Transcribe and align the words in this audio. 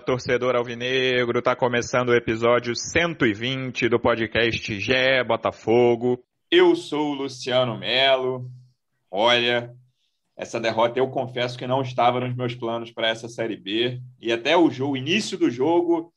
Torcedor 0.00 0.54
alvinegro, 0.54 1.42
tá 1.42 1.56
começando 1.56 2.10
o 2.10 2.14
episódio 2.14 2.74
120 2.74 3.88
do 3.88 3.98
podcast 3.98 4.78
Gé 4.78 5.24
Botafogo. 5.24 6.22
Eu 6.50 6.76
sou 6.76 7.10
o 7.10 7.14
Luciano 7.14 7.78
Melo. 7.78 8.50
Olha, 9.10 9.74
essa 10.36 10.60
derrota 10.60 10.98
eu 10.98 11.08
confesso 11.08 11.58
que 11.58 11.66
não 11.66 11.82
estava 11.82 12.20
nos 12.20 12.34
meus 12.36 12.54
planos 12.54 12.90
para 12.90 13.08
essa 13.08 13.28
Série 13.28 13.56
B. 13.56 14.00
E 14.20 14.32
até 14.32 14.56
o 14.56 14.70
jogo, 14.70 14.92
o 14.92 14.96
início 14.96 15.36
do 15.36 15.50
jogo, 15.50 16.12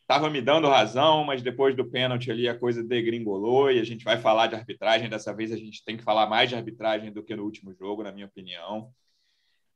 estava 0.00 0.28
me 0.28 0.42
dando 0.42 0.68
razão, 0.68 1.24
mas 1.24 1.42
depois 1.42 1.74
do 1.74 1.88
pênalti 1.88 2.30
ali 2.30 2.48
a 2.48 2.58
coisa 2.58 2.82
degringolou 2.82 3.70
e 3.70 3.78
a 3.78 3.84
gente 3.84 4.04
vai 4.04 4.18
falar 4.18 4.48
de 4.48 4.54
arbitragem. 4.54 5.08
Dessa 5.08 5.34
vez 5.34 5.52
a 5.52 5.56
gente 5.56 5.84
tem 5.84 5.96
que 5.96 6.02
falar 6.04 6.26
mais 6.26 6.48
de 6.48 6.56
arbitragem 6.56 7.12
do 7.12 7.22
que 7.22 7.36
no 7.36 7.44
último 7.44 7.72
jogo, 7.72 8.02
na 8.02 8.12
minha 8.12 8.26
opinião. 8.26 8.90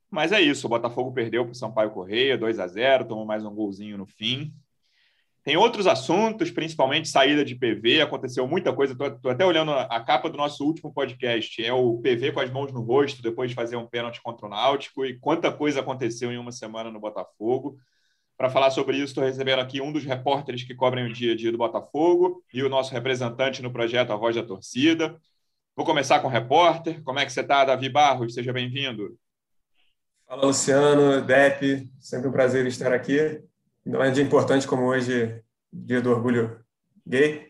Mas 0.09 0.31
é 0.31 0.39
isso, 0.39 0.67
o 0.67 0.69
Botafogo 0.69 1.11
perdeu 1.11 1.43
para 1.43 1.51
o 1.51 1.55
Sampaio 1.55 1.91
Correia, 1.91 2.37
2 2.37 2.59
a 2.59 2.67
0 2.67 3.05
tomou 3.05 3.25
mais 3.25 3.43
um 3.43 3.53
golzinho 3.53 3.97
no 3.97 4.05
fim. 4.05 4.53
Tem 5.43 5.55
outros 5.55 5.87
assuntos, 5.87 6.51
principalmente 6.51 7.07
saída 7.07 7.45
de 7.45 7.55
PV, 7.55 8.01
aconteceu 8.01 8.45
muita 8.45 8.73
coisa. 8.73 8.91
Estou 8.91 9.31
até 9.31 9.45
olhando 9.45 9.71
a 9.71 9.99
capa 10.01 10.29
do 10.29 10.37
nosso 10.37 10.65
último 10.65 10.93
podcast, 10.93 11.63
é 11.63 11.71
o 11.71 11.99
PV 11.99 12.33
com 12.33 12.41
as 12.41 12.51
mãos 12.51 12.71
no 12.73 12.81
rosto 12.81 13.21
depois 13.21 13.49
de 13.49 13.55
fazer 13.55 13.77
um 13.77 13.87
pênalti 13.87 14.21
contra 14.21 14.45
o 14.45 14.49
Náutico 14.49 15.05
e 15.05 15.17
quanta 15.17 15.49
coisa 15.51 15.79
aconteceu 15.79 16.31
em 16.33 16.37
uma 16.37 16.51
semana 16.51 16.91
no 16.91 16.99
Botafogo. 16.99 17.77
Para 18.37 18.49
falar 18.49 18.71
sobre 18.71 18.97
isso, 18.97 19.05
estou 19.05 19.23
recebendo 19.23 19.59
aqui 19.59 19.81
um 19.81 19.91
dos 19.91 20.03
repórteres 20.03 20.63
que 20.63 20.75
cobrem 20.75 21.05
o 21.05 21.13
dia 21.13 21.31
a 21.31 21.35
dia 21.35 21.51
do 21.51 21.57
Botafogo 21.57 22.43
e 22.53 22.61
o 22.61 22.69
nosso 22.69 22.91
representante 22.91 23.61
no 23.61 23.71
projeto 23.71 24.11
A 24.11 24.17
Voz 24.17 24.35
da 24.35 24.43
Torcida. 24.43 25.17
Vou 25.77 25.85
começar 25.85 26.19
com 26.19 26.27
o 26.27 26.31
repórter. 26.31 27.01
Como 27.03 27.19
é 27.19 27.25
que 27.25 27.31
você 27.31 27.39
está, 27.41 27.63
Davi 27.63 27.87
Barros? 27.87 28.33
Seja 28.33 28.51
bem-vindo. 28.51 29.17
Fala, 30.27 30.45
Luciano, 30.45 31.21
Dep, 31.21 31.89
sempre 32.01 32.27
um 32.27 32.33
prazer 32.33 32.67
estar 32.67 32.91
aqui. 32.91 33.41
Não 33.85 34.03
é 34.03 34.09
um 34.09 34.11
dia 34.11 34.21
importante 34.21 34.67
como 34.67 34.83
hoje, 34.83 35.41
dia 35.71 36.01
do 36.01 36.11
orgulho 36.11 36.59
gay. 37.05 37.49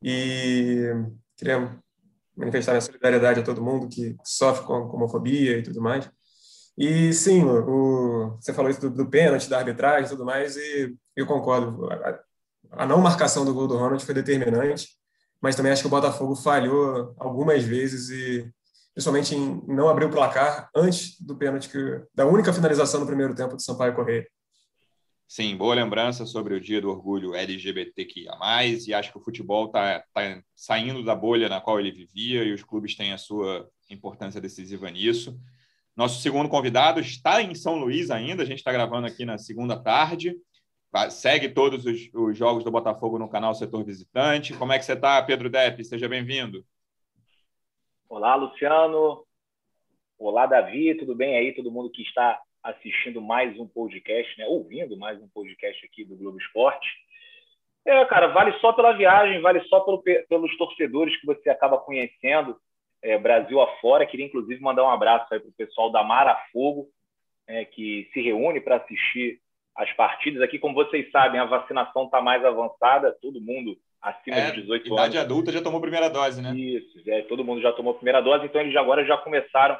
E 0.00 0.92
queria 1.36 1.76
manifestar 2.36 2.70
minha 2.70 2.80
solidariedade 2.82 3.40
a 3.40 3.42
todo 3.42 3.60
mundo 3.60 3.88
que 3.88 4.16
sofre 4.22 4.64
com 4.64 4.74
homofobia 4.74 5.58
e 5.58 5.62
tudo 5.64 5.80
mais. 5.82 6.08
E 6.78 7.12
sim, 7.12 7.42
o, 7.44 8.36
você 8.40 8.52
falou 8.54 8.70
isso 8.70 8.82
do, 8.82 8.90
do 8.90 9.10
pênalti, 9.10 9.50
da 9.50 9.58
arbitragem 9.58 10.06
e 10.06 10.10
tudo 10.10 10.24
mais, 10.24 10.56
e 10.56 10.94
eu 11.16 11.26
concordo. 11.26 11.90
A, 11.90 12.20
a 12.70 12.86
não 12.86 12.98
marcação 12.98 13.44
do 13.44 13.52
gol 13.52 13.66
do 13.66 13.76
Ronald 13.76 14.04
foi 14.04 14.14
determinante, 14.14 14.88
mas 15.40 15.56
também 15.56 15.72
acho 15.72 15.82
que 15.82 15.88
o 15.88 15.90
Botafogo 15.90 16.36
falhou 16.36 17.12
algumas 17.18 17.64
vezes 17.64 18.08
e 18.10 18.48
principalmente 18.94 19.34
em 19.34 19.60
não 19.66 19.88
abrir 19.88 20.06
o 20.06 20.10
placar 20.10 20.70
antes 20.74 21.20
do 21.20 21.36
pênalti, 21.36 21.68
que, 21.68 22.02
da 22.14 22.24
única 22.24 22.52
finalização 22.52 23.00
no 23.00 23.06
primeiro 23.06 23.34
tempo 23.34 23.56
do 23.56 23.62
Sampaio 23.62 23.94
Correia. 23.94 24.26
Sim, 25.26 25.56
boa 25.56 25.74
lembrança 25.74 26.24
sobre 26.24 26.54
o 26.54 26.60
dia 26.60 26.80
do 26.80 26.90
orgulho 26.90 27.34
LGBTQIA+, 27.34 28.36
e 28.86 28.94
acho 28.94 29.10
que 29.10 29.18
o 29.18 29.22
futebol 29.22 29.66
está 29.66 30.04
tá 30.12 30.40
saindo 30.54 31.02
da 31.02 31.14
bolha 31.14 31.48
na 31.48 31.60
qual 31.60 31.80
ele 31.80 31.90
vivia 31.90 32.44
e 32.44 32.52
os 32.52 32.62
clubes 32.62 32.94
têm 32.94 33.12
a 33.12 33.18
sua 33.18 33.68
importância 33.90 34.40
decisiva 34.40 34.88
nisso. 34.90 35.36
Nosso 35.96 36.20
segundo 36.20 36.48
convidado 36.48 37.00
está 37.00 37.42
em 37.42 37.54
São 37.54 37.76
Luís 37.76 38.10
ainda, 38.10 38.42
a 38.42 38.46
gente 38.46 38.58
está 38.58 38.70
gravando 38.70 39.06
aqui 39.06 39.24
na 39.24 39.38
segunda 39.38 39.76
tarde. 39.76 40.36
Segue 41.10 41.48
todos 41.48 41.84
os, 41.84 42.08
os, 42.14 42.38
jogos 42.38 42.62
do 42.62 42.70
Botafogo 42.70 43.18
no 43.18 43.28
canal 43.28 43.52
Setor 43.54 43.84
Visitante. 43.84 44.54
Como 44.54 44.72
é 44.72 44.78
que 44.78 44.84
você 44.84 44.92
está, 44.92 45.20
Pedro 45.20 45.50
Depp? 45.50 45.84
Seja 45.84 46.08
bem-vindo. 46.08 46.64
Olá, 48.16 48.36
Luciano. 48.36 49.24
Olá, 50.16 50.46
Davi. 50.46 50.94
Tudo 50.94 51.16
bem 51.16 51.36
aí? 51.36 51.52
Todo 51.52 51.72
mundo 51.72 51.90
que 51.90 52.02
está 52.02 52.40
assistindo 52.62 53.20
mais 53.20 53.58
um 53.58 53.66
podcast, 53.66 54.38
né? 54.38 54.46
Ouvindo 54.46 54.96
mais 54.96 55.20
um 55.20 55.26
podcast 55.30 55.84
aqui 55.84 56.04
do 56.04 56.14
Globo 56.14 56.38
Esporte. 56.38 56.86
É, 57.84 58.04
cara, 58.04 58.28
vale 58.28 58.52
só 58.60 58.72
pela 58.72 58.92
viagem, 58.92 59.40
vale 59.40 59.60
só 59.64 59.80
pelo, 59.80 60.00
pelos 60.00 60.56
torcedores 60.56 61.20
que 61.20 61.26
você 61.26 61.50
acaba 61.50 61.76
conhecendo 61.76 62.56
é, 63.02 63.18
Brasil 63.18 63.60
afora. 63.60 64.06
Queria, 64.06 64.26
inclusive, 64.26 64.62
mandar 64.62 64.84
um 64.84 64.90
abraço 64.90 65.34
aí 65.34 65.40
para 65.40 65.48
o 65.48 65.54
pessoal 65.54 65.90
da 65.90 66.04
Mara 66.04 66.40
Fogo, 66.52 66.86
é, 67.48 67.64
que 67.64 68.08
se 68.12 68.22
reúne 68.22 68.60
para 68.60 68.76
assistir 68.76 69.40
as 69.76 69.92
partidas. 69.92 70.42
Aqui, 70.42 70.58
como 70.58 70.74
vocês 70.74 71.10
sabem, 71.10 71.40
a 71.40 71.44
vacinação 71.44 72.04
está 72.04 72.20
mais 72.20 72.44
avançada, 72.44 73.16
todo 73.20 73.40
mundo 73.40 73.76
acima 74.00 74.36
é, 74.36 74.50
de 74.50 74.62
18 74.62 74.86
idade 74.86 74.88
anos. 74.88 75.14
Idade 75.14 75.18
adulta 75.18 75.52
já 75.52 75.62
tomou 75.62 75.78
a 75.78 75.82
primeira 75.82 76.08
dose, 76.08 76.42
né? 76.42 76.54
Isso, 76.54 77.00
é, 77.06 77.22
todo 77.22 77.44
mundo 77.44 77.60
já 77.60 77.72
tomou 77.72 77.92
a 77.92 77.96
primeira 77.96 78.20
dose, 78.20 78.44
então 78.44 78.60
eles 78.60 78.76
agora 78.76 79.04
já 79.04 79.16
começaram 79.16 79.78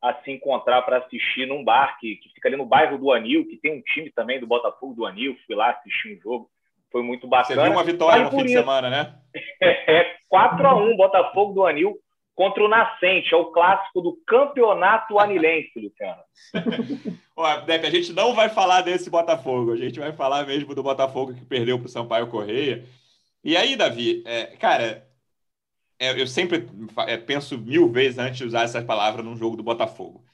a 0.00 0.14
se 0.22 0.30
encontrar 0.30 0.82
para 0.82 0.98
assistir 0.98 1.46
num 1.46 1.64
bar 1.64 1.96
que, 1.98 2.16
que, 2.16 2.28
fica 2.34 2.48
ali 2.48 2.56
no 2.56 2.66
bairro 2.66 2.98
do 2.98 3.10
Anil, 3.10 3.46
que 3.46 3.56
tem 3.56 3.72
um 3.72 3.82
time 3.82 4.10
também 4.12 4.38
do 4.38 4.46
Botafogo 4.46 4.94
do 4.94 5.06
Anil. 5.06 5.34
Fui 5.46 5.56
lá 5.56 5.70
assistir 5.70 6.16
um 6.16 6.20
jogo, 6.20 6.50
foi 6.92 7.02
muito 7.02 7.26
bacana. 7.26 7.62
Você 7.62 7.68
viu 7.68 7.72
uma 7.72 7.84
vitória 7.84 8.24
no 8.24 8.30
fim 8.30 8.36
isso. 8.38 8.46
de 8.46 8.52
semana, 8.52 8.90
né? 8.90 9.14
É 9.62 10.16
4 10.28 10.66
a 10.66 10.74
1 10.74 10.96
Botafogo 10.96 11.54
do 11.54 11.66
Anil 11.66 11.96
contra 12.34 12.62
o 12.62 12.68
Nascente. 12.68 13.32
É 13.32 13.36
o 13.36 13.46
clássico 13.46 14.00
do 14.00 14.18
campeonato 14.26 15.18
anilense, 15.18 15.72
Luciano. 15.76 16.22
Ó, 17.36 17.56
Depp, 17.60 17.86
a 17.86 17.90
gente 17.90 18.12
não 18.12 18.34
vai 18.34 18.48
falar 18.48 18.82
desse 18.82 19.10
Botafogo, 19.10 19.72
a 19.72 19.76
gente 19.76 19.98
vai 19.98 20.12
falar 20.12 20.46
mesmo 20.46 20.74
do 20.74 20.82
Botafogo 20.82 21.34
que 21.34 21.44
perdeu 21.44 21.78
para 21.78 21.86
o 21.86 21.90
Sampaio 21.90 22.28
Correia. 22.28 22.84
E 23.42 23.56
aí, 23.56 23.76
Davi, 23.76 24.22
é, 24.24 24.56
cara, 24.56 25.06
é, 25.98 26.20
eu 26.20 26.26
sempre 26.26 26.68
é, 27.06 27.16
penso 27.16 27.58
mil 27.58 27.90
vezes 27.90 28.18
antes 28.18 28.38
de 28.38 28.44
usar 28.44 28.62
essa 28.62 28.82
palavra 28.82 29.22
num 29.22 29.36
jogo 29.36 29.56
do 29.56 29.62
Botafogo. 29.62 30.24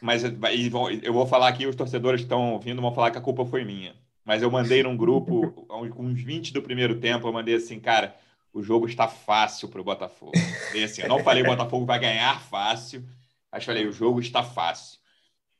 Mas 0.00 0.22
eu 0.24 1.12
vou 1.12 1.26
falar 1.26 1.48
aqui, 1.48 1.66
os 1.66 1.76
torcedores 1.76 2.20
que 2.20 2.26
estão 2.26 2.52
ouvindo 2.52 2.82
vão 2.82 2.92
falar 2.92 3.10
que 3.10 3.18
a 3.18 3.22
culpa 3.22 3.44
foi 3.46 3.64
minha. 3.64 3.94
Mas 4.24 4.42
eu 4.42 4.50
mandei 4.50 4.82
num 4.82 4.96
grupo, 4.96 5.50
com 5.68 6.02
uns 6.02 6.20
20 6.22 6.52
do 6.52 6.62
primeiro 6.62 6.98
tempo, 7.00 7.26
eu 7.26 7.32
mandei 7.32 7.54
assim, 7.54 7.78
cara, 7.80 8.14
o 8.54 8.62
jogo 8.62 8.86
está 8.86 9.08
fácil 9.08 9.68
para 9.68 9.80
o 9.80 9.84
Botafogo. 9.84 10.32
E 10.72 10.84
assim, 10.84 11.02
eu 11.02 11.08
não 11.08 11.18
falei 11.18 11.42
o 11.42 11.46
Botafogo 11.46 11.84
vai 11.84 11.98
ganhar 11.98 12.40
fácil, 12.40 13.04
mas 13.50 13.64
falei, 13.64 13.86
o 13.86 13.92
jogo 13.92 14.20
está 14.20 14.44
fácil. 14.44 15.00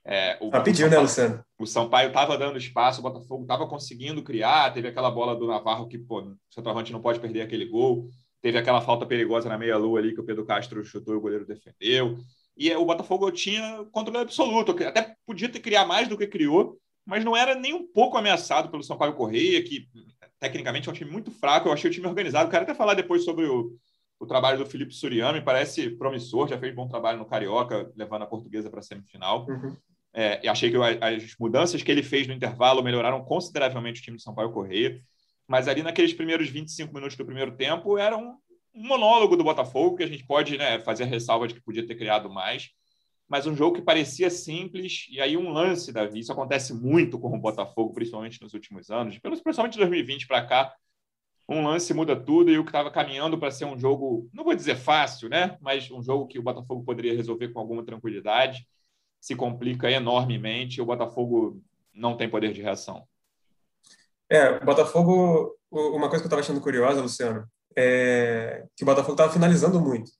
É, 0.06 0.38
o, 0.40 0.50
pediu, 0.62 0.88
né, 0.88 0.98
Luciano? 0.98 1.44
O 1.58 1.66
Sampaio 1.66 2.08
estava 2.08 2.38
dando 2.38 2.56
espaço, 2.56 3.00
o 3.00 3.02
Botafogo 3.02 3.42
estava 3.42 3.66
conseguindo 3.66 4.22
criar. 4.22 4.72
Teve 4.72 4.88
aquela 4.88 5.10
bola 5.10 5.34
do 5.34 5.46
Navarro 5.46 5.88
que, 5.88 5.98
pô, 5.98 6.20
o 6.20 6.36
centroavante 6.50 6.92
não 6.92 7.00
pode 7.00 7.18
perder 7.18 7.40
aquele 7.40 7.64
gol. 7.64 8.08
Teve 8.40 8.58
aquela 8.58 8.80
falta 8.80 9.06
perigosa 9.06 9.48
na 9.48 9.58
meia-lua 9.58 9.98
ali 9.98 10.14
que 10.14 10.20
o 10.20 10.24
Pedro 10.24 10.44
Castro 10.44 10.84
chutou 10.84 11.14
e 11.14 11.16
o 11.16 11.20
goleiro 11.20 11.46
defendeu. 11.46 12.18
E 12.56 12.72
o 12.74 12.84
Botafogo 12.84 13.30
tinha 13.32 13.84
controle 13.90 14.18
absoluto. 14.18 14.72
Até 14.84 15.16
podia 15.26 15.48
ter 15.48 15.60
criado 15.60 15.88
mais 15.88 16.06
do 16.06 16.18
que 16.18 16.26
criou, 16.26 16.78
mas 17.04 17.24
não 17.24 17.34
era 17.34 17.54
nem 17.54 17.72
um 17.72 17.86
pouco 17.86 18.16
ameaçado 18.16 18.68
pelo 18.68 18.84
Sampaio 18.84 19.14
Correia, 19.14 19.64
que 19.64 19.88
tecnicamente 20.44 20.88
é 20.88 20.92
um 20.92 20.94
time 20.94 21.10
muito 21.10 21.30
fraco. 21.30 21.68
Eu 21.68 21.72
achei 21.72 21.90
o 21.90 21.92
time 21.92 22.06
organizado. 22.06 22.50
Quero 22.50 22.64
até 22.64 22.74
falar 22.74 22.94
depois 22.94 23.24
sobre 23.24 23.46
o, 23.46 23.72
o 24.20 24.26
trabalho 24.26 24.58
do 24.58 24.66
Felipe 24.66 24.92
Suriami, 24.92 25.40
parece 25.40 25.90
promissor, 25.90 26.48
já 26.48 26.58
fez 26.58 26.74
bom 26.74 26.86
trabalho 26.86 27.18
no 27.18 27.24
Carioca, 27.24 27.90
levando 27.96 28.22
a 28.22 28.26
portuguesa 28.26 28.68
para 28.68 28.80
a 28.80 28.82
semifinal. 28.82 29.46
Uhum. 29.48 29.74
É, 30.12 30.46
achei 30.48 30.70
que 30.70 30.76
as 30.76 31.34
mudanças 31.40 31.82
que 31.82 31.90
ele 31.90 32.02
fez 32.02 32.26
no 32.26 32.34
intervalo 32.34 32.82
melhoraram 32.82 33.24
consideravelmente 33.24 34.00
o 34.00 34.04
time 34.04 34.16
de 34.18 34.22
Sampaio 34.22 34.52
Correia. 34.52 35.00
Mas 35.48 35.66
ali 35.66 35.82
naqueles 35.82 36.12
primeiros 36.12 36.48
25 36.48 36.94
minutos 36.94 37.16
do 37.16 37.24
primeiro 37.24 37.56
tempo 37.56 37.98
era 37.98 38.16
um, 38.16 38.36
um 38.74 38.86
monólogo 38.86 39.36
do 39.36 39.44
Botafogo, 39.44 39.96
que 39.96 40.04
a 40.04 40.06
gente 40.06 40.26
pode 40.26 40.56
né, 40.56 40.78
fazer 40.80 41.04
a 41.04 41.06
ressalva 41.06 41.48
de 41.48 41.54
que 41.54 41.62
podia 41.62 41.86
ter 41.86 41.96
criado 41.96 42.30
mais. 42.30 42.70
Mas 43.28 43.46
um 43.46 43.56
jogo 43.56 43.76
que 43.76 43.82
parecia 43.82 44.28
simples, 44.30 45.06
e 45.10 45.20
aí 45.20 45.36
um 45.36 45.50
lance, 45.50 45.92
Davi, 45.92 46.20
isso 46.20 46.32
acontece 46.32 46.74
muito 46.74 47.18
com 47.18 47.34
o 47.34 47.40
Botafogo, 47.40 47.94
principalmente 47.94 48.40
nos 48.42 48.52
últimos 48.52 48.90
anos, 48.90 49.18
principalmente 49.18 49.74
de 49.74 49.78
2020 49.78 50.26
para 50.26 50.46
cá, 50.46 50.74
um 51.48 51.64
lance 51.64 51.92
muda 51.92 52.16
tudo 52.16 52.50
e 52.50 52.58
o 52.58 52.64
que 52.64 52.70
estava 52.70 52.90
caminhando 52.90 53.38
para 53.38 53.50
ser 53.50 53.66
um 53.66 53.78
jogo, 53.78 54.28
não 54.32 54.44
vou 54.44 54.54
dizer 54.54 54.76
fácil, 54.76 55.28
né? 55.28 55.58
Mas 55.60 55.90
um 55.90 56.02
jogo 56.02 56.26
que 56.26 56.38
o 56.38 56.42
Botafogo 56.42 56.84
poderia 56.84 57.14
resolver 57.14 57.48
com 57.48 57.60
alguma 57.60 57.84
tranquilidade 57.84 58.66
se 59.20 59.34
complica 59.34 59.90
enormemente 59.90 60.78
e 60.78 60.82
o 60.82 60.86
Botafogo 60.86 61.62
não 61.92 62.16
tem 62.16 62.28
poder 62.28 62.52
de 62.52 62.62
reação. 62.62 63.06
É, 64.28 64.50
o 64.50 64.64
Botafogo, 64.64 65.54
uma 65.70 66.08
coisa 66.08 66.22
que 66.22 66.26
eu 66.26 66.28
estava 66.28 66.40
achando 66.40 66.60
curiosa, 66.60 67.00
Luciano, 67.00 67.46
é 67.76 68.66
que 68.76 68.82
o 68.82 68.86
Botafogo 68.86 69.12
estava 69.12 69.32
finalizando 69.32 69.80
muito. 69.80 70.10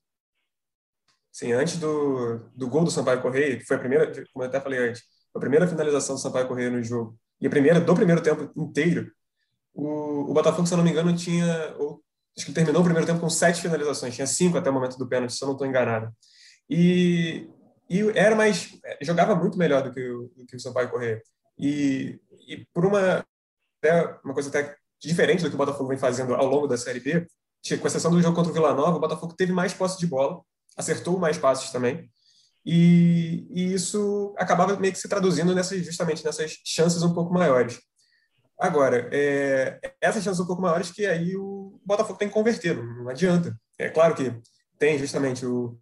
Sim, 1.34 1.50
antes 1.50 1.78
do, 1.78 2.38
do 2.54 2.68
gol 2.68 2.84
do 2.84 2.92
Sampaio 2.92 3.20
Correia, 3.20 3.58
que 3.58 3.64
foi 3.64 3.76
a 3.76 3.80
primeira, 3.80 4.06
como 4.32 4.44
eu 4.44 4.48
até 4.48 4.60
falei 4.60 4.78
antes, 4.78 5.02
a 5.34 5.40
primeira 5.40 5.66
finalização 5.66 6.14
do 6.14 6.20
Sampaio 6.20 6.46
Correia 6.46 6.70
no 6.70 6.80
jogo, 6.80 7.18
e 7.40 7.46
a 7.48 7.50
primeira 7.50 7.80
do 7.80 7.92
primeiro 7.92 8.22
tempo 8.22 8.52
inteiro, 8.56 9.10
o, 9.74 10.30
o 10.30 10.32
Botafogo, 10.32 10.64
se 10.64 10.72
eu 10.72 10.76
não 10.76 10.84
me 10.84 10.92
engano, 10.92 11.12
tinha. 11.16 11.74
Ou, 11.76 12.00
acho 12.38 12.46
que 12.46 12.52
terminou 12.52 12.82
o 12.82 12.84
primeiro 12.84 13.04
tempo 13.04 13.18
com 13.18 13.28
sete 13.28 13.60
finalizações, 13.60 14.14
tinha 14.14 14.28
cinco 14.28 14.56
até 14.56 14.70
o 14.70 14.72
momento 14.72 14.96
do 14.96 15.08
pênalti, 15.08 15.34
se 15.34 15.42
eu 15.42 15.46
não 15.46 15.54
estou 15.54 15.66
enganado. 15.66 16.08
E, 16.70 17.48
e 17.90 18.00
era 18.14 18.36
mais. 18.36 18.70
jogava 19.02 19.34
muito 19.34 19.58
melhor 19.58 19.82
do 19.82 19.92
que 19.92 20.08
o, 20.08 20.30
do 20.36 20.46
que 20.46 20.54
o 20.54 20.60
Sampaio 20.60 20.88
Correia. 20.88 21.20
E, 21.58 22.20
e 22.46 22.64
por 22.72 22.86
uma, 22.86 23.26
até, 23.82 24.20
uma 24.24 24.34
coisa 24.34 24.50
até 24.50 24.76
diferente 25.00 25.42
do 25.42 25.48
que 25.48 25.56
o 25.56 25.58
Botafogo 25.58 25.88
vem 25.88 25.98
fazendo 25.98 26.32
ao 26.36 26.46
longo 26.46 26.68
da 26.68 26.76
Série 26.76 27.00
B, 27.00 27.26
com 27.80 27.86
exceção 27.88 28.12
do 28.12 28.22
jogo 28.22 28.36
contra 28.36 28.52
o 28.52 28.54
Vila 28.54 28.72
Nova, 28.72 28.98
o 28.98 29.00
Botafogo 29.00 29.34
teve 29.36 29.52
mais 29.52 29.74
posse 29.74 29.98
de 29.98 30.06
bola, 30.06 30.40
acertou 30.76 31.18
mais 31.18 31.38
passes 31.38 31.70
também, 31.70 32.10
e, 32.64 33.46
e, 33.50 33.74
isso 33.74 34.34
acabava 34.38 34.76
meio 34.78 34.92
que 34.92 34.98
se 34.98 35.08
traduzindo 35.08 35.54
nessas, 35.54 35.84
justamente 35.84 36.24
nessas 36.24 36.58
chances 36.64 37.02
um 37.02 37.12
pouco 37.12 37.32
maiores. 37.32 37.78
Agora, 38.58 39.10
é, 39.12 39.78
essas 40.00 40.24
chances 40.24 40.40
um 40.40 40.46
pouco 40.46 40.62
maiores 40.62 40.90
que 40.90 41.04
aí 41.04 41.36
o 41.36 41.78
Botafogo 41.84 42.18
tem 42.18 42.28
que 42.28 42.34
converter, 42.34 42.76
não, 42.76 43.08
adianta. 43.08 43.54
É 43.78 43.90
claro 43.90 44.14
que 44.14 44.34
tem 44.78 44.98
justamente 44.98 45.44
o, 45.44 45.78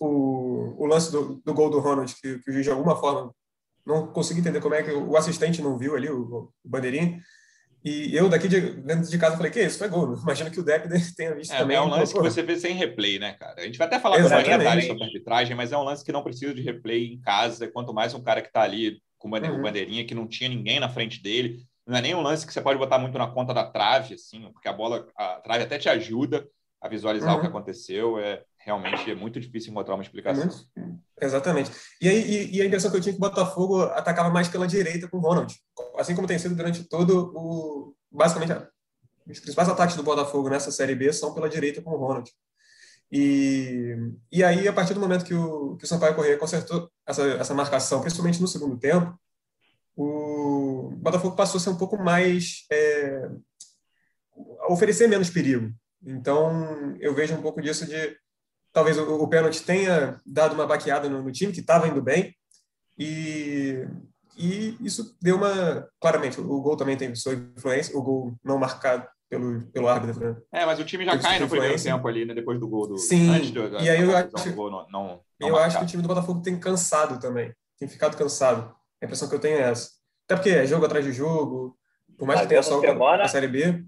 o, 0.00 0.82
o 0.82 0.86
lance 0.86 1.12
do, 1.12 1.36
do, 1.44 1.54
gol 1.54 1.70
do 1.70 1.78
Ronald, 1.78 2.12
que, 2.16 2.38
que 2.40 2.50
o 2.50 2.52
juiz 2.52 2.64
de 2.64 2.72
alguma 2.72 2.96
forma 2.96 3.32
não 3.86 4.08
consegui 4.08 4.40
entender 4.40 4.60
como 4.60 4.74
é 4.74 4.82
que 4.82 4.90
o 4.90 5.16
assistente 5.16 5.62
não 5.62 5.78
viu 5.78 5.94
ali, 5.94 6.08
o, 6.08 6.50
o 6.64 6.68
bandeirinho, 6.68 7.20
e 7.84 8.16
eu 8.16 8.30
daqui 8.30 8.48
de, 8.48 8.60
dentro 8.60 9.10
de 9.10 9.18
casa 9.18 9.36
falei, 9.36 9.52
que 9.52 9.60
isso? 9.60 9.78
Foi 9.78 9.88
gol. 9.88 10.14
Imagino 10.22 10.50
que 10.50 10.58
o 10.58 10.64
Depp 10.64 10.88
tenha 11.14 11.34
visto 11.34 11.52
é, 11.52 11.58
também. 11.58 11.76
É 11.76 11.80
um 11.80 11.88
lance 11.88 12.14
que 12.14 12.18
você 12.18 12.42
vê 12.42 12.56
sem 12.56 12.74
replay, 12.74 13.18
né, 13.18 13.34
cara? 13.34 13.60
A 13.60 13.64
gente 13.64 13.76
vai 13.76 13.86
até 13.86 14.00
falar 14.00 14.16
com 14.16 14.28
detalhes 14.28 14.86
sobre 14.86 15.04
arbitragem, 15.04 15.54
mas 15.54 15.70
é 15.70 15.76
um 15.76 15.82
lance 15.82 16.04
que 16.04 16.12
não 16.12 16.22
precisa 16.22 16.54
de 16.54 16.62
replay 16.62 17.12
em 17.12 17.20
casa, 17.20 17.68
quanto 17.68 17.92
mais 17.92 18.14
um 18.14 18.22
cara 18.22 18.40
que 18.40 18.48
está 18.48 18.62
ali 18.62 19.02
com 19.18 19.28
uhum. 19.28 19.62
bandeirinha, 19.62 20.06
que 20.06 20.14
não 20.14 20.26
tinha 20.26 20.48
ninguém 20.48 20.80
na 20.80 20.88
frente 20.88 21.22
dele. 21.22 21.62
Não 21.86 21.96
é 21.96 22.00
nem 22.00 22.14
um 22.14 22.22
lance 22.22 22.46
que 22.46 22.52
você 22.52 22.60
pode 22.60 22.78
botar 22.78 22.98
muito 22.98 23.18
na 23.18 23.26
conta 23.26 23.52
da 23.52 23.64
trave, 23.64 24.14
assim, 24.14 24.50
porque 24.52 24.68
a 24.68 24.72
bola, 24.72 25.06
a 25.16 25.36
trave 25.36 25.64
até 25.64 25.78
te 25.78 25.88
ajuda 25.88 26.46
a 26.80 26.88
visualizar 26.88 27.32
uhum. 27.32 27.36
o 27.36 27.40
que 27.40 27.46
uhum. 27.46 27.52
aconteceu. 27.56 28.18
É, 28.18 28.42
realmente 28.58 29.10
é 29.10 29.14
muito 29.14 29.38
difícil 29.38 29.70
encontrar 29.70 29.94
uma 29.94 30.02
explicação. 30.02 30.48
É 31.20 31.24
exatamente. 31.24 31.70
E, 32.00 32.08
aí, 32.08 32.20
e, 32.22 32.56
e, 32.56 32.62
a 32.62 32.64
impressão 32.64 32.90
que 32.90 32.96
eu 32.96 33.00
tinha 33.00 33.12
é 33.12 33.16
que 33.16 33.22
o 33.22 33.28
Botafogo 33.28 33.82
atacava 33.82 34.30
mais 34.30 34.48
pela 34.48 34.66
direita 34.66 35.06
com 35.08 35.18
o 35.18 35.20
Ronald, 35.20 35.54
assim 35.96 36.14
como 36.14 36.28
tem 36.28 36.38
sido 36.38 36.54
durante 36.54 36.84
todo 36.84 37.32
o. 37.34 37.94
Basicamente, 38.10 38.52
os 39.28 39.40
principais 39.40 39.68
ataques 39.68 39.96
do 39.96 40.02
Botafogo 40.02 40.48
nessa 40.48 40.70
Série 40.70 40.94
B 40.94 41.12
são 41.12 41.34
pela 41.34 41.48
direita 41.48 41.82
com 41.82 41.90
o 41.90 41.96
Ronald. 41.96 42.30
E, 43.10 43.96
e 44.30 44.42
aí, 44.42 44.66
a 44.66 44.72
partir 44.72 44.94
do 44.94 45.00
momento 45.00 45.24
que 45.24 45.34
o, 45.34 45.76
que 45.76 45.84
o 45.84 45.86
Sampaio 45.86 46.14
Correia 46.14 46.38
consertou 46.38 46.90
essa, 47.06 47.22
essa 47.22 47.54
marcação, 47.54 48.00
principalmente 48.00 48.40
no 48.40 48.48
segundo 48.48 48.78
tempo, 48.78 49.18
o 49.96 50.90
Botafogo 50.96 51.36
passou 51.36 51.58
a 51.58 51.60
ser 51.60 51.70
um 51.70 51.76
pouco 51.76 51.96
mais. 51.96 52.66
É, 52.70 53.30
oferecer 54.68 55.08
menos 55.08 55.30
perigo. 55.30 55.72
Então, 56.04 56.96
eu 57.00 57.14
vejo 57.14 57.34
um 57.34 57.42
pouco 57.42 57.62
disso 57.62 57.86
de 57.86 58.16
talvez 58.72 58.98
o, 58.98 59.22
o 59.22 59.28
pênalti 59.28 59.62
tenha 59.62 60.20
dado 60.26 60.54
uma 60.54 60.66
baqueada 60.66 61.08
no, 61.08 61.22
no 61.22 61.32
time, 61.32 61.52
que 61.52 61.60
estava 61.60 61.86
indo 61.86 62.02
bem, 62.02 62.34
e, 62.98 63.86
e 64.36 64.76
isso 64.80 65.16
deu 65.20 65.36
uma. 65.36 65.88
Claramente, 66.00 66.40
o 66.40 66.60
gol 66.60 66.76
também 66.76 66.96
tem 66.96 67.14
sua 67.14 67.34
influência, 67.34 67.96
o 67.96 68.02
gol 68.02 68.34
não 68.44 68.58
marcado 68.58 69.06
pelo, 69.28 69.62
pelo 69.72 69.88
árbitro. 69.88 70.20
Né? 70.20 70.36
É, 70.52 70.66
mas 70.66 70.78
o 70.78 70.84
time 70.84 71.04
já 71.04 71.18
cai 71.18 71.38
no 71.38 71.48
primeiro 71.48 71.82
tempo 71.82 72.08
ali, 72.08 72.24
né, 72.24 72.34
depois 72.34 72.58
do 72.58 72.68
gol 72.68 72.88
do. 72.88 72.98
Sim, 72.98 73.50
do, 73.50 73.80
e 73.80 73.88
aí 73.88 74.00
eu 74.00 74.16
acho, 74.16 74.56
não, 74.56 74.86
não, 74.90 75.48
eu 75.48 75.56
acho 75.56 75.78
que 75.78 75.84
o 75.84 75.86
time 75.86 76.02
do 76.02 76.08
Botafogo 76.08 76.42
tem 76.42 76.58
cansado 76.58 77.18
também, 77.20 77.52
tem 77.78 77.88
ficado 77.88 78.16
cansado. 78.16 78.74
A 79.02 79.04
impressão 79.04 79.28
que 79.28 79.34
eu 79.34 79.40
tenho 79.40 79.58
é 79.58 79.70
essa. 79.70 79.90
Até 80.26 80.36
porque 80.36 80.50
é 80.50 80.66
jogo 80.66 80.86
atrás 80.86 81.04
de 81.04 81.12
jogo, 81.12 81.76
por 82.18 82.26
mais 82.26 82.40
mas 82.40 82.46
que 82.46 82.48
tenha 82.50 82.62
só 82.62 82.80
semana... 82.80 83.24
a 83.24 83.28
Série 83.28 83.48
B 83.48 83.84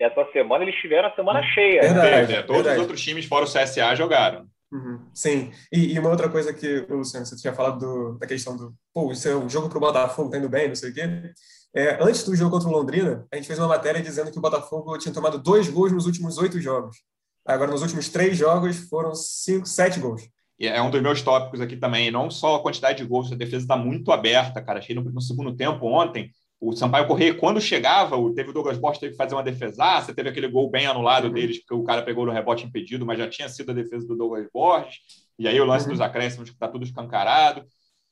essa 0.00 0.24
semana 0.32 0.64
eles 0.64 0.74
tiveram 0.76 1.08
a 1.08 1.14
semana 1.14 1.42
cheia. 1.42 1.82
Verdade, 1.82 2.32
né? 2.32 2.42
Todos 2.42 2.62
verdade. 2.62 2.76
os 2.76 2.80
outros 2.82 3.02
times, 3.02 3.26
fora 3.26 3.44
o 3.44 3.48
CSA, 3.48 3.94
jogaram. 3.94 4.46
Uhum, 4.72 5.00
sim, 5.12 5.50
e, 5.72 5.94
e, 5.94 5.98
uma 5.98 6.10
outra 6.10 6.28
coisa 6.28 6.54
que, 6.54 6.86
Luciano, 6.88 7.26
você 7.26 7.34
tinha 7.34 7.52
falado 7.52 7.80
do, 7.80 8.18
da 8.18 8.26
questão 8.26 8.56
do, 8.56 8.72
pô, 8.94 9.10
isso 9.10 9.28
é 9.28 9.34
um 9.34 9.48
jogo 9.48 9.68
para 9.68 9.78
o 9.78 9.80
Botafogo, 9.80 10.30
tá 10.30 10.38
indo 10.38 10.48
bem, 10.48 10.68
não 10.68 10.76
sei 10.76 10.90
o 10.90 10.94
quê. 10.94 11.32
É, 11.74 12.02
antes 12.02 12.22
do 12.24 12.36
jogo 12.36 12.52
contra 12.52 12.68
o 12.68 12.72
Londrina, 12.72 13.26
a 13.32 13.36
gente 13.36 13.46
fez 13.46 13.58
uma 13.58 13.68
matéria 13.68 14.00
dizendo 14.00 14.30
que 14.30 14.38
o 14.38 14.40
Botafogo 14.40 14.96
tinha 14.98 15.12
tomado 15.12 15.38
dois 15.38 15.68
gols 15.68 15.92
nos 15.92 16.06
últimos 16.06 16.38
oito 16.38 16.60
jogos. 16.60 16.98
Agora, 17.44 17.70
nos 17.70 17.82
últimos 17.82 18.08
três 18.08 18.36
jogos, 18.36 18.76
foram 18.88 19.14
cinco, 19.14 19.66
sete 19.66 19.98
gols. 19.98 20.22
É 20.58 20.80
um 20.82 20.90
dos 20.90 21.00
meus 21.00 21.22
tópicos 21.22 21.60
aqui 21.60 21.76
também, 21.76 22.10
não 22.10 22.30
só 22.30 22.56
a 22.56 22.62
quantidade 22.62 22.98
de 22.98 23.08
gols, 23.08 23.32
a 23.32 23.34
defesa 23.34 23.64
está 23.64 23.76
muito 23.76 24.12
aberta, 24.12 24.62
cara. 24.62 24.78
Achei 24.78 24.94
no, 24.94 25.02
no 25.02 25.20
segundo 25.20 25.56
tempo 25.56 25.86
ontem, 25.86 26.30
o 26.60 26.72
Sampaio 26.72 27.06
Correia, 27.06 27.34
quando 27.34 27.60
chegava, 27.60 28.16
teve 28.34 28.50
o 28.50 28.52
Douglas 28.52 28.76
Borges 28.76 29.00
teve 29.00 29.12
que 29.12 29.16
fazer 29.16 29.34
uma 29.34 29.42
defesaça, 29.42 30.14
teve 30.14 30.28
aquele 30.28 30.46
gol 30.46 30.70
bem 30.70 30.86
anulado 30.86 31.28
uhum. 31.28 31.32
deles, 31.32 31.58
porque 31.58 31.74
o 31.74 31.82
cara 31.82 32.02
pegou 32.02 32.26
no 32.26 32.32
rebote 32.32 32.66
impedido, 32.66 33.06
mas 33.06 33.18
já 33.18 33.28
tinha 33.28 33.48
sido 33.48 33.70
a 33.70 33.74
defesa 33.74 34.06
do 34.06 34.14
Douglas 34.14 34.46
Borges. 34.52 34.98
E 35.38 35.48
aí 35.48 35.58
o 35.58 35.64
lance 35.64 35.86
uhum. 35.86 35.92
dos 35.92 36.02
acréscimos, 36.02 36.50
que 36.50 36.56
está 36.56 36.68
tudo 36.68 36.84
escancarado. 36.84 37.64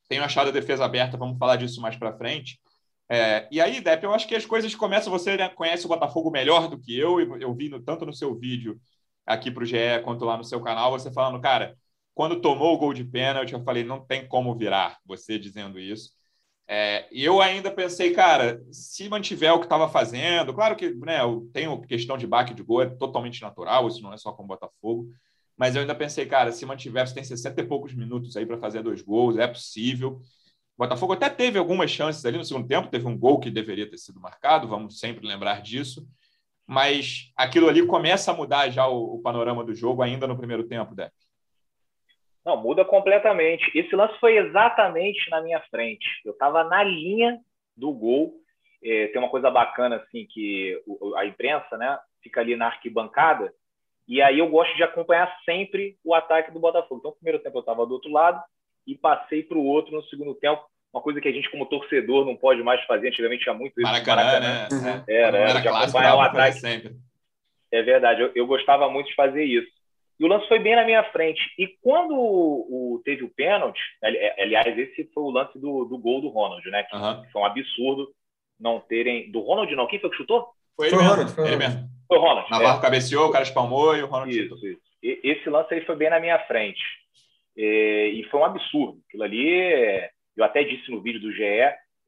Tenho 0.09 0.25
achado 0.25 0.49
a 0.49 0.53
defesa 0.53 0.85
aberta, 0.87 1.19
vamos 1.19 1.39
falar 1.39 1.57
disso 1.57 1.81
mais 1.83 1.97
para 1.97 2.17
frente. 2.17 2.59
É, 3.11 3.47
e 3.51 3.61
aí, 3.61 3.81
Depp, 3.83 4.05
eu 4.05 4.15
acho 4.15 4.27
que 4.27 4.35
as 4.35 4.47
coisas 4.47 4.75
começam. 4.75 5.13
Você 5.13 5.37
né, 5.37 5.51
conhece 5.51 5.85
o 5.85 5.89
Botafogo 5.89 6.31
melhor 6.31 6.69
do 6.69 6.79
que 6.79 6.99
eu, 6.99 7.21
e 7.21 7.43
eu 7.43 7.55
vi 7.55 7.69
no, 7.69 7.81
tanto 7.81 8.07
no 8.07 8.15
seu 8.15 8.35
vídeo 8.35 8.81
aqui 9.27 9.51
para 9.51 9.63
o 9.63 9.67
GE 9.67 9.77
quanto 10.05 10.25
lá 10.25 10.39
no 10.39 10.45
seu 10.45 10.61
canal, 10.63 10.91
você 10.91 11.13
falando, 11.13 11.39
cara, 11.41 11.77
quando 12.15 12.41
tomou 12.41 12.75
o 12.75 12.79
gol 12.79 12.95
de 12.95 13.05
pênalti, 13.05 13.53
eu 13.53 13.63
falei, 13.63 13.85
não 13.85 14.05
tem 14.05 14.27
como 14.27 14.57
virar, 14.57 14.99
você 15.05 15.39
dizendo 15.39 15.79
isso. 15.79 16.18
É, 16.71 17.09
e 17.11 17.25
eu 17.25 17.41
ainda 17.41 17.71
pensei, 17.71 18.13
cara, 18.13 18.63
se 18.71 19.09
mantiver 19.09 19.55
o 19.55 19.59
que 19.59 19.65
estava 19.65 19.89
fazendo, 19.89 20.53
claro 20.53 20.77
que 20.77 20.95
né, 20.97 21.23
eu 21.23 21.49
tenho 21.51 21.81
questão 21.81 22.19
de 22.19 22.27
baque 22.27 22.53
de 22.53 22.63
gol, 22.63 22.83
é 22.83 22.87
totalmente 22.87 23.41
natural, 23.41 23.89
isso 23.89 24.03
não 24.03 24.13
é 24.13 24.19
só 24.19 24.33
com 24.33 24.45
o 24.45 24.47
Botafogo, 24.47 25.09
mas 25.57 25.75
eu 25.75 25.81
ainda 25.81 25.95
pensei, 25.95 26.27
cara, 26.27 26.53
se 26.53 26.67
mantiver, 26.67 27.09
você 27.09 27.15
tem 27.15 27.25
60 27.25 27.59
e 27.63 27.65
poucos 27.67 27.95
minutos 27.95 28.37
aí 28.37 28.45
para 28.45 28.59
fazer 28.59 28.83
dois 28.83 29.01
gols, 29.01 29.39
é 29.39 29.47
possível. 29.47 30.21
O 30.77 30.85
Botafogo 30.85 31.15
até 31.15 31.31
teve 31.31 31.59
algumas 31.59 31.91
chances 31.91 32.25
ali 32.27 32.37
no 32.37 32.45
segundo 32.45 32.69
tempo, 32.69 32.91
teve 32.91 33.07
um 33.07 33.19
gol 33.19 33.41
que 33.41 33.51
deveria 33.51 33.89
ter 33.89 33.97
sido 33.97 34.21
marcado, 34.21 34.69
vamos 34.69 35.01
sempre 35.01 35.27
lembrar 35.27 35.63
disso, 35.63 36.07
mas 36.67 37.33
aquilo 37.35 37.67
ali 37.67 37.87
começa 37.87 38.31
a 38.31 38.35
mudar 38.35 38.69
já 38.69 38.87
o, 38.87 39.15
o 39.15 39.23
panorama 39.23 39.65
do 39.65 39.75
jogo 39.75 40.03
ainda 40.03 40.27
no 40.27 40.37
primeiro 40.37 40.65
tempo, 40.69 40.95
Depp. 40.95 41.15
Não, 42.49 42.57
muda 42.57 42.83
completamente. 42.83 43.71
Esse 43.79 43.95
lance 43.95 44.19
foi 44.19 44.39
exatamente 44.39 45.29
na 45.31 45.43
minha 45.43 45.61
frente. 45.71 46.07
Eu 46.25 46.33
estava 46.33 46.65
na 46.65 46.83
linha 46.83 47.39
do 47.77 47.93
gol. 47.93 48.35
É, 48.83 49.09
tem 49.09 49.19
uma 49.19 49.29
coisa 49.29 49.51
bacana 49.51 49.97
assim 49.97 50.27
que 50.27 50.81
a 51.17 51.27
imprensa, 51.27 51.77
né, 51.77 51.99
fica 52.23 52.41
ali 52.41 52.57
na 52.57 52.67
arquibancada 52.67 53.53
e 54.09 54.23
aí 54.23 54.39
eu 54.39 54.49
gosto 54.49 54.75
de 54.75 54.83
acompanhar 54.83 55.31
sempre 55.45 55.99
o 56.03 56.15
ataque 56.15 56.51
do 56.51 56.59
Botafogo. 56.59 56.97
Então, 56.99 57.11
no 57.11 57.17
primeiro 57.17 57.39
tempo 57.41 57.59
eu 57.59 57.61
estava 57.61 57.85
do 57.85 57.93
outro 57.93 58.11
lado 58.11 58.43
e 58.87 58.95
passei 58.95 59.43
para 59.43 59.59
o 59.59 59.67
outro 59.67 59.95
no 59.95 60.03
segundo 60.05 60.35
tempo. 60.35 60.65
Uma 60.91 61.03
coisa 61.03 61.21
que 61.21 61.29
a 61.29 61.33
gente, 61.33 61.51
como 61.51 61.67
torcedor, 61.67 62.25
não 62.25 62.35
pode 62.35 62.63
mais 62.63 62.83
fazer. 62.87 63.09
Antigamente 63.09 63.43
tinha 63.43 63.55
muito 63.55 63.79
isso. 63.79 63.83
Maracanã, 63.83 64.25
Maracanã. 64.25 64.81
né? 64.81 65.05
Era, 65.07 65.37
era, 65.37 65.51
era 65.51 65.61
de 65.61 65.69
acompanhar 65.69 66.17
o 66.17 66.21
ataque. 66.23 66.59
Sempre. 66.59 66.97
É 67.71 67.83
verdade. 67.83 68.23
Eu, 68.23 68.33
eu 68.35 68.47
gostava 68.47 68.89
muito 68.89 69.09
de 69.09 69.15
fazer 69.15 69.45
isso. 69.45 69.71
E 70.19 70.25
o 70.25 70.29
lance 70.29 70.49
foi 70.49 70.59
bem 70.59 70.75
na 70.75 70.85
minha 70.85 71.05
frente. 71.13 71.41
E 71.57 71.69
quando 71.81 72.15
o, 72.15 72.95
o 72.97 73.03
teve 73.05 73.23
o 73.23 73.31
pênalti, 73.31 73.81
é, 74.03 74.43
aliás, 74.43 74.77
esse 74.77 75.05
foi 75.15 75.23
o 75.23 75.31
lance 75.31 75.57
do, 75.59 75.85
do 75.85 75.97
gol 75.97 76.21
do 76.21 76.29
Ronald, 76.29 76.69
né? 76.71 76.83
Que, 76.83 76.97
uhum. 76.97 77.25
foi 77.31 77.43
um 77.43 77.45
absurdo 77.45 78.09
não 78.59 78.81
terem. 78.81 79.31
Do 79.31 79.41
Ronald, 79.41 79.73
não. 79.77 79.87
Quem 79.87 80.01
foi 80.01 80.11
que 80.11 80.17
chutou? 80.17 80.49
Foi 80.77 80.89
ele, 80.89 80.97
foi 80.97 81.05
mesmo. 81.05 81.15
Ronald, 81.15 81.35
foi 81.35 81.47
ele 81.47 81.57
mesmo. 81.57 81.89
Foi 82.09 82.19
o 82.19 82.21
Ronald. 82.21 82.51
Navarro 82.51 82.79
é. 82.79 82.83
cabeceou, 82.83 83.29
o 83.29 83.33
cara 83.33 83.45
espalmou 83.45 83.97
e 83.97 84.03
o 84.03 84.07
Ronald 84.07 84.31
isso, 84.31 84.49
chutou. 84.49 84.69
Isso. 84.69 84.81
E, 85.03 85.21
esse 85.23 85.49
lance 85.49 85.73
aí 85.73 85.85
foi 85.85 85.95
bem 85.95 86.11
na 86.11 86.19
minha 86.19 86.39
frente. 86.47 86.83
E, 87.57 88.21
e 88.21 88.25
foi 88.31 88.41
um 88.41 88.45
absurdo. 88.45 89.01
Aquilo 89.07 89.23
ali, 89.23 90.11
eu 90.37 90.45
até 90.45 90.65
disse 90.65 90.91
no 90.91 91.01
vídeo 91.01 91.21
do 91.21 91.33
GE, 91.33 91.45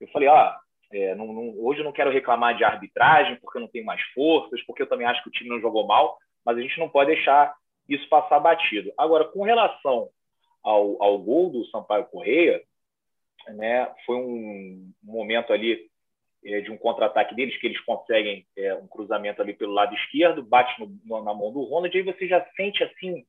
eu 0.00 0.08
falei, 0.12 0.28
ó, 0.28 0.52
é, 0.92 1.14
não, 1.14 1.26
não, 1.26 1.54
hoje 1.58 1.80
eu 1.80 1.84
não 1.84 1.92
quero 1.92 2.10
reclamar 2.10 2.56
de 2.56 2.64
arbitragem, 2.64 3.36
porque 3.36 3.58
eu 3.58 3.62
não 3.62 3.68
tenho 3.68 3.84
mais 3.84 4.02
forças, 4.14 4.60
porque 4.66 4.82
eu 4.82 4.88
também 4.88 5.06
acho 5.06 5.22
que 5.22 5.28
o 5.28 5.32
time 5.32 5.48
não 5.48 5.60
jogou 5.60 5.86
mal, 5.86 6.18
mas 6.44 6.56
a 6.56 6.60
gente 6.60 6.78
não 6.78 6.88
pode 6.88 7.14
deixar 7.14 7.54
isso 7.94 8.08
passar 8.08 8.38
batido. 8.38 8.92
Agora, 8.96 9.24
com 9.24 9.42
relação 9.42 10.08
ao, 10.62 11.02
ao 11.02 11.18
gol 11.18 11.50
do 11.50 11.64
Sampaio 11.66 12.06
Correia, 12.06 12.62
né, 13.48 13.90
foi 14.06 14.16
um 14.16 14.92
momento 15.02 15.52
ali 15.52 15.88
é, 16.44 16.60
de 16.60 16.70
um 16.70 16.78
contra-ataque 16.78 17.34
deles, 17.34 17.58
que 17.58 17.66
eles 17.66 17.80
conseguem 17.80 18.46
é, 18.56 18.74
um 18.74 18.86
cruzamento 18.86 19.42
ali 19.42 19.52
pelo 19.52 19.72
lado 19.72 19.94
esquerdo, 19.94 20.42
bate 20.42 20.72
no, 20.80 21.24
na 21.24 21.34
mão 21.34 21.52
do 21.52 21.62
Ronald, 21.62 21.96
aí 21.96 22.02
você 22.02 22.26
já 22.26 22.44
sente 22.56 22.82
assim, 22.84 23.24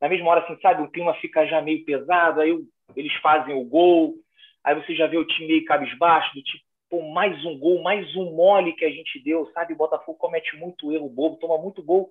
na 0.00 0.08
mesma 0.08 0.30
hora, 0.30 0.40
assim, 0.44 0.60
sabe, 0.60 0.82
o 0.82 0.90
clima 0.90 1.14
fica 1.14 1.46
já 1.46 1.60
meio 1.62 1.84
pesado, 1.84 2.40
aí 2.40 2.56
eles 2.94 3.12
fazem 3.14 3.54
o 3.54 3.64
gol, 3.64 4.14
aí 4.62 4.74
você 4.74 4.94
já 4.94 5.06
vê 5.06 5.16
o 5.16 5.26
time 5.26 5.48
meio 5.48 5.64
cabisbaixo, 5.64 6.34
do 6.34 6.42
tipo, 6.42 6.64
pô, 6.90 7.02
mais 7.02 7.44
um 7.44 7.58
gol, 7.58 7.82
mais 7.82 8.14
um 8.14 8.34
mole 8.34 8.74
que 8.74 8.84
a 8.84 8.90
gente 8.90 9.22
deu, 9.22 9.50
sabe? 9.52 9.72
O 9.72 9.76
Botafogo 9.76 10.18
comete 10.18 10.56
muito 10.56 10.92
erro 10.92 11.08
bobo, 11.08 11.36
toma 11.36 11.58
muito 11.58 11.82
gol 11.82 12.10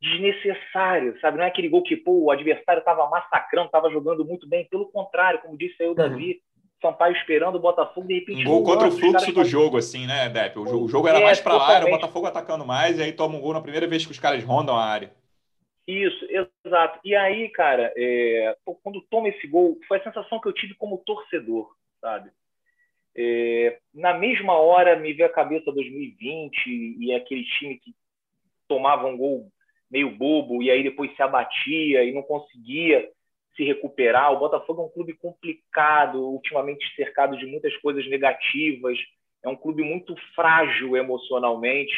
desnecessário, 0.00 1.18
sabe? 1.20 1.38
Não 1.38 1.44
é 1.44 1.48
aquele 1.48 1.68
gol 1.68 1.82
que 1.82 1.96
pô, 1.96 2.24
o 2.24 2.30
adversário 2.30 2.80
estava 2.80 3.08
massacrando, 3.08 3.66
estava 3.66 3.90
jogando 3.90 4.24
muito 4.24 4.48
bem. 4.48 4.66
Pelo 4.68 4.86
contrário, 4.86 5.40
como 5.40 5.58
disse 5.58 5.82
aí 5.82 5.86
o 5.86 5.90
uhum. 5.90 5.96
Davi, 5.96 6.40
Sampaio 6.80 7.16
esperando 7.16 7.56
o 7.56 7.60
Botafogo, 7.60 8.06
de 8.06 8.14
repente. 8.14 8.42
Um 8.42 8.44
gol 8.44 8.62
contra 8.62 8.88
o 8.88 8.92
fluxo 8.92 9.32
do 9.32 9.44
jogo, 9.44 9.76
assim, 9.78 10.06
né, 10.06 10.28
Depp? 10.28 10.58
O, 10.58 10.84
o 10.84 10.88
jogo 10.88 11.08
era 11.08 11.18
é, 11.18 11.24
mais 11.24 11.40
para 11.40 11.56
lá, 11.56 11.74
era 11.74 11.86
o 11.86 11.90
Botafogo 11.90 12.26
atacando 12.26 12.64
mais, 12.64 12.98
e 12.98 13.02
aí 13.02 13.12
toma 13.12 13.36
um 13.36 13.40
gol 13.40 13.52
na 13.52 13.60
primeira 13.60 13.86
vez 13.86 14.06
que 14.06 14.12
os 14.12 14.20
caras 14.20 14.44
rondam 14.44 14.76
a 14.76 14.84
área. 14.84 15.12
Isso, 15.88 16.24
exato. 16.64 17.00
E 17.04 17.16
aí, 17.16 17.48
cara, 17.48 17.92
é, 17.96 18.56
quando 18.82 19.00
toma 19.10 19.28
esse 19.28 19.46
gol, 19.48 19.78
foi 19.88 19.98
a 19.98 20.04
sensação 20.04 20.40
que 20.40 20.46
eu 20.46 20.52
tive 20.52 20.74
como 20.74 20.98
torcedor, 20.98 21.74
sabe? 22.00 22.30
É, 23.16 23.78
na 23.92 24.14
mesma 24.14 24.52
hora 24.52 24.94
me 24.94 25.12
veio 25.12 25.28
a 25.28 25.32
cabeça 25.32 25.72
2020 25.72 26.96
e 27.00 27.12
aquele 27.12 27.44
time 27.58 27.76
que 27.78 27.92
tomava 28.68 29.08
um 29.08 29.16
gol 29.16 29.50
meio 29.90 30.10
bobo 30.10 30.62
e 30.62 30.70
aí 30.70 30.82
depois 30.82 31.14
se 31.14 31.22
abatia 31.22 32.04
e 32.04 32.12
não 32.12 32.22
conseguia 32.22 33.08
se 33.56 33.64
recuperar. 33.64 34.32
O 34.32 34.38
Botafogo 34.38 34.82
é 34.82 34.84
um 34.84 34.90
clube 34.90 35.14
complicado, 35.14 36.20
ultimamente 36.20 36.94
cercado 36.94 37.36
de 37.36 37.46
muitas 37.46 37.76
coisas 37.78 38.08
negativas. 38.08 38.98
É 39.44 39.48
um 39.48 39.56
clube 39.56 39.82
muito 39.82 40.14
frágil 40.34 40.96
emocionalmente. 40.96 41.94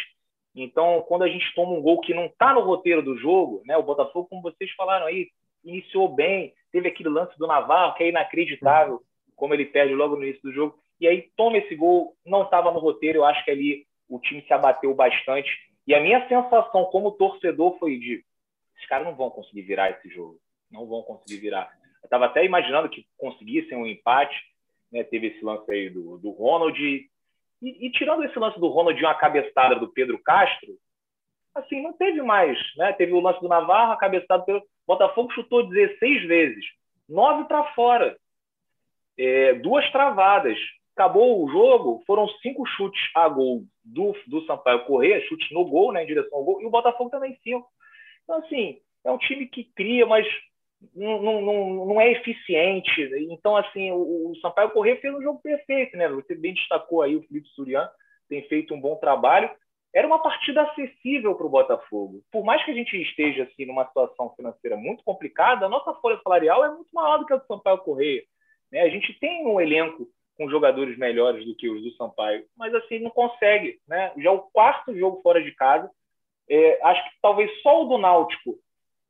Então, 0.55 1.05
quando 1.07 1.23
a 1.23 1.29
gente 1.29 1.55
toma 1.55 1.73
um 1.73 1.83
gol 1.83 2.01
que 2.01 2.15
não 2.15 2.27
está 2.27 2.53
no 2.55 2.63
roteiro 2.63 3.03
do 3.03 3.17
jogo, 3.17 3.63
né? 3.67 3.77
O 3.77 3.83
Botafogo, 3.83 4.29
como 4.29 4.43
vocês 4.43 4.71
falaram 4.73 5.07
aí, 5.07 5.29
iniciou 5.65 6.09
bem, 6.09 6.53
teve 6.73 6.89
aquele 6.89 7.09
lance 7.09 7.37
do 7.39 7.47
Navarro 7.47 7.95
que 7.95 8.05
é 8.05 8.09
inacreditável, 8.09 9.01
como 9.37 9.55
ele 9.55 9.67
perde 9.67 9.95
logo 9.95 10.17
no 10.17 10.25
início 10.25 10.43
do 10.43 10.53
jogo. 10.53 10.79
E 11.01 11.07
aí 11.07 11.31
toma 11.37 11.59
esse 11.59 11.75
gol, 11.75 12.15
não 12.27 12.43
estava 12.43 12.71
no 12.71 12.79
roteiro. 12.79 13.19
Eu 13.19 13.25
acho 13.25 13.45
que 13.45 13.51
ali 13.51 13.87
o 14.09 14.19
time 14.19 14.43
se 14.43 14.53
abateu 14.53 14.95
bastante. 14.95 15.51
E 15.87 15.95
a 15.95 16.01
minha 16.01 16.27
sensação 16.29 16.85
como 16.87 17.13
torcedor 17.13 17.79
foi 17.79 17.99
de: 17.99 18.25
esses 18.77 18.89
caras 18.89 19.07
não 19.07 19.15
vão 19.15 19.31
conseguir 19.31 19.63
virar 19.63 19.91
esse 19.91 20.09
jogo, 20.09 20.39
não 20.71 20.87
vão 20.87 21.03
conseguir 21.03 21.41
virar. 21.41 21.71
Eu 22.03 22.07
estava 22.07 22.27
até 22.27 22.45
imaginando 22.45 22.89
que 22.89 23.07
conseguissem 23.19 23.77
um 23.77 23.87
empate. 23.87 24.37
Né? 24.91 25.05
Teve 25.05 25.29
esse 25.29 25.45
lance 25.45 25.71
aí 25.71 25.91
do, 25.91 26.19
do 26.19 26.31
Ronald 26.31 26.79
e, 27.63 27.87
e, 27.87 27.91
tirando 27.91 28.25
esse 28.25 28.39
lance 28.39 28.59
do 28.59 28.69
Ronald 28.69 28.99
e 28.99 29.05
uma 29.05 29.15
cabeçada 29.15 29.77
do 29.77 29.93
Pedro 29.93 30.19
Castro, 30.19 30.73
assim, 31.55 31.83
não 31.83 31.93
teve 31.93 32.23
mais. 32.23 32.59
Né? 32.77 32.93
Teve 32.95 33.13
o 33.13 33.21
lance 33.21 33.41
do 33.41 33.49
Navarro, 33.49 33.93
a 33.93 33.99
cabeçada 33.99 34.43
Pedro. 34.45 34.63
Botafogo 34.87 35.33
chutou 35.33 35.69
16 35.69 36.27
vezes, 36.27 36.65
nove 37.09 37.45
para 37.45 37.73
fora, 37.75 38.17
é, 39.17 39.55
duas 39.55 39.89
travadas. 39.93 40.59
Acabou 41.01 41.43
o 41.43 41.49
jogo, 41.51 42.03
foram 42.07 42.29
cinco 42.43 42.67
chutes 42.67 43.01
a 43.15 43.27
gol 43.27 43.63
do, 43.83 44.15
do 44.27 44.45
Sampaio 44.45 44.85
Corrêa, 44.85 45.27
chutes 45.27 45.51
no 45.51 45.65
gol, 45.65 45.93
né, 45.93 46.03
em 46.03 46.07
direção 46.07 46.37
ao 46.37 46.45
gol, 46.45 46.61
e 46.61 46.67
o 46.67 46.71
Botafogo 46.71 47.09
também 47.09 47.39
cinco. 47.43 47.67
Então, 48.23 48.37
assim, 48.37 48.79
é 49.03 49.11
um 49.11 49.17
time 49.17 49.47
que 49.47 49.65
cria, 49.65 50.05
mas 50.05 50.27
não, 50.95 51.41
não, 51.41 51.87
não 51.87 52.01
é 52.03 52.13
eficiente. 52.13 53.01
Então, 53.31 53.57
assim, 53.57 53.91
o, 53.91 54.31
o 54.31 54.37
Sampaio 54.43 54.73
Corrêa 54.73 55.01
fez 55.01 55.15
um 55.15 55.23
jogo 55.23 55.41
perfeito, 55.43 55.97
né? 55.97 56.07
Você 56.11 56.35
bem 56.35 56.53
destacou 56.53 57.01
aí 57.01 57.17
o 57.17 57.23
Felipe 57.23 57.49
Surian, 57.55 57.89
tem 58.29 58.47
feito 58.47 58.75
um 58.75 58.81
bom 58.81 58.97
trabalho. 58.97 59.51
Era 59.95 60.07
uma 60.07 60.23
partida 60.23 60.61
acessível 60.65 61.35
para 61.35 61.47
o 61.47 61.51
Botafogo. 61.51 62.21
Por 62.31 62.45
mais 62.45 62.63
que 62.63 62.73
a 62.73 62.75
gente 62.75 62.95
esteja 63.01 63.45
assim 63.45 63.65
numa 63.65 63.87
situação 63.87 64.35
financeira 64.37 64.77
muito 64.77 65.03
complicada, 65.03 65.65
a 65.65 65.71
nossa 65.71 65.95
folha 65.95 66.21
salarial 66.23 66.63
é 66.63 66.69
muito 66.69 66.91
maior 66.93 67.17
do 67.17 67.25
que 67.25 67.33
a 67.33 67.37
do 67.37 67.47
Sampaio 67.47 67.79
Correia. 67.79 68.23
Né? 68.71 68.83
A 68.83 68.91
gente 68.91 69.19
tem 69.19 69.47
um 69.47 69.59
elenco 69.59 70.07
com 70.41 70.49
jogadores 70.49 70.97
melhores 70.97 71.45
do 71.45 71.55
que 71.55 71.69
os 71.69 71.83
do 71.83 71.93
Sampaio, 71.97 72.47
mas 72.57 72.75
assim 72.75 72.99
não 72.99 73.11
consegue. 73.11 73.79
Né? 73.87 74.11
Já 74.17 74.33
o 74.33 74.39
quarto 74.39 74.97
jogo 74.97 75.21
fora 75.23 75.45
de 75.45 75.53
casa, 75.53 75.91
é, 76.49 76.81
acho 76.83 77.05
que 77.05 77.11
talvez 77.21 77.51
só 77.61 77.83
o 77.83 77.85
do 77.85 77.99
Náutico 77.99 78.59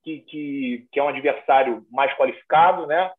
que, 0.02 0.18
que, 0.22 0.88
que 0.90 0.98
é 0.98 1.04
um 1.04 1.08
adversário 1.08 1.86
mais 1.88 2.12
qualificado, 2.16 2.84
né? 2.84 3.12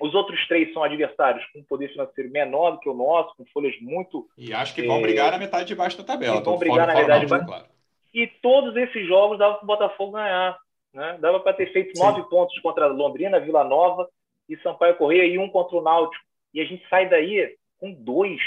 Os 0.00 0.12
outros 0.12 0.44
três 0.48 0.72
são 0.72 0.82
adversários 0.82 1.44
com 1.52 1.62
poder 1.62 1.88
financeiro 1.92 2.32
menor 2.32 2.72
do 2.72 2.80
que 2.80 2.88
o 2.88 2.94
nosso, 2.94 3.36
com 3.36 3.46
folhas 3.46 3.80
muito. 3.80 4.26
E 4.36 4.52
acho 4.52 4.74
que 4.74 4.82
vão 4.82 4.98
é... 4.98 5.02
brigar 5.02 5.30
na 5.30 5.38
metade 5.38 5.66
de 5.66 5.74
baixo 5.76 5.96
da 5.98 6.04
tabela. 6.04 6.42
Vão 6.42 6.58
brigar 6.58 6.88
na 6.88 6.94
metade 6.94 7.26
de 7.26 7.30
baixo. 7.30 7.46
Claro. 7.46 7.66
E 8.12 8.26
todos 8.26 8.76
esses 8.76 9.06
jogos 9.06 9.38
dava 9.38 9.54
para 9.54 9.64
o 9.64 9.66
Botafogo 9.66 10.12
ganhar. 10.12 10.58
Né? 10.92 11.16
Dava 11.20 11.38
para 11.38 11.52
ter 11.52 11.72
feito 11.72 11.96
Sim. 11.96 12.02
nove 12.02 12.28
pontos 12.28 12.58
contra 12.58 12.88
Londrina, 12.88 13.38
Vila 13.38 13.62
Nova 13.62 14.08
e 14.48 14.56
Sampaio 14.58 14.96
Correia 14.96 15.24
e 15.24 15.38
um 15.38 15.48
contra 15.48 15.76
o 15.76 15.82
Náutico. 15.82 16.26
E 16.56 16.60
a 16.62 16.64
gente 16.64 16.82
sai 16.88 17.06
daí 17.06 17.54
com 17.78 17.92
dois. 17.92 18.40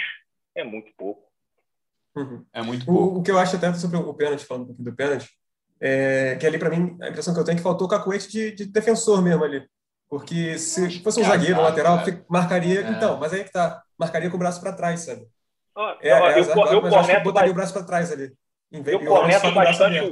É 0.56 0.64
muito 0.64 0.92
pouco. 0.98 1.22
Uhum. 2.16 2.44
É 2.52 2.60
muito 2.64 2.84
pouco. 2.84 3.04
O, 3.04 3.20
o, 3.20 3.24
que 3.24 3.30
eu 3.30 3.38
acho 3.38 3.56
até 3.56 3.72
sobre 3.76 3.98
o 3.98 4.14
pênalti, 4.16 4.46
falando 4.46 4.64
um 4.64 4.66
pouquinho 4.66 4.90
do 4.90 4.96
pênalti, 4.96 5.30
é, 5.80 6.36
que 6.36 6.48
ali, 6.48 6.58
para 6.58 6.72
mim, 6.72 6.98
a 7.04 7.10
impressão 7.10 7.36
que 7.36 7.40
eu 7.40 7.44
tenho 7.44 7.54
é 7.54 7.58
que 7.58 7.64
faltou 7.64 7.88
cacuete 7.88 8.28
de, 8.28 8.52
de 8.52 8.66
defensor 8.66 9.22
mesmo 9.22 9.44
ali. 9.44 9.64
Porque 10.10 10.58
se 10.58 11.04
fosse 11.04 11.22
um 11.22 11.24
zagueiro, 11.24 11.60
um 11.60 11.62
lateral, 11.62 12.00
marcaria. 12.28 12.82
É. 12.82 12.90
Então, 12.90 13.20
mas 13.20 13.32
aí 13.32 13.44
que 13.44 13.52
tá. 13.52 13.84
Marcaria 13.96 14.30
com 14.30 14.38
o 14.38 14.40
braço 14.40 14.60
para 14.60 14.74
trás, 14.74 15.02
sabe? 15.02 15.28
é, 16.02 16.10
eu, 16.12 16.16
é 16.16 16.40
azar, 16.40 16.58
eu, 16.58 16.82
mas 16.82 16.94
eu 16.94 17.00
acho 17.00 17.12
que 17.12 17.20
botaria 17.20 17.52
o 17.52 17.56
braço 17.56 17.74
para 17.74 17.84
trás 17.84 18.12
ali. 18.12 18.34
eu 18.72 19.06
corneto 19.06 19.52
bastante. 19.52 20.10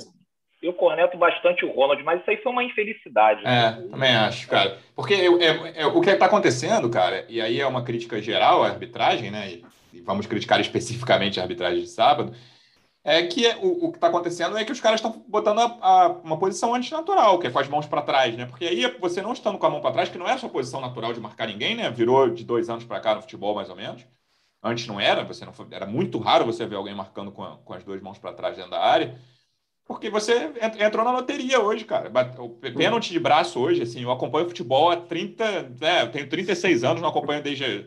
Eu 0.61 0.73
corneto 0.73 1.17
bastante 1.17 1.63
o 1.63 1.71
Ronald, 1.71 2.03
mas 2.03 2.21
isso 2.21 2.29
aí 2.29 2.37
foi 2.37 2.51
uma 2.51 2.63
infelicidade. 2.63 3.43
Né? 3.43 3.77
É, 3.79 3.89
também 3.89 4.15
acho, 4.15 4.47
cara. 4.47 4.77
Porque 4.95 5.13
eu, 5.13 5.39
é, 5.39 5.81
é, 5.81 5.85
o 5.85 6.01
que 6.01 6.09
está 6.09 6.25
acontecendo, 6.25 6.89
cara, 6.89 7.25
e 7.29 7.39
aí 7.39 7.59
é 7.59 7.67
uma 7.67 7.83
crítica 7.83 8.21
geral 8.21 8.63
à 8.63 8.67
arbitragem, 8.67 9.29
né? 9.29 9.49
E, 9.49 9.65
e 9.93 10.01
vamos 10.01 10.25
criticar 10.25 10.59
especificamente 10.61 11.39
a 11.39 11.43
arbitragem 11.43 11.81
de 11.81 11.87
sábado 11.87 12.33
é 13.07 13.25
que 13.25 13.47
é, 13.47 13.55
o, 13.55 13.85
o 13.85 13.91
que 13.91 13.97
está 13.97 14.07
acontecendo 14.07 14.57
é 14.57 14.65
que 14.65 14.71
os 14.73 14.81
caras 14.81 14.99
estão 14.99 15.23
botando 15.29 15.59
a, 15.59 15.77
a, 15.81 16.07
uma 16.09 16.37
posição 16.37 16.75
antinatural, 16.75 17.39
que 17.39 17.47
é 17.47 17.49
com 17.49 17.57
as 17.57 17.69
mãos 17.69 17.85
para 17.85 18.01
trás, 18.01 18.35
né? 18.35 18.45
Porque 18.45 18.65
aí 18.65 18.85
você 18.99 19.21
não 19.21 19.31
estando 19.31 19.57
com 19.57 19.65
a 19.65 19.69
mão 19.69 19.79
para 19.79 19.93
trás, 19.93 20.09
que 20.09 20.17
não 20.17 20.27
é 20.27 20.33
a 20.33 20.37
sua 20.37 20.49
posição 20.49 20.81
natural 20.81 21.13
de 21.13 21.19
marcar 21.21 21.47
ninguém, 21.47 21.73
né? 21.73 21.89
Virou 21.89 22.29
de 22.29 22.43
dois 22.43 22.69
anos 22.69 22.83
para 22.83 22.99
cá 22.99 23.15
no 23.15 23.21
futebol, 23.21 23.55
mais 23.55 23.69
ou 23.69 23.77
menos. 23.77 24.05
Antes 24.61 24.87
não 24.87 24.99
era, 24.99 25.23
você 25.23 25.45
não 25.45 25.53
era 25.71 25.85
muito 25.85 26.19
raro 26.19 26.45
você 26.45 26.65
ver 26.65 26.75
alguém 26.75 26.93
marcando 26.93 27.31
com, 27.31 27.43
a, 27.43 27.55
com 27.55 27.73
as 27.73 27.81
duas 27.81 28.01
mãos 28.01 28.17
para 28.19 28.33
trás 28.33 28.57
dentro 28.57 28.71
da 28.71 28.81
área. 28.81 29.17
Porque 29.87 30.09
você 30.09 30.51
entrou 30.79 31.05
na 31.05 31.11
loteria 31.11 31.61
hoje, 31.61 31.85
cara. 31.85 32.11
O 32.39 32.49
pênalti 32.49 33.11
de 33.11 33.19
braço 33.19 33.59
hoje, 33.59 33.81
assim, 33.81 34.03
eu 34.03 34.11
acompanho 34.11 34.47
futebol 34.47 34.89
há 34.89 34.97
30, 34.97 35.73
né, 35.79 36.01
eu 36.01 36.11
tenho 36.11 36.27
36 36.27 36.83
anos, 36.83 37.01
não 37.01 37.09
acompanho 37.09 37.41
desde 37.41 37.85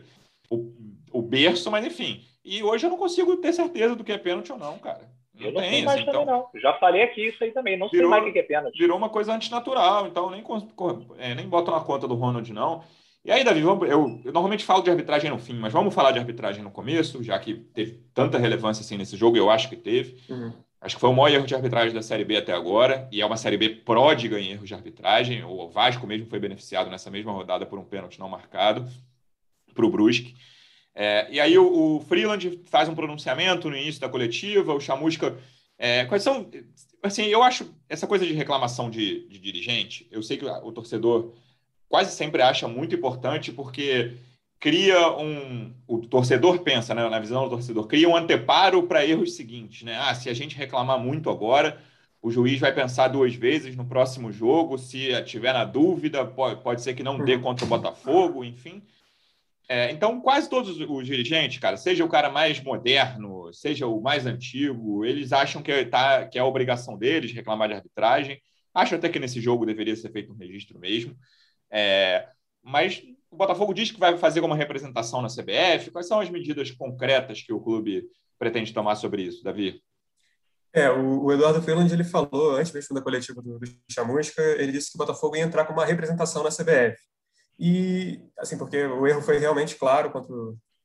o, 0.49 0.73
o 1.11 1.21
berço, 1.21 1.69
mas 1.69 1.85
enfim 1.85 2.25
e 2.43 2.63
hoje 2.63 2.85
eu 2.85 2.89
não 2.89 2.97
consigo 2.97 3.37
ter 3.37 3.53
certeza 3.53 3.95
do 3.95 4.03
que 4.03 4.11
é 4.11 4.17
pênalti 4.17 4.51
ou 4.51 4.57
não, 4.57 4.77
cara. 4.79 5.09
Não 5.33 5.47
eu 5.47 5.53
não 5.53 5.61
tem, 5.61 5.69
sei 5.69 5.85
mais 5.85 5.97
assim, 5.97 6.05
também, 6.05 6.21
então... 6.23 6.49
não. 6.53 6.61
Já 6.61 6.73
falei 6.73 7.03
aqui 7.03 7.27
isso 7.27 7.43
aí 7.43 7.51
também. 7.51 7.77
Não 7.77 7.89
virou, 7.89 8.09
sei 8.09 8.19
mais 8.19 8.29
o 8.29 8.33
que 8.33 8.39
é 8.39 8.43
pênalti. 8.43 8.77
Virou 8.77 8.97
uma 8.97 9.09
coisa 9.09 9.33
antinatural, 9.33 10.07
então 10.07 10.29
nem, 10.29 10.43
é, 11.17 11.35
nem 11.35 11.47
boto 11.47 11.71
na 11.71 11.79
conta 11.79 12.07
do 12.07 12.15
Ronald, 12.15 12.51
não. 12.51 12.83
E 13.23 13.31
aí, 13.31 13.43
Davi, 13.43 13.61
vamos, 13.61 13.87
eu, 13.87 14.19
eu, 14.25 14.31
normalmente 14.31 14.65
falo 14.65 14.81
de 14.81 14.89
arbitragem 14.89 15.29
no 15.29 15.37
fim, 15.37 15.53
mas 15.53 15.71
vamos 15.71 15.93
falar 15.93 16.11
de 16.11 16.17
arbitragem 16.17 16.63
no 16.63 16.71
começo, 16.71 17.23
já 17.23 17.37
que 17.37 17.53
teve 17.53 17.99
tanta 18.13 18.39
relevância 18.39 18.81
assim 18.81 18.97
nesse 18.97 19.15
jogo, 19.15 19.37
eu 19.37 19.51
acho 19.51 19.69
que 19.69 19.75
teve. 19.75 20.17
Uhum. 20.27 20.51
Acho 20.81 20.95
que 20.95 20.99
foi 21.01 21.11
o 21.11 21.13
maior 21.13 21.35
erro 21.35 21.45
de 21.45 21.53
arbitragem 21.53 21.93
da 21.93 22.01
Série 22.01 22.25
B 22.25 22.35
até 22.35 22.51
agora, 22.51 23.07
e 23.11 23.21
é 23.21 23.25
uma 23.25 23.37
Série 23.37 23.55
B 23.55 23.69
pródiga 23.69 24.39
em 24.39 24.49
erros 24.49 24.67
de 24.67 24.73
arbitragem. 24.73 25.43
O 25.43 25.69
Vasco 25.69 26.07
mesmo 26.07 26.25
foi 26.25 26.39
beneficiado 26.39 26.89
nessa 26.89 27.11
mesma 27.11 27.31
rodada 27.31 27.67
por 27.67 27.77
um 27.77 27.85
pênalti 27.85 28.19
não 28.19 28.27
marcado 28.27 28.89
para 29.75 29.85
o 29.85 29.91
Brusque. 29.91 30.33
É, 30.95 31.27
e 31.31 31.39
aí 31.39 31.55
o, 31.57 31.97
o, 31.97 32.01
Freeland 32.01 32.59
faz 32.65 32.89
um 32.89 32.95
pronunciamento 32.95 33.69
no 33.69 33.77
início 33.77 34.01
da 34.01 34.09
coletiva, 34.09 34.73
o 34.73 34.81
Chamusca. 34.81 35.37
É, 35.77 36.05
quais 36.05 36.23
são. 36.23 36.49
Assim, 37.03 37.25
eu 37.25 37.43
acho 37.43 37.71
essa 37.87 38.07
coisa 38.07 38.25
de 38.25 38.33
reclamação 38.33 38.89
de, 38.89 39.27
de 39.27 39.39
dirigente, 39.39 40.07
eu 40.11 40.21
sei 40.21 40.37
que 40.37 40.45
o 40.45 40.71
torcedor 40.71 41.33
quase 41.87 42.11
sempre 42.11 42.41
acha 42.41 42.67
muito 42.67 42.95
importante, 42.95 43.51
porque 43.51 44.17
cria 44.61 45.11
um. 45.17 45.73
O 45.87 45.97
torcedor 46.07 46.59
pensa, 46.59 46.93
né, 46.93 47.09
na 47.09 47.19
visão 47.19 47.43
do 47.43 47.49
torcedor, 47.49 47.87
cria 47.87 48.07
um 48.07 48.15
anteparo 48.15 48.83
para 48.83 49.05
erros 49.05 49.35
seguintes. 49.35 49.81
Né? 49.81 49.97
Ah, 49.99 50.13
se 50.13 50.29
a 50.29 50.33
gente 50.33 50.55
reclamar 50.55 50.99
muito 50.99 51.29
agora, 51.29 51.81
o 52.21 52.29
juiz 52.29 52.59
vai 52.59 52.71
pensar 52.73 53.07
duas 53.07 53.33
vezes 53.33 53.75
no 53.75 53.83
próximo 53.83 54.31
jogo, 54.31 54.77
se 54.77 55.21
tiver 55.23 55.51
na 55.51 55.65
dúvida, 55.65 56.23
pode, 56.23 56.61
pode 56.61 56.81
ser 56.81 56.93
que 56.93 57.01
não 57.01 57.25
dê 57.25 57.39
contra 57.39 57.65
o 57.65 57.67
Botafogo, 57.67 58.45
enfim. 58.45 58.83
É, 59.67 59.91
então, 59.91 60.21
quase 60.21 60.47
todos 60.47 60.79
os 60.79 61.05
dirigentes, 61.07 61.57
cara, 61.57 61.75
seja 61.75 62.05
o 62.05 62.09
cara 62.09 62.29
mais 62.29 62.61
moderno, 62.61 63.51
seja 63.53 63.87
o 63.87 63.99
mais 63.99 64.27
antigo, 64.27 65.03
eles 65.03 65.33
acham 65.33 65.63
que, 65.63 65.85
tá, 65.85 66.27
que 66.27 66.37
é 66.37 66.41
a 66.41 66.45
obrigação 66.45 66.97
deles 66.97 67.31
reclamar 67.31 67.67
de 67.67 67.75
arbitragem. 67.75 68.39
Acho 68.73 68.95
até 68.95 69.09
que 69.09 69.19
nesse 69.19 69.41
jogo 69.41 69.65
deveria 69.65 69.95
ser 69.95 70.11
feito 70.11 70.31
um 70.31 70.35
registro 70.35 70.77
mesmo. 70.77 71.17
É, 71.71 72.27
mas 72.61 73.01
o 73.31 73.37
Botafogo 73.37 73.73
diz 73.73 73.89
que 73.91 73.99
vai 73.99 74.17
fazer 74.17 74.41
uma 74.41 74.55
representação 74.55 75.21
na 75.21 75.29
CBF. 75.29 75.89
Quais 75.89 76.07
são 76.07 76.19
as 76.19 76.29
medidas 76.29 76.69
concretas 76.71 77.41
que 77.41 77.53
o 77.53 77.61
clube 77.61 78.03
pretende 78.37 78.73
tomar 78.73 78.95
sobre 78.95 79.23
isso, 79.23 79.43
Davi? 79.43 79.81
É, 80.73 80.89
o, 80.89 81.23
o 81.23 81.31
Eduardo 81.31 81.61
Freeland 81.61 81.91
ele 81.91 82.03
falou 82.03 82.55
antes 82.55 82.71
mesmo 82.71 82.93
da 82.93 83.01
coletiva 83.01 83.41
do, 83.41 83.57
do 83.57 83.67
Chamusca, 83.89 84.41
ele 84.41 84.71
disse 84.71 84.91
que 84.91 84.97
o 84.97 84.99
Botafogo 84.99 85.35
ia 85.35 85.43
entrar 85.43 85.65
com 85.65 85.73
uma 85.73 85.85
representação 85.85 86.43
na 86.43 86.49
CBF. 86.49 86.97
E, 87.57 88.21
assim, 88.37 88.57
porque 88.57 88.85
o 88.85 89.07
erro 89.07 89.21
foi 89.21 89.37
realmente 89.37 89.75
claro 89.75 90.11
contra, 90.11 90.33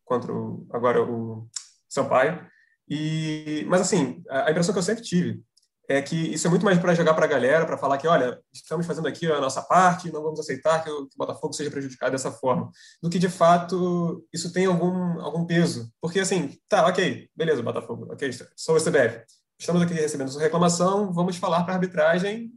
contra 0.05 0.33
o, 0.33 0.67
agora 0.71 1.03
o 1.03 1.49
Sampaio. 1.89 2.47
E, 2.89 3.65
mas, 3.69 3.81
assim, 3.81 4.23
a, 4.29 4.47
a 4.47 4.51
impressão 4.51 4.73
que 4.73 4.79
eu 4.79 4.83
sempre 4.83 5.03
tive 5.03 5.43
é 5.89 6.03
que 6.03 6.17
isso 6.17 6.47
é 6.47 6.51
muito 6.51 6.65
mais 6.65 6.79
para 6.79 6.95
jogar 6.95 7.15
para 7.15 7.25
a 7.25 7.29
galera, 7.29 7.67
para 7.67 7.79
falar 7.79 7.99
que, 7.99 8.09
olha, 8.09 8.41
estamos 8.53 8.87
fazendo 8.87 9.09
aqui 9.09 9.31
a 9.31 9.41
nossa 9.41 9.63
parte, 9.63 10.13
não 10.13 10.23
vamos 10.23 10.41
aceitar 10.41 10.83
que 10.83 10.91
o, 10.91 11.03
o 11.03 11.09
Botafogo 11.17 11.53
seja 11.53 11.71
prejudicado 11.71 12.13
dessa 12.13 12.31
forma, 12.31 12.71
do 13.03 13.11
que 13.11 13.19
de 13.19 13.29
fato 13.29 14.27
isso 14.33 14.53
tem 14.53 14.67
algum, 14.67 15.21
algum 15.21 15.47
peso. 15.47 15.91
Porque 16.01 16.21
assim, 16.21 16.59
tá, 16.69 16.87
ok, 16.87 17.29
beleza, 17.35 17.63
Botafogo, 17.63 18.09
ok, 18.13 18.31
sou 18.57 18.77
o 18.77 18.81
CBF, 18.81 19.25
estamos 19.59 19.83
aqui 19.83 19.95
recebendo 19.95 20.31
sua 20.31 20.43
reclamação, 20.43 21.13
vamos 21.13 21.37
falar 21.37 21.65
para 21.65 21.75
a 21.75 21.77
arbitragem 21.77 22.53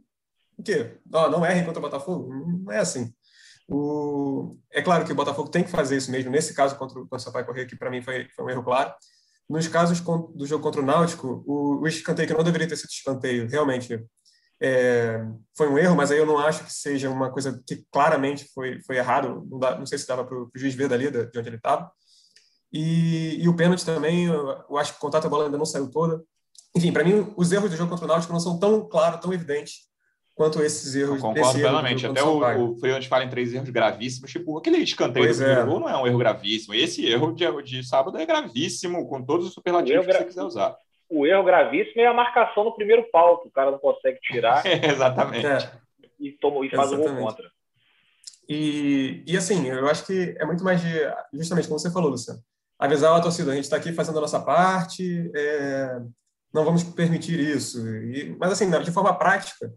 o 0.60 0.62
quê? 0.62 0.98
Oh, 1.12 1.28
não 1.28 1.44
errem 1.44 1.64
contra 1.64 1.78
o 1.78 1.82
Botafogo? 1.82 2.28
Não 2.28 2.70
é 2.70 2.78
assim. 2.78 3.12
O... 3.66 4.58
É 4.70 4.82
claro 4.82 5.04
que 5.06 5.12
o 5.12 5.14
Botafogo 5.14 5.48
tem 5.48 5.64
que 5.64 5.70
fazer 5.70 5.96
isso 5.96 6.10
mesmo. 6.10 6.30
Nesse 6.30 6.54
caso 6.54 6.76
contra 6.76 7.00
o 7.00 7.18
Sampaio 7.18 7.46
Correia, 7.46 7.66
que 7.66 7.76
para 7.76 7.90
mim 7.90 8.02
foi, 8.02 8.28
foi 8.36 8.44
um 8.44 8.50
erro 8.50 8.62
claro. 8.62 8.94
Nos 9.50 9.66
casos 9.66 10.00
do 10.00 10.46
jogo 10.46 10.62
contra 10.62 10.80
o 10.80 10.84
Náutico, 10.84 11.42
o, 11.44 11.80
o 11.80 11.88
escanteio 11.88 12.28
que 12.28 12.34
não 12.34 12.44
deveria 12.44 12.68
ter 12.68 12.76
sido 12.76 12.88
escanteio, 12.88 13.48
realmente 13.48 14.00
é, 14.62 15.26
foi 15.56 15.68
um 15.68 15.76
erro, 15.76 15.96
mas 15.96 16.12
aí 16.12 16.18
eu 16.18 16.26
não 16.26 16.38
acho 16.38 16.64
que 16.64 16.72
seja 16.72 17.10
uma 17.10 17.32
coisa 17.32 17.60
que 17.66 17.84
claramente 17.90 18.48
foi, 18.54 18.80
foi 18.82 18.96
errado. 18.96 19.44
Não, 19.50 19.58
dá, 19.58 19.76
não 19.76 19.84
sei 19.86 19.98
se 19.98 20.06
dava 20.06 20.24
para 20.24 20.38
o 20.38 20.48
juiz 20.54 20.72
ver 20.72 20.88
dali, 20.88 21.10
de 21.10 21.36
onde 21.36 21.48
ele 21.48 21.56
estava. 21.56 21.90
E, 22.72 23.42
e, 23.42 23.48
o 23.48 23.56
pênalti 23.56 23.84
também, 23.84 24.26
eu, 24.26 24.64
eu 24.70 24.78
acho 24.78 24.92
que 24.92 24.98
o 24.98 25.00
contato 25.00 25.26
a 25.26 25.28
bola 25.28 25.46
ainda 25.46 25.58
não 25.58 25.66
saiu 25.66 25.90
toda. 25.90 26.22
Enfim, 26.76 26.92
para 26.92 27.02
mim, 27.02 27.34
os 27.36 27.50
erros 27.50 27.70
do 27.70 27.76
jogo 27.76 27.90
contra 27.90 28.04
o 28.04 28.08
Náutico 28.08 28.32
não 28.32 28.38
são 28.38 28.56
tão 28.56 28.88
claros, 28.88 29.20
tão 29.20 29.32
evidentes 29.32 29.89
quanto 30.40 30.62
esses 30.62 30.94
erros. 30.94 31.16
Eu 31.16 31.20
concordo 31.20 31.58
plenamente. 31.58 32.06
Até 32.06 32.22
o, 32.22 32.38
o 32.38 32.76
Freeland 32.78 33.06
fala 33.06 33.24
em 33.24 33.28
três 33.28 33.52
erros 33.52 33.68
gravíssimos, 33.68 34.30
tipo, 34.30 34.56
aquele 34.56 34.78
escanteio 34.78 35.26
pois 35.26 35.38
do 35.38 35.44
é. 35.44 35.62
gol 35.62 35.80
não 35.80 35.86
é 35.86 35.94
um 35.98 36.06
erro 36.06 36.16
gravíssimo. 36.16 36.72
Esse 36.72 37.04
erro 37.06 37.34
de, 37.34 37.62
de 37.62 37.86
sábado 37.86 38.16
é 38.16 38.24
gravíssimo, 38.24 39.06
com 39.06 39.22
todos 39.22 39.48
os 39.48 39.52
superlativos 39.52 40.06
que 40.06 40.12
você 40.12 40.24
quiser 40.24 40.42
usar. 40.42 40.74
O 41.10 41.26
erro 41.26 41.44
gravíssimo 41.44 42.00
é 42.00 42.06
a 42.06 42.14
marcação 42.14 42.64
no 42.64 42.74
primeiro 42.74 43.04
pau, 43.12 43.42
que 43.42 43.48
o 43.48 43.50
cara 43.50 43.70
não 43.70 43.78
consegue 43.78 44.18
tirar. 44.20 44.64
É, 44.64 44.86
exatamente. 44.86 45.44
É. 45.44 45.72
E, 46.18 46.32
toma, 46.32 46.64
e 46.64 46.70
faz 46.70 46.90
o 46.90 46.96
gol 46.96 47.14
contra. 47.16 47.46
E, 48.48 49.22
e 49.26 49.36
assim, 49.36 49.68
eu 49.68 49.88
acho 49.88 50.06
que 50.06 50.34
é 50.38 50.46
muito 50.46 50.64
mais 50.64 50.80
de, 50.80 50.88
justamente 51.34 51.68
como 51.68 51.78
você 51.78 51.90
falou, 51.90 52.08
Luciano, 52.08 52.40
avisar 52.78 53.14
a 53.14 53.20
torcida, 53.20 53.52
a 53.52 53.54
gente 53.54 53.64
está 53.64 53.76
aqui 53.76 53.92
fazendo 53.92 54.16
a 54.16 54.22
nossa 54.22 54.40
parte, 54.40 55.30
é, 55.34 56.00
não 56.52 56.64
vamos 56.64 56.82
permitir 56.82 57.38
isso. 57.38 57.86
E, 57.86 58.34
mas 58.38 58.52
assim, 58.52 58.70
de 58.70 58.90
forma 58.90 59.14
prática, 59.14 59.70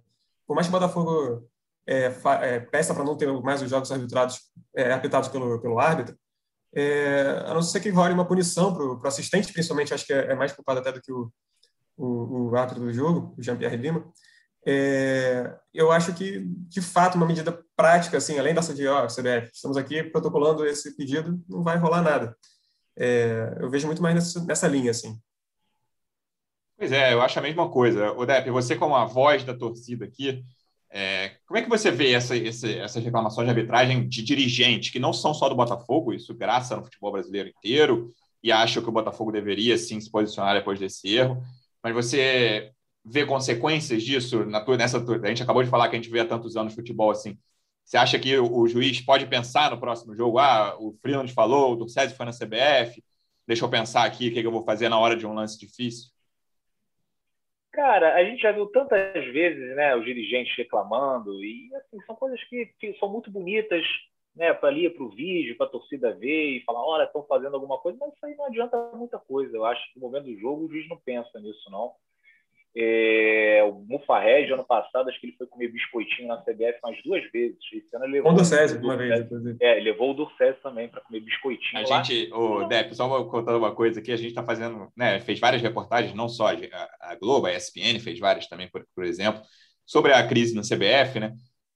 por 0.53 0.55
mais 0.55 0.67
que 0.67 0.75
o 0.75 0.79
Botafogo 0.79 1.49
é, 1.87 2.13
é, 2.41 2.59
peça 2.59 2.93
para 2.93 3.03
não 3.03 3.17
ter 3.17 3.27
mais 3.41 3.59
os 3.59 3.71
jogos 3.71 3.91
arbitrados, 3.91 4.39
é, 4.75 4.93
apitados 4.93 5.27
pelo, 5.29 5.59
pelo 5.59 5.79
árbitro, 5.79 6.15
é, 6.75 7.43
a 7.47 7.55
não 7.55 7.61
ser 7.63 7.79
que 7.79 7.89
role 7.89 8.13
uma 8.13 8.27
punição 8.27 8.71
para 8.71 8.83
o 8.83 9.07
assistente, 9.07 9.51
principalmente, 9.51 9.95
acho 9.95 10.05
que 10.05 10.13
é, 10.13 10.31
é, 10.31 10.35
mais 10.35 10.51
culpado 10.51 10.79
até 10.79 10.91
do 10.91 11.01
que 11.01 11.11
o, 11.11 11.31
o, 11.97 12.51
o 12.51 12.55
árbitro 12.55 12.83
do 12.83 12.93
jogo, 12.93 13.33
o 13.35 13.41
Jean-Pierre 13.41 13.77
Lima, 13.77 14.05
é, 14.63 15.55
eu 15.73 15.91
acho 15.91 16.13
que, 16.13 16.45
de 16.45 16.81
fato, 16.81 17.15
uma 17.15 17.25
medida 17.25 17.59
prática, 17.75 18.17
assim, 18.17 18.37
além 18.37 18.53
dessa 18.53 18.75
de, 18.75 18.87
ó, 18.87 19.07
CBF, 19.07 19.49
estamos 19.51 19.75
aqui 19.75 20.03
protocolando 20.03 20.67
esse 20.67 20.95
pedido, 20.95 21.43
não 21.49 21.63
vai 21.63 21.77
rolar 21.77 22.03
nada. 22.03 22.37
É, 22.95 23.57
eu 23.59 23.71
vejo 23.71 23.87
muito 23.87 24.03
mais 24.03 24.13
nessa, 24.13 24.45
nessa 24.45 24.67
linha, 24.67 24.91
assim. 24.91 25.19
Pois 26.83 26.91
é, 26.91 27.13
eu 27.13 27.21
acho 27.21 27.39
a 27.39 27.41
mesma 27.41 27.69
coisa. 27.69 28.11
O 28.11 28.25
Depp, 28.25 28.49
você 28.51 28.75
como 28.75 28.93
a 28.93 29.05
voz 29.05 29.45
da 29.45 29.53
torcida 29.53 30.03
aqui, 30.03 30.43
é, 30.89 31.37
como 31.45 31.57
é 31.57 31.61
que 31.61 31.69
você 31.69 31.89
vê 31.89 32.11
essa, 32.11 32.37
essa, 32.37 32.69
essas 32.69 33.01
reclamações 33.01 33.47
de 33.47 33.51
arbitragem 33.51 34.05
de 34.05 34.21
dirigentes 34.21 34.89
que 34.89 34.99
não 34.99 35.13
são 35.13 35.33
só 35.33 35.47
do 35.47 35.55
Botafogo, 35.55 36.11
isso 36.11 36.33
graça 36.33 36.75
no 36.75 36.83
futebol 36.83 37.13
brasileiro 37.13 37.47
inteiro, 37.47 38.13
e 38.43 38.51
acho 38.51 38.81
que 38.81 38.89
o 38.89 38.91
Botafogo 38.91 39.31
deveria 39.31 39.77
sim 39.77 39.97
se 40.01 40.11
posicionar 40.11 40.55
depois 40.55 40.77
desse 40.77 41.07
erro, 41.07 41.41
mas 41.81 41.93
você 41.93 42.73
vê 43.05 43.25
consequências 43.25 44.03
disso 44.03 44.43
na 44.45 44.59
tua, 44.59 44.75
nessa 44.75 44.97
a 44.97 45.27
gente 45.29 45.41
acabou 45.41 45.63
de 45.63 45.69
falar 45.69 45.87
que 45.87 45.95
a 45.95 45.99
gente 46.01 46.11
vê 46.11 46.19
há 46.19 46.25
tantos 46.27 46.57
anos 46.57 46.73
futebol 46.75 47.11
assim. 47.11 47.37
Você 47.85 47.95
acha 47.95 48.19
que 48.19 48.37
o, 48.37 48.57
o 48.57 48.67
juiz 48.67 48.99
pode 48.99 49.25
pensar 49.27 49.71
no 49.71 49.79
próximo 49.79 50.13
jogo? 50.17 50.37
Ah, 50.37 50.75
o 50.77 50.91
Freeland 51.01 51.31
falou, 51.31 51.71
o 51.71 51.75
Dorcésio 51.77 52.17
foi 52.17 52.25
na 52.25 52.33
CBF, 52.33 53.01
deixa 53.47 53.63
eu 53.63 53.69
pensar 53.69 54.03
aqui 54.03 54.27
o 54.27 54.33
que, 54.33 54.41
que 54.41 54.47
eu 54.47 54.51
vou 54.51 54.65
fazer 54.65 54.89
na 54.89 54.99
hora 54.99 55.15
de 55.15 55.25
um 55.25 55.33
lance 55.33 55.57
difícil. 55.57 56.12
Cara, 57.73 58.13
a 58.13 58.23
gente 58.23 58.39
já 58.39 58.51
viu 58.51 58.67
tantas 58.67 59.25
vezes, 59.33 59.75
né, 59.75 59.95
os 59.95 60.05
dirigentes 60.05 60.55
reclamando 60.55 61.43
e 61.43 61.73
assim, 61.75 61.99
são 62.05 62.15
coisas 62.15 62.41
que, 62.43 62.67
que 62.79 62.93
são 62.99 63.09
muito 63.09 63.31
bonitas, 63.31 63.83
né, 64.35 64.53
para 64.53 64.69
ali 64.69 64.87
para 64.91 65.03
o 65.03 65.09
vídeo, 65.09 65.57
para 65.57 65.65
a 65.65 65.69
torcida 65.69 66.13
ver 66.13 66.57
e 66.57 66.63
falar, 66.65 66.85
olha, 66.85 67.05
estão 67.05 67.23
fazendo 67.23 67.55
alguma 67.55 67.79
coisa, 67.79 67.97
mas 67.99 68.13
isso 68.13 68.23
aí 68.27 68.35
não 68.35 68.45
adianta 68.45 68.77
muita 68.93 69.17
coisa. 69.17 69.57
Eu 69.57 69.65
acho 69.65 69.81
que 69.91 69.99
no 69.99 70.05
momento 70.05 70.25
do 70.25 70.37
jogo 70.37 70.65
o 70.65 70.69
juiz 70.69 70.87
não 70.87 70.97
pensa 70.97 71.39
nisso 71.39 71.67
não. 71.71 71.95
É, 72.75 73.63
o 73.65 73.85
Mufarrege, 73.87 74.51
ano 74.51 74.65
passado, 74.65 75.07
acho 75.07 75.19
que 75.19 75.27
ele 75.27 75.35
foi 75.37 75.45
comer 75.45 75.67
biscoitinho 75.67 76.27
na 76.27 76.37
CBF 76.37 76.79
umas 76.83 77.01
duas 77.03 77.23
vezes. 77.31 77.57
Esse 77.71 77.95
ano 77.95 78.05
ele 78.05 78.13
levou. 78.13 78.31
O 78.31 78.35
do 78.35 78.43
César, 78.43 78.79
uma 78.81 78.97
vez, 78.97 79.19
inclusive. 79.19 79.57
É, 79.61 79.79
levou 79.79 80.11
o 80.11 80.13
do 80.13 80.29
César 80.37 80.57
também 80.63 80.87
para 80.87 81.01
comer 81.01 81.19
biscoitinho. 81.19 81.85
A 81.85 81.87
lá. 81.87 82.01
gente, 82.01 82.33
o 82.33 82.63
Depp, 82.65 82.95
só 82.95 83.23
contando 83.25 83.59
uma 83.59 83.75
coisa 83.75 83.99
aqui, 83.99 84.11
a 84.11 84.17
gente 84.17 84.29
está 84.29 84.43
fazendo, 84.43 84.91
né, 84.97 85.19
fez 85.19 85.39
várias 85.39 85.61
reportagens, 85.61 86.15
não 86.15 86.27
só 86.27 86.47
a, 86.47 87.11
a 87.11 87.15
Globo, 87.15 87.45
a 87.45 87.53
ESPN 87.53 87.99
fez 87.99 88.17
várias 88.19 88.47
também, 88.47 88.67
por, 88.67 88.83
por 88.95 89.03
exemplo, 89.03 89.41
sobre 89.85 90.11
a 90.11 90.27
crise 90.27 90.55
no 90.55 90.63
CBF, 90.63 91.19
né? 91.19 91.33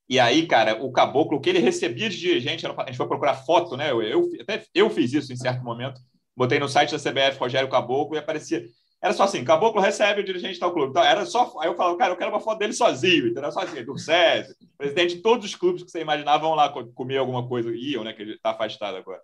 E 0.10 0.20
aí, 0.20 0.48
cara, 0.48 0.82
o 0.82 0.92
caboclo, 0.92 1.38
o 1.38 1.42
que 1.42 1.50
ele 1.50 1.60
recebia 1.60 2.10
de 2.10 2.18
dirigente, 2.18 2.66
a 2.66 2.86
gente 2.86 2.98
foi 2.98 3.08
procurar 3.08 3.36
foto, 3.36 3.76
né? 3.76 3.92
Eu, 3.92 4.02
eu, 4.02 4.30
até 4.42 4.64
eu 4.74 4.90
fiz 4.90 5.14
isso 5.14 5.32
em 5.32 5.36
certo 5.36 5.64
momento. 5.64 6.00
Botei 6.36 6.60
no 6.60 6.70
site 6.70 6.96
da 6.96 7.00
CBF 7.00 7.40
Rogério 7.40 7.70
Caboclo 7.70 8.16
e 8.16 8.20
aparecia 8.20 8.64
era 9.02 9.14
só 9.14 9.24
assim, 9.24 9.44
Caboclo 9.46 9.80
recebe 9.80 10.22
o 10.22 10.24
dirigente 10.24 10.60
tal 10.60 10.74
clube. 10.74 10.90
Então, 10.90 11.04
era 11.04 11.26
só. 11.26 11.54
Aí 11.60 11.68
eu 11.68 11.76
falo, 11.76 11.98
cara, 11.98 12.14
eu 12.14 12.18
quero 12.18 12.32
uma 12.32 12.40
foto 12.40 12.58
dele 12.58 12.74
sozinho, 12.74 13.28
entendeu? 13.28 13.52
Só 13.52 13.60
assim, 13.60 13.84
do 13.84 13.98
César, 13.98 14.56
presidente 14.78 15.16
de 15.16 15.22
todos 15.22 15.46
os 15.46 15.56
clubes 15.56 15.84
que 15.84 15.92
você 15.92 16.02
imaginava 16.02 16.40
vão 16.40 16.56
lá 16.56 16.70
comer 16.96 17.18
alguma 17.18 17.48
coisa. 17.48 17.72
Iam, 17.76 18.04
né? 18.04 18.14
Que 18.14 18.24
ele 18.24 18.34
está 18.34 18.52
afastado 18.52 18.98
agora. 18.98 19.22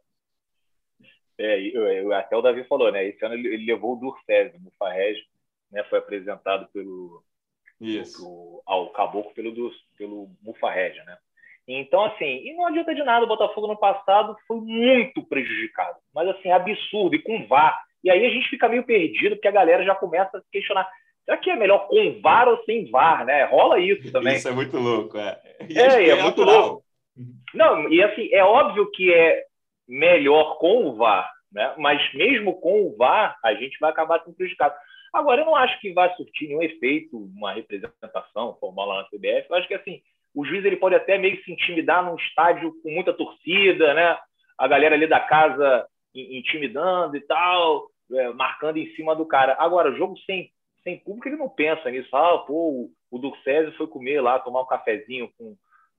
É, 1.40 1.60
eu, 1.60 1.88
eu, 1.88 2.14
até 2.14 2.38
o 2.38 2.42
Davi 2.42 2.64
falou, 2.66 2.92
né? 2.92 3.08
Esse 3.08 3.26
ano 3.26 3.34
ele, 3.34 3.48
ele 3.48 3.66
levou 3.66 3.94
o 3.94 4.00
Durcésio, 4.00 4.60
no 4.62 4.72
Farreg, 4.78 5.20
né? 5.72 5.84
Foi 5.86 5.98
apresentado 5.98 6.68
pelo. 6.72 7.24
Isso. 7.82 8.62
ao 8.66 8.92
Caboclo 8.92 9.34
pelo, 9.34 9.72
pelo 9.98 10.30
Mufarrege, 10.42 11.04
né? 11.04 11.18
Então, 11.68 12.06
assim, 12.06 12.26
e 12.26 12.54
não 12.56 12.68
adianta 12.68 12.94
de 12.94 13.04
nada, 13.04 13.26
o 13.26 13.28
Botafogo 13.28 13.68
no 13.68 13.78
passado 13.78 14.38
foi 14.48 14.58
muito 14.58 15.24
prejudicado, 15.24 15.98
mas 16.14 16.28
assim, 16.28 16.52
absurdo, 16.52 17.16
e 17.16 17.22
com 17.22 17.48
VAR. 17.48 17.82
E 18.04 18.12
aí 18.12 18.26
a 18.26 18.30
gente 18.30 18.50
fica 18.50 18.68
meio 18.68 18.84
perdido, 18.84 19.36
porque 19.36 19.48
a 19.48 19.52
galera 19.52 19.84
já 19.84 19.96
começa 19.96 20.38
a 20.38 20.42
questionar. 20.52 20.88
Será 21.24 21.38
que 21.38 21.50
é 21.50 21.56
melhor 21.56 21.88
com 21.88 22.20
VAR 22.22 22.50
ou 22.50 22.62
sem 22.66 22.89
VAR, 22.92 23.26
né? 23.26 23.46
Rola 23.46 23.80
isso 23.80 24.12
também. 24.12 24.36
Isso 24.36 24.50
é 24.50 24.52
muito 24.52 24.78
louco, 24.78 25.18
é. 25.18 25.39
E 25.70 25.78
é, 25.78 26.10
é 26.10 26.22
muito 26.22 26.44
louco. 26.44 26.84
Não, 27.54 27.88
e 27.89 28.04
assim, 28.04 28.28
é 28.34 28.44
óbvio 28.44 28.92
que 28.92 29.13
é 29.13 29.46
melhor 29.88 30.58
com 30.58 30.88
o 30.88 30.96
VAR, 30.96 31.30
né? 31.52 31.74
Mas 31.78 32.02
mesmo 32.13 32.60
com 32.60 32.88
o 32.88 32.96
VAR, 32.98 33.38
a 33.44 33.54
gente 33.54 33.78
vai 33.80 33.92
acabar 33.92 34.22
sendo 34.22 34.36
prejudicado. 34.36 34.76
Agora, 35.13 35.42
eu 35.42 35.46
não 35.46 35.56
acho 35.56 35.80
que 35.80 35.94
vai 35.94 36.13
surtir 36.16 36.50
nenhum 36.50 36.63
efeito, 36.63 37.18
uma 37.38 37.54
representação 37.54 38.58
formal 38.60 38.88
lá 38.88 38.98
na 38.98 39.08
CBF. 39.08 39.48
Eu 39.50 39.56
acho 39.56 39.68
que 39.68 39.76
assim, 39.76 40.02
o 40.36 40.44
juiz 40.44 40.66
ele 40.66 40.76
pode 40.76 40.96
até 40.96 41.18
meio 41.18 41.42
se 41.44 41.52
intimidar 41.52 42.04
num 42.04 42.16
estádio 42.16 42.74
com 42.82 42.89
muita 42.89 43.13
torcida, 43.13 43.94
né? 43.94 44.18
A 44.58 44.68
galera 44.68 44.96
ali 44.96 45.08
da 45.08 45.22
casa 45.22 45.88
intimidando 46.13 47.16
e 47.16 47.22
tal 47.22 47.88
é, 48.12 48.34
marcando 48.34 48.78
em 48.78 48.94
cima 48.96 49.16
do 49.16 49.26
cara. 49.26 49.56
Agora, 49.60 49.96
jogo 49.96 50.18
sem, 50.26 50.52
sem 50.84 51.00
público, 51.00 51.28
ele 51.28 51.38
não 51.38 51.50
pensa 51.50 51.89
nisso. 51.89 52.16
Ah, 52.16 52.39
pô, 52.39 52.89
o 53.12 53.18
Duxésio 53.18 53.76
foi 53.78 53.88
comer 53.88 54.22
lá, 54.22 54.39
tomar 54.39 54.62
um 54.62 54.68
cafezinho 54.68 55.32
com, 55.38 55.56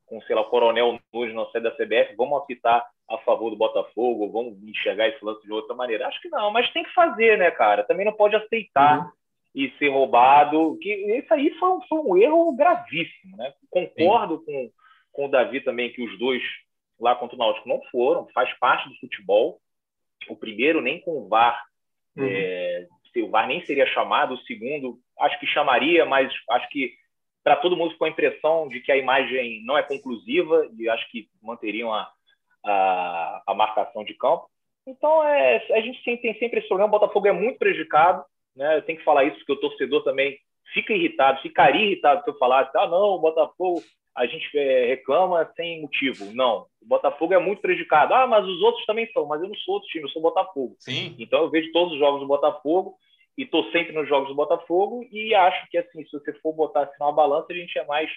com 0.06 0.20
sei 0.22 0.34
lá, 0.34 0.42
o 0.42 0.50
Coronel 0.50 0.98
hoje 1.12 1.32
na 1.32 1.46
sede 1.46 1.64
da 1.64 1.70
CBF, 1.70 2.16
vamos 2.16 2.38
apitar 2.38 2.84
a 3.08 3.18
favor 3.18 3.50
do 3.50 3.56
Botafogo, 3.56 4.30
vamos 4.30 4.60
enxergar 4.62 5.08
esse 5.08 5.24
lance 5.24 5.42
de 5.42 5.52
outra 5.52 5.74
maneira. 5.74 6.08
Acho 6.08 6.20
que 6.20 6.28
não, 6.28 6.50
mas 6.50 6.70
tem 6.72 6.82
que 6.82 6.92
fazer, 6.92 7.38
né, 7.38 7.50
cara? 7.50 7.84
Também 7.84 8.04
não 8.04 8.12
pode 8.12 8.34
aceitar 8.34 8.98
uhum. 8.98 9.10
e 9.54 9.70
ser 9.78 9.88
roubado. 9.88 10.78
Que 10.80 10.92
isso 11.18 11.32
aí 11.32 11.50
foi, 11.58 11.68
um, 11.68 11.82
foi 11.82 11.98
um 11.98 12.16
erro 12.16 12.56
gravíssimo, 12.56 13.36
né? 13.36 13.52
Concordo 13.70 14.42
com, 14.44 14.70
com 15.12 15.26
o 15.26 15.30
Davi 15.30 15.60
também 15.60 15.92
que 15.92 16.02
os 16.02 16.18
dois 16.18 16.42
lá 16.98 17.14
contra 17.14 17.36
o 17.36 17.38
Náutico 17.38 17.68
não 17.68 17.80
foram, 17.90 18.26
faz 18.32 18.52
parte 18.58 18.88
do 18.88 18.96
futebol. 18.96 19.60
O 20.28 20.36
primeiro 20.36 20.80
nem 20.80 21.00
com 21.00 21.18
o 21.18 21.28
VAR 21.28 21.62
Uhum. 22.16 22.26
É, 22.28 22.86
o 23.16 23.30
VAR 23.30 23.46
nem 23.46 23.64
seria 23.64 23.86
chamado, 23.86 24.34
o 24.34 24.38
segundo 24.38 24.98
acho 25.20 25.38
que 25.38 25.46
chamaria, 25.46 26.04
mas 26.04 26.32
acho 26.50 26.68
que 26.68 26.92
para 27.44 27.56
todo 27.56 27.76
mundo 27.76 27.92
ficou 27.92 28.06
a 28.06 28.10
impressão 28.10 28.68
de 28.68 28.80
que 28.80 28.90
a 28.90 28.96
imagem 28.96 29.62
não 29.64 29.76
é 29.76 29.82
conclusiva 29.82 30.68
e 30.78 30.88
acho 30.88 31.08
que 31.10 31.28
manteriam 31.42 31.92
a, 31.92 32.10
a, 32.64 33.42
a 33.46 33.54
marcação 33.54 34.02
de 34.02 34.14
campo. 34.14 34.48
Então, 34.86 35.22
é, 35.24 35.64
a 35.72 35.80
gente 35.80 36.02
tem 36.02 36.18
sempre 36.38 36.58
esse 36.58 36.68
problema. 36.68 36.88
O 36.88 36.98
Botafogo 36.98 37.28
é 37.28 37.32
muito 37.32 37.58
prejudicado. 37.58 38.24
Né? 38.56 38.76
Eu 38.76 38.82
tenho 38.82 38.98
que 38.98 39.04
falar 39.04 39.24
isso 39.24 39.36
porque 39.38 39.52
o 39.52 39.60
torcedor 39.60 40.02
também 40.04 40.38
fica 40.72 40.92
irritado, 40.92 41.40
ficaria 41.42 41.84
irritado 41.84 42.22
se 42.22 42.30
eu 42.30 42.38
falasse: 42.38 42.70
ah, 42.76 42.86
não, 42.86 43.14
o 43.14 43.18
Botafogo 43.18 43.82
a 44.16 44.26
gente 44.26 44.56
é, 44.56 44.86
reclama 44.86 45.50
sem 45.56 45.82
motivo. 45.82 46.32
Não. 46.34 46.66
O 46.80 46.86
Botafogo 46.86 47.34
é 47.34 47.38
muito 47.38 47.60
prejudicado. 47.60 48.14
Ah, 48.14 48.26
mas 48.26 48.46
os 48.46 48.60
outros 48.62 48.86
também 48.86 49.10
são. 49.12 49.26
Mas 49.26 49.42
eu 49.42 49.48
não 49.48 49.56
sou 49.56 49.74
outro 49.74 49.88
time, 49.88 50.04
eu 50.04 50.10
sou 50.10 50.22
Botafogo. 50.22 50.76
Sim. 50.78 51.16
Então 51.18 51.42
eu 51.42 51.50
vejo 51.50 51.72
todos 51.72 51.94
os 51.94 51.98
jogos 51.98 52.20
do 52.20 52.26
Botafogo 52.26 52.96
e 53.36 53.44
tô 53.44 53.64
sempre 53.70 53.92
nos 53.92 54.08
jogos 54.08 54.28
do 54.28 54.34
Botafogo 54.34 55.04
e 55.10 55.34
acho 55.34 55.68
que 55.68 55.76
assim, 55.76 56.04
se 56.04 56.12
você 56.12 56.32
for 56.34 56.52
botar 56.52 56.82
assim 56.82 56.94
numa 57.00 57.12
balança, 57.12 57.46
a 57.50 57.54
gente 57.54 57.76
é 57.76 57.84
mais 57.84 58.08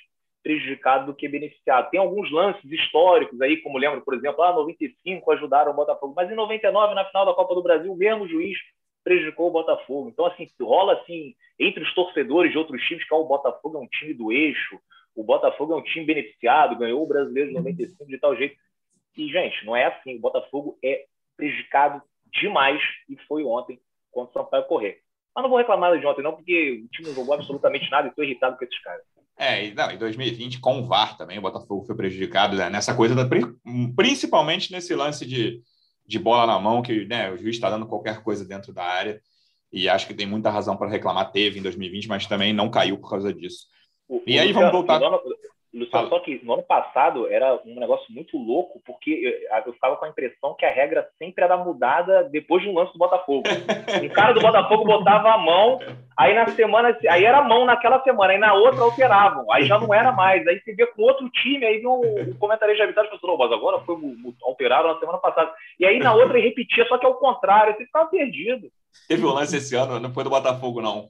prejudicado 0.43 1.07
do 1.07 1.15
que 1.15 1.27
beneficiado. 1.27 1.89
Tem 1.89 1.99
alguns 1.99 2.31
lances 2.31 2.71
históricos 2.71 3.41
aí, 3.41 3.57
como 3.57 3.77
lembro, 3.77 4.01
por 4.01 4.13
exemplo, 4.13 4.43
ah, 4.43 4.53
95 4.53 5.31
ajudaram 5.31 5.71
o 5.71 5.75
Botafogo, 5.75 6.13
mas 6.15 6.31
em 6.31 6.35
99, 6.35 6.93
na 6.93 7.05
final 7.05 7.25
da 7.25 7.33
Copa 7.33 7.55
do 7.55 7.63
Brasil, 7.63 7.91
o 7.91 7.97
mesmo 7.97 8.27
juiz 8.27 8.57
prejudicou 9.03 9.47
o 9.47 9.51
Botafogo. 9.51 10.09
Então, 10.09 10.25
assim, 10.25 10.47
rola 10.61 10.93
assim, 10.93 11.33
entre 11.59 11.83
os 11.83 11.93
torcedores 11.93 12.51
de 12.51 12.57
outros 12.57 12.81
times, 12.83 13.05
que 13.05 13.13
é 13.13 13.17
o 13.17 13.25
Botafogo 13.25 13.77
é 13.77 13.81
um 13.81 13.87
time 13.87 14.13
do 14.13 14.31
eixo, 14.31 14.79
o 15.17 15.23
Botafogo 15.23 15.73
é 15.73 15.77
um 15.77 15.83
time 15.83 16.05
beneficiado, 16.05 16.77
ganhou 16.77 17.03
o 17.03 17.07
brasileiro 17.07 17.49
de 17.49 17.55
95 17.55 18.05
de 18.05 18.19
tal 18.19 18.37
jeito. 18.37 18.55
E, 19.17 19.27
gente, 19.29 19.65
não 19.65 19.75
é 19.75 19.85
assim. 19.85 20.15
O 20.15 20.21
Botafogo 20.21 20.77
é 20.83 21.05
prejudicado 21.35 22.03
demais 22.31 22.79
e 23.09 23.17
foi 23.27 23.43
ontem 23.43 23.79
contra 24.11 24.39
o 24.39 24.43
Sampaio 24.43 24.65
Correr. 24.65 24.99
Mas 25.35 25.41
não 25.41 25.49
vou 25.49 25.57
reclamar 25.57 25.99
de 25.99 26.05
ontem, 26.05 26.21
não, 26.21 26.35
porque 26.35 26.83
o 26.85 26.87
time 26.89 27.07
não 27.07 27.15
jogou 27.15 27.33
absolutamente 27.33 27.89
nada 27.89 28.07
e 28.07 28.09
estou 28.11 28.23
irritado 28.23 28.57
com 28.57 28.63
esses 28.63 28.79
caras. 28.79 29.01
É, 29.35 29.65
e 29.65 29.73
não, 29.73 29.89
em 29.89 29.97
2020, 29.97 30.59
com 30.59 30.79
o 30.79 30.85
VAR 30.85 31.17
também, 31.17 31.39
o 31.39 31.41
Botafogo 31.41 31.83
foi 31.83 31.95
prejudicado 31.95 32.55
né, 32.55 32.69
nessa 32.69 32.95
coisa, 32.95 33.15
da, 33.15 33.27
principalmente 33.95 34.71
nesse 34.71 34.93
lance 34.93 35.25
de, 35.25 35.61
de 36.05 36.19
bola 36.19 36.45
na 36.45 36.59
mão, 36.59 36.83
que 36.83 37.05
né, 37.05 37.31
o 37.31 37.37
juiz 37.37 37.55
está 37.55 37.71
dando 37.71 37.87
qualquer 37.87 38.21
coisa 38.21 38.45
dentro 38.45 38.71
da 38.71 38.83
área. 38.83 39.19
E 39.71 39.89
acho 39.89 40.05
que 40.05 40.13
tem 40.13 40.27
muita 40.27 40.51
razão 40.51 40.77
para 40.77 40.89
reclamar. 40.89 41.31
Teve 41.31 41.59
em 41.59 41.63
2020, 41.63 42.07
mas 42.07 42.27
também 42.27 42.53
não 42.53 42.69
caiu 42.69 42.99
por 42.99 43.09
causa 43.09 43.33
disso. 43.33 43.65
O, 44.07 44.21
e 44.25 44.37
o 44.37 44.41
aí 44.41 44.51
vamos 44.51 44.71
voltar. 44.71 44.99
Luciano, 45.77 46.09
só 46.09 46.19
que 46.19 46.43
no 46.43 46.53
ano 46.53 46.63
passado 46.63 47.27
era 47.27 47.61
um 47.65 47.79
negócio 47.79 48.11
muito 48.11 48.37
louco, 48.37 48.81
porque 48.85 49.11
eu, 49.11 49.63
eu 49.65 49.73
ficava 49.73 49.95
com 49.97 50.05
a 50.05 50.09
impressão 50.09 50.55
que 50.55 50.65
a 50.65 50.71
regra 50.71 51.07
sempre 51.19 51.43
era 51.43 51.57
mudada 51.57 52.23
depois 52.23 52.63
de 52.63 52.69
um 52.69 52.73
lance 52.73 52.93
do 52.93 52.99
Botafogo. 52.99 53.43
Um 54.03 54.09
cara 54.09 54.33
do 54.33 54.41
Botafogo 54.41 54.85
botava 54.85 55.29
a 55.29 55.37
mão, 55.37 55.79
aí 56.17 56.33
na 56.33 56.47
semana, 56.47 56.97
aí 57.09 57.23
era 57.23 57.39
a 57.39 57.43
mão 57.43 57.65
naquela 57.65 58.01
semana, 58.01 58.33
aí 58.33 58.39
na 58.39 58.53
outra 58.53 58.81
alteravam, 58.81 59.51
aí 59.51 59.65
já 59.65 59.77
não 59.77 59.93
era 59.93 60.11
mais. 60.11 60.47
Aí 60.47 60.59
você 60.59 60.73
vê 60.73 60.87
com 60.87 61.01
outro 61.03 61.29
time, 61.29 61.65
aí 61.65 61.79
viu 61.79 61.91
um 61.91 62.33
comentarista 62.39 62.77
de 62.77 62.81
arbitragem 62.83 63.13
e 63.13 63.19
falou, 63.19 63.37
mas 63.37 63.51
agora 63.51 63.79
foi 63.81 63.95
alterado 64.43 64.87
na 64.87 64.99
semana 64.99 65.17
passada. 65.19 65.51
E 65.79 65.85
aí 65.85 65.99
na 65.99 66.13
outra 66.13 66.37
ele 66.37 66.47
repetia, 66.47 66.87
só 66.87 66.97
que 66.97 67.05
é 67.05 67.09
o 67.09 67.15
contrário, 67.15 67.75
você 67.75 67.85
ficava 67.85 68.09
perdido. 68.09 68.69
Teve 69.07 69.25
um 69.25 69.33
lance 69.33 69.57
esse 69.57 69.75
ano, 69.75 69.99
não 69.99 70.11
foi 70.11 70.23
do 70.23 70.29
Botafogo, 70.29 70.81
não 70.81 71.07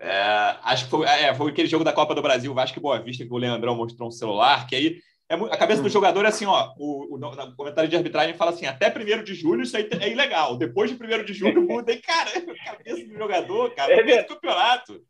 é, 0.00 0.56
acho 0.64 0.84
que 0.84 0.90
foi, 0.90 1.06
é, 1.06 1.34
foi, 1.34 1.50
aquele 1.50 1.68
jogo 1.68 1.84
da 1.84 1.92
Copa 1.92 2.14
do 2.14 2.22
Brasil, 2.22 2.54
Vasco 2.54 2.78
e 2.78 2.82
Boa 2.82 2.98
Vista, 2.98 3.24
que 3.24 3.32
o 3.32 3.36
Leandrão 3.36 3.76
mostrou 3.76 4.08
um 4.08 4.10
celular, 4.10 4.66
que 4.66 4.74
aí 4.74 4.98
é, 5.28 5.34
a 5.34 5.56
cabeça 5.58 5.82
do 5.82 5.88
hum. 5.88 5.90
jogador 5.90 6.24
é 6.24 6.28
assim, 6.28 6.46
ó, 6.46 6.72
o, 6.78 7.14
o, 7.14 7.18
no 7.18 7.54
comentário 7.54 7.88
de 7.88 7.96
arbitragem 7.96 8.34
fala 8.34 8.50
assim, 8.50 8.64
até 8.64 8.88
primeiro 8.88 9.22
de 9.22 9.34
julho 9.34 9.62
isso 9.62 9.76
aí 9.76 9.86
é 10.00 10.08
ilegal, 10.08 10.56
depois 10.56 10.90
de 10.90 10.96
primeiro 10.96 11.22
de 11.22 11.34
julho 11.34 11.62
muda, 11.68 11.92
e 11.92 11.98
cara, 11.98 12.30
a 12.30 12.76
cabeça 12.76 13.06
do 13.06 13.14
jogador, 13.14 13.74
cara, 13.74 13.92
é 13.92 14.22
do 14.22 14.28
campeonato. 14.28 15.02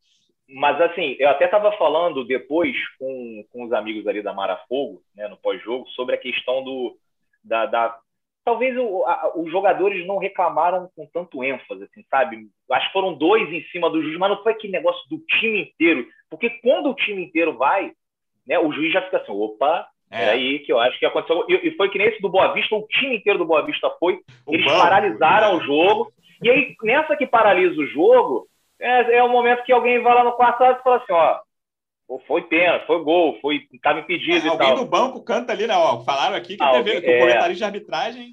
Mas 0.48 0.81
assim, 0.81 1.14
eu 1.20 1.29
até 1.29 1.44
estava 1.44 1.70
falando 1.79 2.24
depois 2.24 2.74
com, 2.98 3.44
com 3.53 3.64
os 3.64 3.72
amigos 3.72 4.05
ali 4.09 4.20
da 4.20 4.33
Mara 4.33 4.57
Fogo, 4.68 5.00
né, 5.14 5.29
no 5.29 5.37
pós-jogo, 5.37 5.88
sobre 5.90 6.16
a 6.16 6.18
questão 6.18 6.64
do, 6.64 6.98
da, 7.44 7.66
da 7.66 7.96
talvez 8.44 8.76
o, 8.76 9.05
a, 9.07 9.33
os 9.37 9.50
jogadores 9.50 10.07
não 10.07 10.18
reclamaram 10.18 10.88
com 10.96 11.07
tanto 11.12 11.44
ênfase, 11.44 11.85
assim, 11.85 12.05
sabe? 12.11 12.48
Acho 12.70 12.87
que 12.87 12.92
foram 12.92 13.14
dois 13.14 13.53
em 13.53 13.62
cima 13.70 13.90
do 13.90 14.03
juiz, 14.03 14.18
mas 14.18 14.31
não 14.31 14.42
foi 14.42 14.53
aquele 14.53 14.72
negócio 14.72 15.09
do 15.09 15.18
time 15.18 15.62
inteiro. 15.62 16.07
Porque 16.29 16.50
quando 16.50 16.90
o 16.90 16.94
time 16.94 17.24
inteiro 17.24 17.57
vai, 17.57 17.92
né, 18.46 18.59
o 18.59 18.72
juiz 18.72 18.92
já 18.92 19.03
fica 19.03 19.18
assim, 19.18 19.33
opa, 19.33 19.87
é. 20.11 20.31
aí 20.31 20.59
que 20.61 20.72
eu 20.72 20.81
acho 20.81 20.98
que 20.98 21.07
aconteceu. 21.07 21.44
E, 21.48 21.68
e, 21.68 21.76
foi 21.76 21.88
que 21.88 21.98
nesse 21.98 22.20
do 22.20 22.29
Boa 22.29 22.53
Vista, 22.53 22.74
o 22.74 22.87
time 22.88 23.16
inteiro 23.16 23.38
do 23.38 23.46
Boa 23.46 23.62
Vista 23.64 23.88
foi, 23.98 24.20
o 24.46 24.55
eles 24.55 24.66
banco, 24.66 24.81
paralisaram 24.81 25.57
né? 25.57 25.62
o 25.62 25.64
jogo. 25.64 26.12
E 26.42 26.50
aí, 26.50 26.74
nessa 26.83 27.16
que 27.16 27.26
paralisa 27.26 27.81
o 27.81 27.87
jogo, 27.87 28.48
é, 28.81 29.18
é 29.18 29.22
o 29.22 29.29
momento 29.29 29.62
que 29.62 29.72
alguém 29.72 30.00
vai 30.00 30.14
lá 30.14 30.24
no 30.24 30.33
quarto 30.33 30.64
e 30.64 30.83
fala 30.83 30.96
assim, 30.96 31.12
ó, 31.12 31.38
foi 32.27 32.42
pênalti, 32.42 32.87
foi 32.87 33.05
gol, 33.05 33.38
foi 33.40 33.68
estava 33.73 34.01
impedido 34.01 34.46
é, 34.46 34.51
Alguém 34.51 34.75
tal. 34.75 34.77
do 34.79 34.87
banco 34.87 35.23
canta 35.23 35.53
ali, 35.53 35.66
né? 35.66 35.77
Ó, 35.77 36.01
falaram 36.01 36.35
aqui 36.35 36.57
que 36.57 36.70
teve 36.73 36.92
é... 36.92 36.99
o 36.99 37.20
comentarista 37.20 37.55
de 37.55 37.64
arbitragem. 37.64 38.33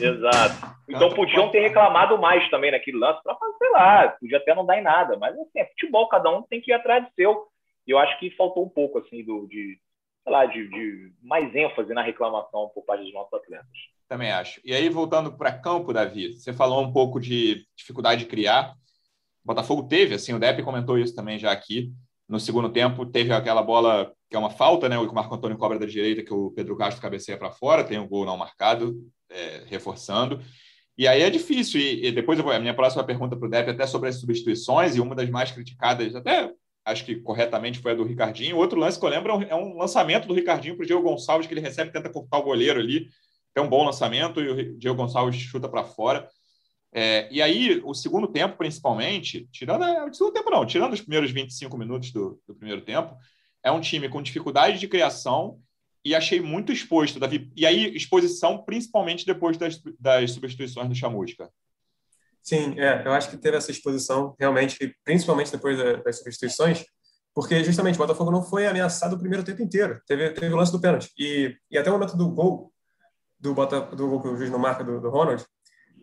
Exato. 0.00 0.72
Então 0.88 1.10
podiam 1.10 1.50
ter 1.50 1.60
reclamado 1.60 2.18
mais 2.18 2.48
também 2.50 2.70
naquele 2.70 2.98
lance 2.98 3.22
para 3.22 3.34
fazer, 3.34 3.56
sei 3.58 3.70
lá, 3.70 4.08
podia 4.08 4.38
até 4.38 4.54
não 4.54 4.64
dar 4.64 4.78
em 4.78 4.82
nada, 4.82 5.16
mas 5.18 5.38
assim, 5.38 5.58
é 5.58 5.66
futebol, 5.66 6.08
cada 6.08 6.30
um 6.30 6.42
tem 6.42 6.60
que 6.60 6.70
ir 6.70 6.74
atrás 6.74 7.04
do 7.04 7.10
seu. 7.14 7.46
E 7.86 7.90
eu 7.90 7.98
acho 7.98 8.18
que 8.18 8.30
faltou 8.30 8.64
um 8.64 8.68
pouco 8.68 8.98
assim 8.98 9.22
do 9.22 9.46
de, 9.46 9.78
sei 10.22 10.32
lá, 10.32 10.46
de, 10.46 10.68
de 10.68 11.12
mais 11.22 11.54
ênfase 11.54 11.92
na 11.92 12.02
reclamação 12.02 12.70
por 12.74 12.82
parte 12.84 13.04
dos 13.04 13.12
nossos 13.12 13.32
atletas. 13.34 13.66
Também 14.08 14.30
acho. 14.30 14.60
E 14.64 14.74
aí 14.74 14.88
voltando 14.88 15.36
para 15.36 15.52
campo, 15.52 15.92
Davi, 15.92 16.34
você 16.34 16.52
falou 16.52 16.82
um 16.82 16.92
pouco 16.92 17.20
de 17.20 17.66
dificuldade 17.76 18.24
de 18.24 18.30
criar. 18.30 18.72
O 19.44 19.48
Botafogo 19.48 19.86
teve, 19.88 20.14
assim, 20.14 20.32
o 20.32 20.38
Depp 20.38 20.62
comentou 20.62 20.98
isso 20.98 21.14
também 21.14 21.38
já 21.38 21.50
aqui 21.52 21.92
no 22.28 22.40
segundo 22.40 22.68
tempo, 22.68 23.04
teve 23.04 23.32
aquela 23.32 23.62
bola 23.62 24.12
que 24.30 24.36
é 24.36 24.38
uma 24.38 24.50
falta, 24.50 24.88
né? 24.88 24.98
O 24.98 25.12
Marco 25.12 25.34
Antônio 25.34 25.58
cobra 25.58 25.78
da 25.78 25.86
direita, 25.86 26.22
que 26.22 26.32
o 26.32 26.50
Pedro 26.50 26.76
Castro 26.76 27.02
cabeceia 27.02 27.36
para 27.36 27.50
fora, 27.50 27.84
tem 27.84 27.98
um 27.98 28.08
gol 28.08 28.24
não 28.24 28.36
marcado, 28.36 28.98
é, 29.30 29.64
reforçando. 29.66 30.40
E 30.96 31.06
aí 31.06 31.22
é 31.22 31.30
difícil. 31.30 31.80
E, 31.80 32.06
e 32.06 32.12
depois 32.12 32.38
vou, 32.38 32.52
a 32.52 32.58
minha 32.58 32.74
próxima 32.74 33.04
pergunta 33.04 33.36
para 33.36 33.46
o 33.46 33.50
Depp 33.50 33.70
até 33.70 33.86
sobre 33.86 34.08
as 34.08 34.16
substituições, 34.18 34.96
e 34.96 35.00
uma 35.00 35.14
das 35.14 35.28
mais 35.28 35.50
criticadas, 35.50 36.14
até 36.14 36.50
acho 36.84 37.04
que 37.04 37.16
corretamente, 37.16 37.78
foi 37.78 37.92
a 37.92 37.94
do 37.94 38.04
Ricardinho. 38.04 38.56
Outro 38.56 38.78
lance 38.78 38.98
que 38.98 39.04
eu 39.04 39.10
lembro 39.10 39.42
é 39.42 39.54
um 39.54 39.76
lançamento 39.76 40.26
do 40.26 40.34
Ricardinho 40.34 40.76
para 40.76 40.84
o 40.84 40.86
Diego 40.86 41.02
Gonçalves, 41.02 41.46
que 41.46 41.54
ele 41.54 41.60
recebe 41.60 41.92
tenta 41.92 42.10
cortar 42.10 42.38
o 42.38 42.42
goleiro 42.42 42.80
ali. 42.80 43.08
Tem 43.54 43.62
um 43.62 43.68
bom 43.68 43.84
lançamento 43.84 44.40
e 44.40 44.48
o 44.48 44.78
Diego 44.78 44.96
Gonçalves 44.96 45.36
chuta 45.36 45.68
para 45.68 45.84
fora. 45.84 46.28
É, 46.94 47.26
e 47.30 47.40
aí, 47.40 47.80
o 47.84 47.94
segundo 47.94 48.28
tempo, 48.28 48.56
principalmente, 48.58 49.48
tirando 49.50 49.84
é, 49.84 50.04
o 50.04 50.12
segundo 50.12 50.34
tempo 50.34 50.50
não, 50.50 50.66
tirando 50.66 50.92
os 50.92 51.00
primeiros 51.00 51.30
25 51.30 51.76
minutos 51.78 52.12
do, 52.12 52.38
do 52.46 52.54
primeiro 52.54 52.82
tempo, 52.82 53.16
é 53.62 53.70
um 53.70 53.80
time 53.80 54.08
com 54.08 54.20
dificuldade 54.20 54.78
de 54.78 54.88
criação 54.88 55.58
e 56.04 56.14
achei 56.14 56.40
muito 56.40 56.72
exposto, 56.72 57.18
Davi. 57.18 57.50
E 57.56 57.64
aí, 57.64 57.96
exposição 57.96 58.62
principalmente 58.62 59.24
depois 59.24 59.56
das, 59.56 59.80
das 59.98 60.32
substituições 60.32 60.88
do 60.88 60.94
Chamusca. 60.94 61.48
Sim, 62.42 62.78
é, 62.78 63.06
eu 63.06 63.12
acho 63.12 63.30
que 63.30 63.36
teve 63.36 63.56
essa 63.56 63.70
exposição 63.70 64.34
realmente, 64.38 64.94
principalmente 65.04 65.52
depois 65.52 65.78
das 66.02 66.18
substituições, 66.18 66.84
porque 67.32 67.62
justamente 67.64 67.94
o 67.94 67.98
Botafogo 67.98 68.32
não 68.32 68.42
foi 68.42 68.66
ameaçado 68.66 69.14
o 69.14 69.18
primeiro 69.18 69.44
tempo 69.44 69.62
inteiro. 69.62 70.00
Teve, 70.06 70.30
teve 70.30 70.52
o 70.52 70.56
lance 70.56 70.72
do 70.72 70.80
pênalti. 70.80 71.10
E, 71.16 71.56
e 71.70 71.78
até 71.78 71.88
o 71.88 71.92
momento 71.94 72.16
do 72.16 72.28
gol, 72.28 72.72
do, 73.38 73.54
Bota, 73.54 73.80
do 73.80 74.08
gol 74.08 74.20
que 74.20 74.28
o 74.28 74.36
juiz 74.36 74.50
não 74.50 74.58
marca 74.58 74.82
do, 74.84 75.00
do 75.00 75.08
Ronald, 75.08 75.42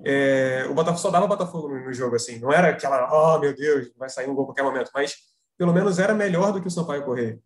é, 0.05 0.65
o 0.69 0.73
Botafogo 0.73 1.01
só 1.01 1.11
dava 1.11 1.27
Botafogo 1.27 1.69
no, 1.69 1.85
no, 1.85 1.93
jogo, 1.93 2.15
assim. 2.15 2.39
Não 2.39 2.51
era 2.51 2.69
aquela, 2.69 3.09
oh 3.11 3.39
meu 3.39 3.53
Deus, 3.53 3.91
vai 3.97 4.09
sair 4.09 4.29
um 4.29 4.35
gol 4.35 4.43
a 4.43 4.47
qualquer 4.47 4.63
momento, 4.63 4.91
mas 4.93 5.15
pelo 5.57 5.73
menos 5.73 5.99
era 5.99 6.13
melhor 6.13 6.53
do 6.53 6.61
que 6.61 6.67
o 6.67 6.71
Sampaio 6.71 7.03
correr. 7.03 7.39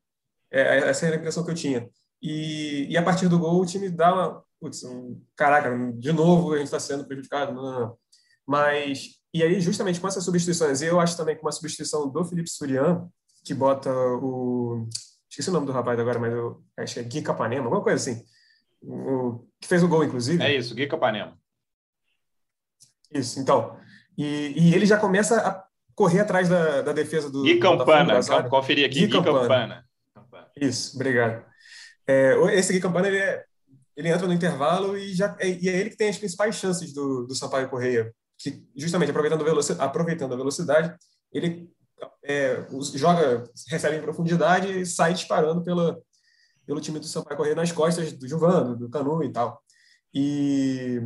É, 0.52 0.62
é, 0.62 0.90
essa 0.90 1.06
era 1.08 1.16
a 1.16 1.20
impressão 1.20 1.44
que 1.44 1.50
eu 1.50 1.56
tinha. 1.56 1.90
E, 2.22 2.86
e 2.90 2.98
a 2.98 3.04
partir 3.04 3.28
do 3.28 3.40
gol, 3.40 3.62
o 3.62 3.66
time 3.66 3.90
dá 3.90 4.14
uma. 4.14 4.44
Putz, 4.60 4.84
um, 4.84 5.20
caraca, 5.36 5.76
de 5.96 6.14
novo 6.14 6.54
a 6.54 6.58
gente 6.58 6.66
está 6.66 6.80
sendo 6.80 7.06
prejudicado. 7.06 7.54
Não, 7.54 7.64
não, 7.64 7.80
não. 7.80 7.98
Mas. 8.46 9.20
E 9.34 9.42
aí, 9.42 9.60
justamente 9.60 10.00
com 10.00 10.08
essas 10.08 10.24
substituições, 10.24 10.84
eu 10.84 11.00
acho 11.00 11.18
também 11.18 11.36
que 11.36 11.42
uma 11.42 11.52
substituição 11.52 12.08
do 12.08 12.24
Felipe 12.24 12.50
Surian, 12.50 13.10
que 13.44 13.54
bota 13.54 13.92
o. 13.92 14.88
Esqueci 15.28 15.50
o 15.50 15.54
nome 15.54 15.66
do 15.66 15.72
rapaz 15.72 16.00
agora, 16.00 16.20
mas 16.20 16.32
eu 16.32 16.64
acho 16.78 16.94
que 16.94 17.00
é 17.00 17.04
Gui 17.04 17.24
Capanema, 17.24 17.66
alguma 17.66 17.82
coisa 17.82 17.96
assim. 17.98 18.24
O, 18.80 19.48
que 19.60 19.68
fez 19.68 19.82
o 19.82 19.88
gol, 19.88 20.04
inclusive. 20.04 20.44
É 20.44 20.56
isso, 20.56 20.76
Gui 20.76 20.86
Capanema. 20.86 21.36
Isso, 23.14 23.40
então. 23.40 23.78
E, 24.18 24.54
e 24.56 24.76
ele 24.76 24.86
já 24.86 24.98
começa 24.98 25.38
a 25.38 25.64
correr 25.96 26.22
atrás 26.22 26.50
da, 26.50 26.82
da 26.82 26.92
defesa 26.92 27.30
do. 27.30 27.44
Gui 27.44 27.60
Campana, 27.60 28.20
conferir 28.50 28.86
aqui, 28.86 29.08
Gui 29.08 29.10
Campana. 29.10 29.86
Campana. 30.14 30.50
Isso, 30.60 30.96
obrigado. 30.96 31.46
É, 32.08 32.36
esse 32.54 32.74
Gui 32.74 32.80
Campana, 32.80 33.08
ele, 33.08 33.18
é, 33.18 33.44
ele 33.96 34.10
entra 34.10 34.28
no 34.28 34.34
intervalo 34.34 34.98
e, 34.98 35.14
já, 35.14 35.36
é, 35.40 35.50
e 35.50 35.70
é 35.70 35.80
ele 35.80 35.90
que 35.90 35.98
tem 35.98 36.10
as 36.10 36.18
principais 36.18 36.56
chances 36.56 36.94
do, 36.94 37.26
do 37.26 37.36
Sampaio 37.36 37.70
Correia, 37.70 38.14
que 38.38 38.64
justamente 38.76 39.10
aproveitando, 39.10 39.44
veloci 39.44 39.76
aproveitando 39.80 40.34
a 40.34 40.38
velocidade, 40.38 40.96
ele 41.32 41.70
é, 42.24 42.66
joga, 42.96 43.44
recebe 43.70 43.98
em 43.98 44.02
profundidade 44.02 44.82
e 44.82 44.86
sai 44.86 45.14
disparando 45.14 45.64
pela, 45.64 46.00
pelo 46.66 46.82
time 46.82 47.00
do 47.00 47.06
Sampaio 47.06 47.38
Correia 47.38 47.56
nas 47.56 47.72
costas 47.72 48.12
do 48.14 48.28
Giovano, 48.28 48.76
do 48.76 48.90
Canu 48.90 49.24
e 49.24 49.32
tal. 49.32 49.62
E 50.14 51.02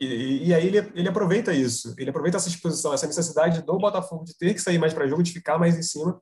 e, 0.00 0.48
e, 0.48 0.54
aí 0.54 0.66
ele, 0.66 0.92
ele 0.94 1.08
aproveita 1.08 1.52
isso, 1.52 1.94
ele 1.96 2.10
aproveita 2.10 2.36
essa 2.36 2.48
exposição, 2.48 2.92
essa 2.92 3.06
necessidade 3.06 3.62
do 3.62 3.78
Botafogo 3.78 4.24
de 4.24 4.36
ter 4.36 4.52
que 4.52 4.60
sair 4.60 4.78
mais 4.78 4.92
para 4.92 5.06
jogo, 5.08 5.22
de 5.22 5.32
ficar 5.32 5.58
mais 5.58 5.76
em 5.76 5.82
cima, 5.82 6.20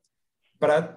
para 0.59 0.97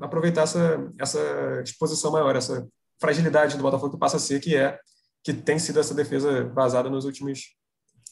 aproveitar 0.00 0.42
essa, 0.42 0.92
essa 0.98 1.62
exposição 1.64 2.12
maior, 2.12 2.36
essa 2.36 2.66
fragilidade 3.00 3.56
do 3.56 3.62
Botafogo 3.62 3.92
que 3.92 3.98
passa 3.98 4.16
a 4.16 4.20
ser, 4.20 4.40
que 4.40 4.56
é 4.56 4.78
que 5.24 5.32
tem 5.32 5.58
sido 5.58 5.78
essa 5.78 5.94
defesa 5.94 6.44
vazada 6.48 6.90
nos 6.90 7.04
últimos 7.04 7.54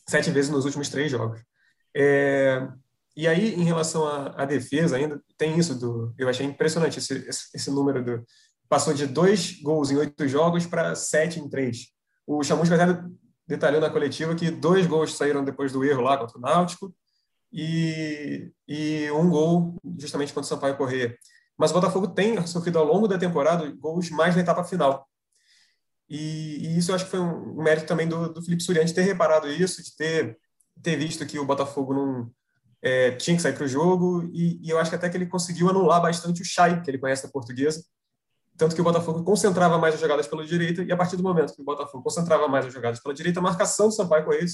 sete 0.09 0.31
vezes 0.31 0.51
nos 0.51 0.65
últimos 0.65 0.89
três 0.89 1.11
jogos. 1.11 1.41
É, 1.97 2.69
e 3.17 3.27
aí, 3.27 3.55
em 3.55 3.65
relação 3.65 4.07
à, 4.07 4.45
defesa, 4.45 4.97
ainda 4.97 5.21
tem 5.37 5.59
isso 5.59 5.75
do. 5.79 6.15
Eu 6.19 6.29
achei 6.29 6.47
impressionante 6.47 6.99
esse, 6.99 7.15
esse, 7.29 7.49
esse 7.55 7.71
número 7.71 8.05
do. 8.05 8.25
Passou 8.69 8.95
de 8.95 9.07
dois 9.07 9.61
gols 9.63 9.91
em 9.91 9.97
oito 9.97 10.29
jogos 10.29 10.67
para 10.67 10.95
sete 10.95 11.41
em 11.41 11.49
três. 11.49 11.89
O 12.27 12.43
Chamusca 12.43 12.77
até 12.77 13.03
detalhou 13.51 13.81
na 13.81 13.91
coletiva 13.91 14.35
que 14.35 14.51
dois 14.51 14.87
gols 14.87 15.17
saíram 15.17 15.45
depois 15.45 15.73
do 15.73 15.85
erro 15.85 16.03
lá 16.03 16.17
contra 16.17 16.39
o 16.39 16.41
Náutico 16.41 16.95
e, 17.53 18.53
e 18.67 19.11
um 19.11 19.29
gol 19.29 19.75
justamente 19.99 20.33
quando 20.33 20.45
o 20.45 20.49
Sampaio 20.49 20.77
correr. 20.77 21.19
Mas 21.59 21.73
o 21.73 21.75
Botafogo 21.75 22.09
tem 22.09 22.47
sofrido 22.47 22.79
ao 22.79 22.85
longo 22.85 23.09
da 23.09 23.19
temporada 23.19 23.69
gols 23.73 24.09
mais 24.09 24.37
na 24.37 24.43
etapa 24.43 24.63
final. 24.63 25.07
E, 26.09 26.59
e 26.65 26.79
isso 26.79 26.91
eu 26.91 26.95
acho 26.95 27.05
que 27.05 27.11
foi 27.11 27.21
um, 27.21 27.63
mérito 27.63 27.87
também 27.87 28.09
do, 28.09 28.33
do 28.33 28.43
Felipe 28.43 28.63
Surian 28.63 28.85
de 28.85 28.95
ter 28.95 29.03
reparado 29.03 29.51
isso, 29.51 29.83
de 29.83 29.97
ter, 29.97 30.39
ter 30.81 30.97
visto 30.97 31.27
que 31.27 31.39
o 31.39 31.45
Botafogo 31.45 31.93
não 31.93 32.31
é, 32.81 33.11
tinha 33.13 33.37
que 33.37 33.43
sair 33.43 33.55
para 33.55 33.65
o 33.65 33.69
jogo. 33.69 34.31
E, 34.33 34.61
e, 34.63 34.71
eu 34.71 34.79
acho 34.79 34.91
que 34.91 34.97
até 34.97 35.09
que 35.09 35.17
ele 35.17 35.27
conseguiu 35.27 35.69
anular 35.69 36.01
bastante 36.01 36.41
o 36.41 36.45
Chay, 36.45 36.81
que 36.83 36.91
ele 36.91 36.99
conhece 36.99 37.25
da 37.25 37.33
portuguesa. 37.33 37.85
Tanto 38.61 38.75
que 38.75 38.81
o 38.83 38.85
Botafogo 38.85 39.25
concentrava 39.25 39.79
mais 39.79 39.95
as 39.95 40.01
jogadas 40.03 40.29
pela 40.29 40.45
direita, 40.45 40.83
e 40.83 40.93
a 40.93 40.97
partir 40.97 41.17
do 41.17 41.23
momento 41.23 41.55
que 41.55 41.63
o 41.63 41.65
Botafogo 41.65 42.05
concentrava 42.05 42.47
mais 42.47 42.67
as 42.67 42.75
jogadas 42.75 43.01
pela 43.01 43.15
direita, 43.15 43.41
a 43.41 43.43
marcação 43.43 43.89
do 43.89 43.95
Sampaio 43.95 44.23
Correia 44.23 44.45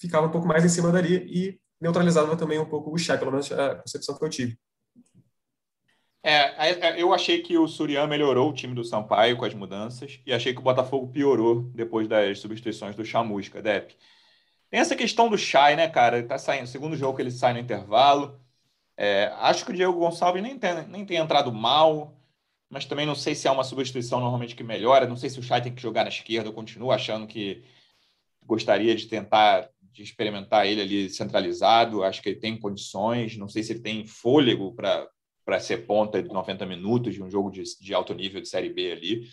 ficava 0.00 0.26
um 0.26 0.30
pouco 0.30 0.48
mais 0.48 0.64
em 0.64 0.68
cima 0.70 0.90
dali 0.90 1.16
e 1.16 1.60
neutralizava 1.78 2.34
também 2.38 2.58
um 2.58 2.64
pouco 2.64 2.90
o 2.90 2.96
Chay, 2.96 3.18
pelo 3.18 3.30
menos 3.30 3.52
a 3.52 3.74
concepção 3.74 4.16
que 4.16 4.24
eu 4.24 4.30
tive. 4.30 4.58
É, 6.22 6.70
é, 6.70 7.02
eu 7.02 7.12
achei 7.12 7.42
que 7.42 7.58
o 7.58 7.68
Surian 7.68 8.06
melhorou 8.06 8.48
o 8.48 8.54
time 8.54 8.74
do 8.74 8.82
Sampaio 8.82 9.36
com 9.36 9.44
as 9.44 9.52
mudanças 9.52 10.18
e 10.24 10.32
achei 10.32 10.54
que 10.54 10.60
o 10.60 10.64
Botafogo 10.64 11.06
piorou 11.08 11.64
depois 11.74 12.08
das 12.08 12.38
substituições 12.38 12.96
do 12.96 13.04
Chamusca, 13.04 13.60
Dep. 13.60 13.94
Tem 14.70 14.80
essa 14.80 14.96
questão 14.96 15.28
do 15.28 15.36
Chay, 15.36 15.76
né, 15.76 15.86
cara? 15.86 16.16
Ele 16.16 16.26
tá 16.26 16.38
saindo, 16.38 16.66
segundo 16.66 16.96
jogo 16.96 17.14
que 17.14 17.22
ele 17.22 17.30
sai 17.30 17.52
no 17.52 17.58
intervalo. 17.58 18.40
É, 18.96 19.30
acho 19.36 19.66
que 19.66 19.72
o 19.72 19.74
Diego 19.74 19.92
Gonçalves 19.92 20.42
nem 20.42 20.58
tem, 20.58 20.88
nem 20.88 21.04
tem 21.04 21.18
entrado 21.18 21.52
mal, 21.52 22.15
mas 22.68 22.84
também 22.84 23.06
não 23.06 23.14
sei 23.14 23.34
se 23.34 23.46
é 23.46 23.50
uma 23.50 23.64
substituição 23.64 24.20
normalmente 24.20 24.54
que 24.54 24.64
melhora. 24.64 25.06
Não 25.06 25.16
sei 25.16 25.30
se 25.30 25.38
o 25.38 25.42
Chay 25.42 25.62
tem 25.62 25.74
que 25.74 25.82
jogar 25.82 26.02
na 26.02 26.08
esquerda. 26.08 26.48
Eu 26.48 26.52
continuo 26.52 26.90
achando 26.90 27.26
que 27.26 27.62
gostaria 28.44 28.94
de 28.94 29.06
tentar 29.06 29.70
de 29.92 30.02
experimentar 30.02 30.66
ele 30.66 30.82
ali 30.82 31.10
centralizado. 31.10 32.02
Acho 32.02 32.20
que 32.20 32.30
ele 32.30 32.40
tem 32.40 32.58
condições. 32.58 33.36
Não 33.36 33.48
sei 33.48 33.62
se 33.62 33.72
ele 33.72 33.80
tem 33.80 34.06
fôlego 34.06 34.74
para 34.74 35.08
para 35.44 35.60
ser 35.60 35.86
ponta 35.86 36.20
de 36.20 36.28
90 36.28 36.66
minutos 36.66 37.14
de 37.14 37.22
um 37.22 37.30
jogo 37.30 37.52
de, 37.52 37.62
de 37.80 37.94
alto 37.94 38.12
nível 38.12 38.40
de 38.40 38.48
Série 38.48 38.68
B 38.68 38.90
ali. 38.90 39.28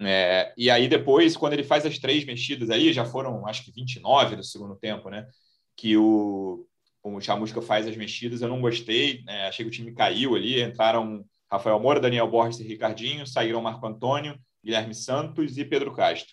É, 0.00 0.54
e 0.56 0.70
aí 0.70 0.88
depois, 0.88 1.36
quando 1.36 1.52
ele 1.52 1.62
faz 1.62 1.84
as 1.84 1.98
três 1.98 2.24
mexidas 2.24 2.70
aí, 2.70 2.94
já 2.94 3.04
foram 3.04 3.46
acho 3.46 3.62
que 3.62 3.70
29 3.70 4.36
do 4.36 4.42
segundo 4.42 4.74
tempo, 4.74 5.10
né? 5.10 5.28
Que 5.76 5.98
o, 5.98 6.66
o 7.02 7.20
Chamusca 7.20 7.60
faz 7.60 7.86
as 7.86 7.94
mexidas, 7.94 8.40
eu 8.40 8.48
não 8.48 8.62
gostei, 8.62 9.22
né? 9.24 9.46
achei 9.46 9.66
que 9.66 9.68
o 9.68 9.72
time 9.72 9.92
caiu 9.92 10.34
ali, 10.34 10.62
entraram 10.62 11.22
Rafael 11.54 11.80
Moura, 11.80 12.00
Daniel 12.00 12.28
Borges 12.28 12.60
e 12.60 12.68
Ricardinho, 12.68 13.26
saíram 13.26 13.60
Marco 13.62 13.86
Antônio, 13.86 14.38
Guilherme 14.62 14.94
Santos 14.94 15.56
e 15.58 15.64
Pedro 15.64 15.92
Castro. 15.92 16.32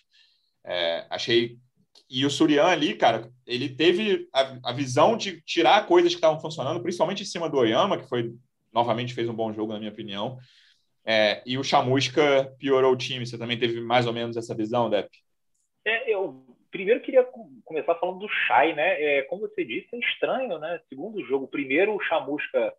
É, 0.64 1.06
achei 1.10 1.58
e 2.08 2.26
o 2.26 2.30
Surian 2.30 2.66
ali, 2.66 2.94
cara, 2.94 3.30
ele 3.46 3.70
teve 3.70 4.28
a, 4.34 4.70
a 4.70 4.72
visão 4.72 5.16
de 5.16 5.40
tirar 5.42 5.86
coisas 5.86 6.12
que 6.12 6.18
estavam 6.18 6.40
funcionando, 6.40 6.82
principalmente 6.82 7.22
em 7.22 7.26
cima 7.26 7.48
do 7.48 7.56
Oyama, 7.56 7.98
que 7.98 8.08
foi 8.08 8.34
novamente 8.72 9.14
fez 9.14 9.28
um 9.28 9.34
bom 9.34 9.52
jogo, 9.52 9.72
na 9.72 9.78
minha 9.78 9.90
opinião. 9.90 10.38
É, 11.04 11.42
e 11.46 11.56
o 11.58 11.64
Chamusca 11.64 12.54
piorou 12.58 12.92
o 12.92 12.96
time. 12.96 13.26
Você 13.26 13.38
também 13.38 13.58
teve 13.58 13.80
mais 13.80 14.06
ou 14.06 14.12
menos 14.12 14.36
essa 14.36 14.54
visão, 14.54 14.90
Depp? 14.90 15.08
É, 15.86 16.14
eu 16.14 16.44
primeiro 16.70 17.00
queria 17.00 17.26
começar 17.64 17.94
falando 17.96 18.18
do 18.18 18.28
Chay, 18.46 18.74
né? 18.74 19.02
É, 19.02 19.22
como 19.22 19.42
você 19.42 19.64
disse, 19.64 19.88
é 19.92 19.98
estranho, 19.98 20.58
né? 20.58 20.80
Segundo 20.88 21.24
jogo, 21.26 21.48
primeiro 21.48 21.94
o 21.94 22.02
Chamusca 22.02 22.74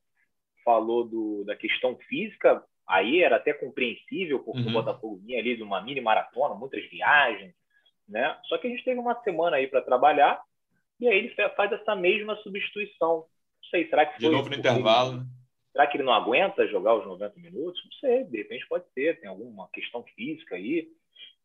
falou 0.64 1.06
do, 1.06 1.44
da 1.46 1.56
questão 1.56 1.98
física, 2.08 2.64
aí 2.88 3.22
era 3.22 3.38
até 3.38 3.54
compreensível, 3.54 4.40
porque 4.40 4.62
uhum. 4.62 4.70
o 4.70 4.74
Botafogo 4.74 5.22
vinha 5.26 5.40
ali 5.40 5.56
de 5.56 5.64
uma 5.64 5.82
mini 5.82 6.02
maratona, 6.02 6.56
muitas 6.56 6.84
viagens, 6.90 7.54
né? 8.08 8.38
Só 8.46 8.58
que 8.58 8.68
a 8.68 8.70
gente 8.70 8.84
teve 8.84 9.00
uma 9.00 9.22
semana 9.24 9.58
aí 9.58 9.68
para 9.68 9.82
trabalhar 9.82 10.42
e 11.00 11.08
aí 11.08 11.18
ele 11.18 11.36
faz 11.56 11.72
essa 11.72 11.96
mesma 11.96 12.36
substituição. 12.38 13.18
Não 13.18 13.70
sei, 13.70 13.90
será 13.90 14.06
que 14.06 14.14
foi. 14.14 14.30
De 14.30 14.36
novo 14.36 14.50
no 14.50 14.56
intervalo, 14.56 15.18
né? 15.18 15.26
Será 15.72 15.88
que 15.88 15.98
ele 15.98 16.04
não 16.04 16.14
aguenta 16.14 16.68
jogar 16.68 16.94
os 16.96 17.06
90 17.06 17.40
minutos? 17.40 17.82
Não 17.84 17.92
sei, 17.94 18.24
de 18.26 18.38
repente 18.38 18.68
pode 18.68 18.86
ser, 18.94 19.20
tem 19.20 19.28
alguma 19.28 19.68
questão 19.74 20.04
física 20.16 20.56
aí. 20.56 20.88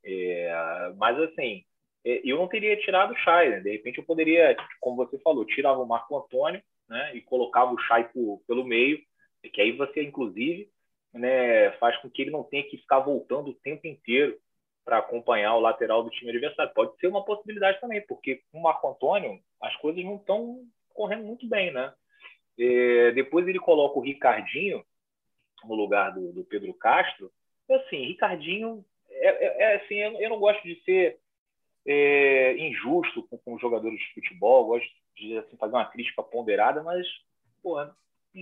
É, 0.05 0.93
mas, 0.97 1.19
assim, 1.19 1.65
é, 2.05 2.21
eu 2.25 2.37
não 2.37 2.47
teria 2.47 2.77
tirado 2.77 3.13
o 3.13 3.17
Chay, 3.17 3.49
né? 3.49 3.61
De 3.61 3.71
repente 3.71 3.99
eu 3.99 4.05
poderia, 4.05 4.55
como 4.81 4.97
você 4.97 5.19
falou, 5.21 5.47
tirava 5.47 5.81
o 5.81 5.87
Marco 5.87 6.17
Antônio 6.17 6.63
né, 6.89 7.17
e 7.17 7.23
colocava 7.23 7.73
o 7.73 7.79
Chay 7.81 8.05
por, 8.13 8.43
pelo 8.47 8.65
meio, 8.65 9.01
que 9.43 9.61
aí 9.61 9.73
você, 9.73 10.03
inclusive, 10.03 10.71
né, 11.13 11.73
faz 11.73 11.97
com 11.99 12.11
que 12.11 12.23
ele 12.23 12.31
não 12.31 12.45
tenha 12.45 12.65
que 12.65 12.77
ficar 12.79 13.01
voltando 13.01 13.51
o 13.51 13.55
tempo 13.55 13.87
inteiro 13.87 14.39
para 14.85 14.99
acompanhar 14.99 15.55
o 15.55 15.61
lateral 15.61 16.03
do 16.03 16.11
time 16.11 16.31
adversário. 16.31 16.73
Pode 16.75 16.97
ser 16.99 17.09
uma 17.09 17.25
possibilidade 17.25 17.81
também, 17.81 18.01
porque 18.07 18.43
com 18.51 18.59
o 18.59 18.63
Marco 18.63 18.89
Antônio 18.89 19.39
as 19.61 19.77
coisas 19.77 20.03
não 20.05 20.17
estão 20.17 20.65
correndo 20.95 21.25
muito 21.25 21.47
bem, 21.47 21.71
né? 21.73 21.93
É, 22.59 23.13
depois 23.13 23.47
ele 23.47 23.59
coloca 23.59 23.99
o 23.99 24.03
Ricardinho 24.03 24.85
no 25.65 25.75
lugar 25.75 26.13
do, 26.13 26.33
do 26.33 26.45
Pedro 26.45 26.73
Castro. 26.75 27.31
E 27.69 27.75
assim, 27.75 28.07
Ricardinho, 28.07 28.85
é, 29.11 29.29
é, 29.29 29.63
é 29.63 29.77
assim, 29.77 29.95
eu, 29.95 30.21
eu, 30.21 30.31
não 30.31 30.39
gosto 30.39 30.63
de 30.63 30.83
ser 30.85 31.19
é, 31.87 32.57
injusto 32.59 33.23
com, 33.25 33.39
com 33.39 33.55
os 33.55 33.61
jogadores 33.61 33.99
de 33.99 34.15
futebol, 34.15 34.67
gosto 34.67 34.89
de 35.17 35.37
assim, 35.37 35.57
fazer 35.57 35.75
uma 35.75 35.85
crítica 35.85 36.23
ponderada, 36.23 36.83
mas 36.83 37.07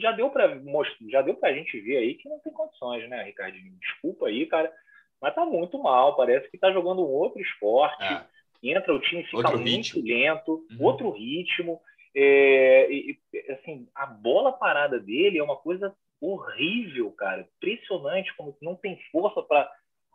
já 0.01 0.13
deu 0.13 0.31
para 0.31 0.61
já 1.09 1.23
deu 1.23 1.35
para 1.35 1.51
a 1.51 1.53
gente 1.53 1.81
ver 1.81 1.99
aí 1.99 2.15
que 2.15 2.29
não 2.29 2.39
tem 2.41 2.53
condições, 2.53 3.09
né, 3.09 3.23
Ricardinho? 3.23 3.79
Desculpa 3.81 4.29
aí, 4.29 4.47
cara, 4.47 4.73
mas 5.21 5.35
tá 5.35 5.45
muito 5.45 5.79
mal. 5.79 6.17
Parece 6.17 6.51
que 6.51 6.59
tá 6.59 6.73
jogando 6.73 7.03
um 7.03 7.11
outro 7.11 7.41
esporte. 7.41 8.03
É. 8.03 8.25
Entra 8.63 8.95
o 8.95 9.01
time 9.01 9.25
fica 9.25 9.37
outro 9.37 9.59
muito 9.59 9.67
ritmo. 9.67 10.03
lento, 10.05 10.67
uhum. 10.71 10.85
outro 10.85 11.11
ritmo. 11.11 11.81
É, 12.15 12.91
e, 12.91 13.19
assim, 13.51 13.89
a 13.95 14.07
bola 14.07 14.53
parada 14.53 14.99
dele 14.99 15.39
é 15.39 15.43
uma 15.43 15.57
coisa 15.57 15.95
horrível, 16.21 17.13
cara. 17.13 17.47
Impressionante 17.57 18.35
como 18.37 18.57
não 18.61 18.75
tem 18.75 18.99
força 19.13 19.43
para 19.43 19.71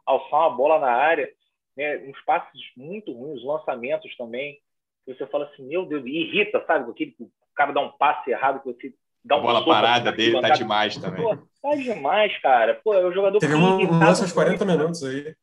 alçar 0.05 0.39
uma 0.39 0.57
bola 0.57 0.79
na 0.79 0.91
área. 0.91 1.31
Né? 1.77 1.97
Uns 1.99 2.19
passes 2.21 2.61
muito 2.75 3.11
ruins, 3.11 3.43
lançamentos 3.43 4.15
também. 4.17 4.59
Você 5.05 5.25
fala 5.27 5.45
assim, 5.45 5.67
meu 5.67 5.85
Deus, 5.85 6.05
irrita, 6.05 6.63
sabe? 6.65 6.89
Aquele, 6.89 7.15
o 7.19 7.29
cara 7.55 7.71
dá 7.71 7.81
um 7.81 7.91
passe 7.91 8.31
errado 8.31 8.61
que 8.61 8.65
você 8.65 8.93
dá 9.23 9.35
uma 9.35 9.43
bola 9.43 9.65
parada 9.65 10.11
dele 10.11 10.39
tá 10.41 10.49
demais 10.49 10.97
também. 10.97 11.23
Pô, 11.23 11.37
tá 11.61 11.75
demais, 11.75 12.37
cara. 12.39 12.79
Pô, 12.83 12.93
é 12.93 13.05
o 13.05 13.11
jogador 13.11 13.39
Teve 13.39 13.55
um, 13.55 13.77
um 13.77 13.99
lance 13.99 14.21
aos 14.21 14.31
40 14.31 14.65
minutos 14.65 15.03
aí. 15.03 15.35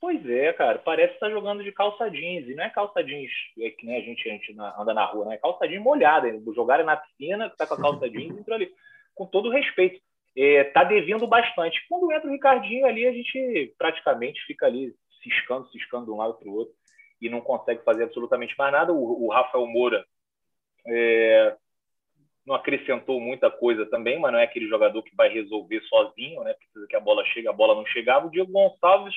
Pois 0.00 0.26
é, 0.28 0.52
cara, 0.54 0.78
parece 0.78 1.14
que 1.14 1.20
tá 1.20 1.28
jogando 1.28 1.62
de 1.62 1.72
calça 1.72 2.10
jeans. 2.10 2.48
E 2.48 2.54
não 2.54 2.64
é 2.64 2.70
calça 2.70 3.04
jeans 3.04 3.30
é 3.60 3.70
que 3.70 3.84
nem 3.84 3.96
a 3.96 4.00
gente, 4.00 4.28
a 4.28 4.32
gente 4.32 4.56
anda 4.58 4.94
na 4.94 5.04
rua, 5.04 5.26
né? 5.26 5.34
É 5.34 5.38
calça 5.38 5.68
jeans 5.68 5.82
molhada. 5.82 6.28
Jogaram 6.54 6.84
na 6.84 6.96
piscina, 6.96 7.50
tá 7.50 7.66
com 7.66 7.74
a 7.74 7.80
calça 7.80 8.08
jeans 8.08 8.36
entrou 8.38 8.56
ali. 8.56 8.72
Com 9.14 9.26
todo 9.26 9.50
respeito. 9.50 10.00
É, 10.36 10.64
tá 10.64 10.84
devendo 10.84 11.26
bastante. 11.26 11.84
Quando 11.88 12.12
entra 12.12 12.28
o 12.28 12.32
Ricardinho 12.32 12.86
ali, 12.86 13.06
a 13.06 13.12
gente 13.12 13.74
praticamente 13.76 14.40
fica 14.46 14.66
ali 14.66 14.94
ciscando, 15.22 15.68
ciscando 15.70 16.06
de 16.06 16.10
um 16.12 16.16
lado 16.16 16.34
para 16.34 16.48
o 16.48 16.54
outro 16.54 16.74
e 17.20 17.28
não 17.28 17.40
consegue 17.40 17.84
fazer 17.84 18.04
absolutamente 18.04 18.56
mais 18.56 18.72
nada. 18.72 18.92
O, 18.92 19.26
o 19.26 19.30
Rafael 19.30 19.66
Moura 19.66 20.04
é, 20.86 21.56
não 22.46 22.54
acrescentou 22.54 23.20
muita 23.20 23.50
coisa 23.50 23.86
também, 23.86 24.18
mas 24.18 24.32
não 24.32 24.38
é 24.38 24.44
aquele 24.44 24.68
jogador 24.68 25.02
que 25.02 25.14
vai 25.14 25.28
resolver 25.28 25.80
sozinho, 25.82 26.42
né? 26.42 26.54
Precisa 26.54 26.86
que 26.88 26.96
a 26.96 27.00
bola 27.00 27.24
chegue, 27.26 27.48
a 27.48 27.52
bola 27.52 27.74
não 27.74 27.86
chegava. 27.86 28.26
O 28.26 28.30
Diego 28.30 28.50
Gonçalves 28.50 29.14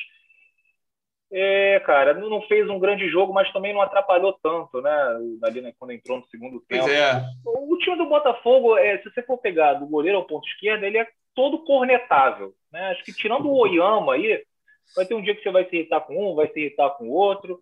é, 1.36 1.80
cara, 1.80 2.14
não 2.14 2.44
fez 2.44 2.70
um 2.70 2.78
grande 2.78 3.10
jogo, 3.10 3.34
mas 3.34 3.52
também 3.52 3.74
não 3.74 3.82
atrapalhou 3.82 4.34
tanto, 4.34 4.80
né? 4.84 4.92
Ali 5.44 5.62
né, 5.62 5.74
quando 5.80 5.92
entrou 5.92 6.20
no 6.20 6.28
segundo 6.28 6.62
tempo. 6.62 6.88
É. 6.88 7.26
O 7.44 7.76
time 7.80 7.98
do 7.98 8.06
Botafogo, 8.06 8.78
é, 8.78 9.00
se 9.00 9.10
você 9.10 9.24
for 9.24 9.40
pegar 9.40 9.74
do 9.74 9.88
goleiro 9.88 10.20
ao 10.20 10.28
ponto 10.28 10.48
esquerdo, 10.48 10.84
ele 10.84 11.00
é 11.00 11.08
todo 11.34 11.64
cornetável. 11.64 12.54
Né? 12.72 12.92
Acho 12.92 13.04
que 13.04 13.12
tirando 13.12 13.50
o 13.50 13.58
Oyama 13.58 14.14
aí, 14.14 14.44
vai 14.96 15.08
ter 15.08 15.16
um 15.16 15.24
dia 15.24 15.36
que 15.36 15.42
você 15.42 15.50
vai 15.50 15.68
se 15.68 15.76
irritar 15.76 16.02
com 16.02 16.34
um, 16.34 16.36
vai 16.36 16.48
se 16.50 16.60
irritar 16.60 16.92
com 16.92 17.06
o 17.06 17.14
outro. 17.14 17.60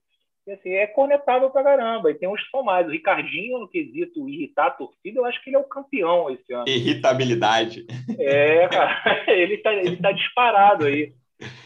E, 0.47 0.51
assim, 0.51 0.71
é 0.71 0.87
cornetável 0.87 1.49
pra 1.51 1.63
caramba. 1.63 2.09
E 2.09 2.15
tem 2.15 2.27
uns 2.27 2.41
mais. 2.63 2.87
O 2.87 2.91
Ricardinho, 2.91 3.59
no 3.59 3.67
quesito 3.67 4.27
irritar 4.27 4.67
a 4.67 4.71
torcida, 4.71 5.19
eu 5.19 5.25
acho 5.25 5.41
que 5.43 5.49
ele 5.49 5.57
é 5.57 5.59
o 5.59 5.65
campeão 5.65 6.29
esse 6.29 6.51
ano. 6.53 6.67
Irritabilidade. 6.67 7.85
É, 8.17 8.67
cara, 8.67 9.25
ele 9.31 9.57
tá, 9.57 9.73
ele 9.73 9.97
tá 9.97 10.11
disparado 10.11 10.85
aí. 10.85 11.13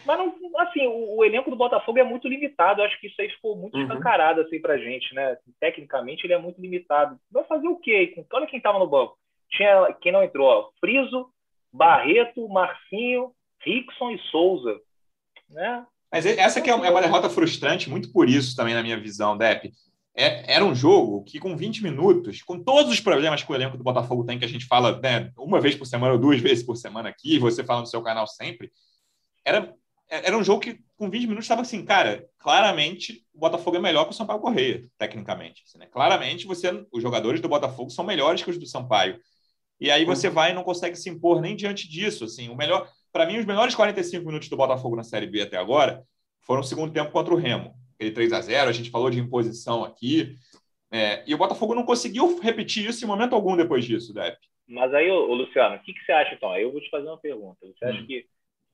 Mas, 0.05 0.17
não, 0.17 0.33
assim, 0.59 0.85
o, 0.87 1.17
o, 1.17 1.25
elenco 1.25 1.49
do 1.49 1.55
Botafogo 1.55 1.99
é 1.99 2.03
muito 2.03 2.27
limitado. 2.27 2.81
Eu 2.81 2.85
acho 2.85 2.99
que 2.99 3.07
isso 3.07 3.21
aí 3.21 3.29
ficou 3.29 3.55
muito 3.55 3.75
uhum. 3.75 3.83
escancarado 3.83 4.41
assim, 4.41 4.59
pra 4.59 4.77
gente, 4.77 5.13
né? 5.13 5.37
Tecnicamente, 5.59 6.25
ele 6.25 6.33
é 6.33 6.37
muito 6.37 6.61
limitado. 6.61 7.17
Vai 7.31 7.43
fazer 7.45 7.67
o 7.67 7.77
quê? 7.77 8.25
Olha 8.31 8.47
quem 8.47 8.61
tava 8.61 8.79
no 8.79 8.87
banco. 8.87 9.17
Tinha 9.49 9.93
quem 10.01 10.11
não 10.11 10.23
entrou, 10.23 10.47
ó. 10.47 10.69
Friso, 10.79 11.29
Barreto, 11.73 12.47
Marcinho, 12.47 13.31
Rickson 13.61 14.11
e 14.11 14.19
Souza. 14.29 14.79
Né? 15.49 15.85
Mas 16.15 16.25
essa 16.25 16.61
que 16.61 16.69
é 16.69 16.73
uma 16.73 17.01
derrota 17.01 17.29
frustrante, 17.29 17.89
muito 17.89 18.09
por 18.09 18.29
isso 18.29 18.55
também, 18.55 18.73
na 18.73 18.81
minha 18.81 18.97
visão, 18.97 19.37
Depp. 19.37 19.69
É, 20.15 20.53
era 20.53 20.63
um 20.63 20.73
jogo 20.73 21.21
que, 21.25 21.39
com 21.39 21.57
20 21.57 21.83
minutos, 21.83 22.41
com 22.41 22.57
todos 22.57 22.89
os 22.89 23.01
problemas 23.01 23.43
que 23.43 23.51
o 23.51 23.53
elenco 23.53 23.77
do 23.77 23.83
Botafogo 23.83 24.23
tem, 24.23 24.39
que 24.39 24.45
a 24.45 24.47
gente 24.47 24.65
fala 24.65 24.97
né, 25.01 25.29
uma 25.37 25.59
vez 25.59 25.75
por 25.75 25.83
semana 25.83 26.13
ou 26.13 26.19
duas 26.19 26.39
vezes 26.39 26.63
por 26.63 26.77
semana 26.77 27.09
aqui, 27.09 27.37
você 27.37 27.65
fala 27.65 27.81
no 27.81 27.85
seu 27.85 28.01
canal 28.01 28.25
sempre, 28.27 28.71
era 29.43 29.75
é, 30.09 30.27
era 30.27 30.37
um 30.37 30.43
jogo 30.43 30.61
que 30.61 30.79
com 30.95 31.09
20 31.09 31.23
minutos 31.23 31.43
estava 31.43 31.63
assim, 31.63 31.83
cara, 31.83 32.25
claramente 32.39 33.25
o 33.33 33.39
Botafogo 33.39 33.75
é 33.75 33.81
melhor 33.81 34.05
que 34.05 34.11
o 34.11 34.13
Sampaio 34.13 34.39
Correia, 34.39 34.87
tecnicamente. 34.97 35.63
Assim, 35.67 35.79
né? 35.79 35.85
Claramente 35.87 36.47
você, 36.47 36.69
os 36.93 37.01
jogadores 37.01 37.41
do 37.41 37.49
Botafogo 37.49 37.89
são 37.89 38.05
melhores 38.05 38.41
que 38.41 38.49
os 38.49 38.57
do 38.57 38.65
Sampaio. 38.65 39.19
E 39.81 39.91
aí 39.91 40.05
você 40.05 40.29
vai 40.29 40.51
e 40.51 40.53
não 40.53 40.63
consegue 40.63 40.95
se 40.95 41.09
impor 41.09 41.41
nem 41.41 41.57
diante 41.57 41.89
disso. 41.89 42.23
Assim, 42.23 42.47
o 42.47 42.55
melhor, 42.55 42.89
para 43.15 43.25
mim, 43.25 43.37
os 43.37 43.45
melhores 43.45 43.73
45 43.73 44.25
minutos 44.25 44.49
do 44.49 44.57
Botafogo 44.57 44.93
na 44.93 45.03
Série 45.05 45.25
B 45.25 45.41
até 45.41 45.55
agora 45.55 46.03
foram 46.41 46.59
o 46.59 46.65
segundo 46.65 46.91
tempo 46.91 47.13
contra 47.13 47.33
o 47.33 47.37
Remo. 47.37 47.73
Aquele 47.95 48.11
3 48.11 48.33
a 48.33 48.41
0 48.41 48.69
a 48.69 48.73
gente 48.73 48.91
falou 48.91 49.09
de 49.09 49.17
imposição 49.17 49.85
aqui. 49.85 50.35
É, 50.91 51.23
e 51.25 51.33
o 51.33 51.37
Botafogo 51.37 51.73
não 51.73 51.85
conseguiu 51.85 52.41
repetir 52.41 52.85
isso 52.85 53.05
em 53.05 53.07
momento 53.07 53.33
algum 53.33 53.55
depois 53.55 53.85
disso, 53.85 54.13
Depp. 54.13 54.37
Mas 54.67 54.93
aí, 54.93 55.09
ô, 55.09 55.33
Luciano, 55.33 55.77
o 55.77 55.79
que, 55.79 55.93
que 55.93 56.03
você 56.03 56.11
acha 56.11 56.35
então? 56.35 56.51
Aí 56.51 56.63
eu 56.63 56.73
vou 56.73 56.81
te 56.81 56.89
fazer 56.89 57.07
uma 57.07 57.17
pergunta. 57.17 57.57
Você 57.61 57.85
acha 57.85 58.01
hum. 58.01 58.05
que 58.05 58.25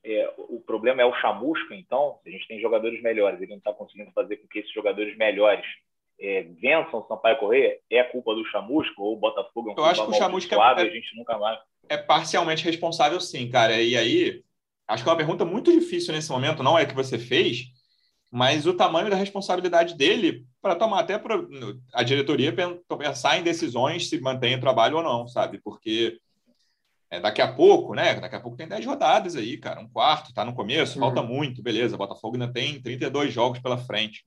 é, 0.04 0.34
o 0.36 0.58
problema 0.58 1.00
é 1.00 1.04
o 1.04 1.14
chamusca, 1.20 1.76
então? 1.76 2.18
Se 2.24 2.28
a 2.28 2.32
gente 2.32 2.48
tem 2.48 2.60
jogadores 2.60 3.00
melhores, 3.00 3.40
ele 3.40 3.52
não 3.52 3.58
está 3.58 3.72
conseguindo 3.72 4.10
fazer 4.10 4.38
com 4.38 4.48
que 4.48 4.58
esses 4.58 4.72
jogadores 4.72 5.16
melhores 5.16 5.64
é, 6.22 6.44
vençam 6.60 7.00
o 7.00 7.06
Sampaio 7.08 7.38
Correia, 7.38 7.78
é 7.90 8.04
culpa 8.04 8.32
do 8.34 8.44
chamusca 8.46 8.94
ou 8.98 9.14
o 9.14 9.18
Botafogo 9.18 9.70
é 9.70 9.72
um 9.72 9.76
Eu 9.76 9.84
acho 9.84 10.04
que 10.04 10.10
o 10.10 10.14
chamusca 10.14 10.54
é, 10.54 10.58
a 10.58 10.88
gente 10.88 11.16
nunca 11.16 11.36
mais... 11.36 11.58
é 11.88 11.96
parcialmente 11.96 12.64
responsável, 12.64 13.20
sim, 13.20 13.50
cara. 13.50 13.82
E 13.82 13.96
aí, 13.96 14.42
acho 14.86 15.02
que 15.02 15.08
é 15.08 15.12
uma 15.12 15.18
pergunta 15.18 15.44
muito 15.44 15.72
difícil 15.72 16.14
nesse 16.14 16.30
momento, 16.30 16.62
não 16.62 16.78
é 16.78 16.86
que 16.86 16.94
você 16.94 17.18
fez, 17.18 17.64
mas 18.30 18.66
o 18.66 18.74
tamanho 18.74 19.10
da 19.10 19.16
responsabilidade 19.16 19.96
dele 19.96 20.46
para 20.60 20.76
tomar 20.76 21.00
até 21.00 21.18
pra, 21.18 21.36
a 21.92 22.04
diretoria 22.04 22.54
pensar 22.96 23.38
em 23.38 23.42
decisões 23.42 24.08
se 24.08 24.20
mantém 24.20 24.54
o 24.54 24.60
trabalho 24.60 24.98
ou 24.98 25.02
não, 25.02 25.26
sabe? 25.26 25.60
Porque 25.62 26.18
é, 27.10 27.20
daqui 27.20 27.42
a 27.42 27.52
pouco, 27.52 27.94
né? 27.94 28.14
Daqui 28.14 28.36
a 28.36 28.40
pouco 28.40 28.56
tem 28.56 28.68
10 28.68 28.86
rodadas 28.86 29.34
aí, 29.34 29.58
cara. 29.58 29.80
Um 29.80 29.88
quarto, 29.88 30.32
tá 30.32 30.44
no 30.44 30.54
começo, 30.54 30.94
uhum. 30.94 31.00
falta 31.00 31.22
muito, 31.22 31.62
beleza. 31.62 31.96
Botafogo 31.96 32.36
ainda 32.36 32.50
tem 32.50 32.80
32 32.80 33.34
jogos 33.34 33.58
pela 33.58 33.76
frente. 33.76 34.24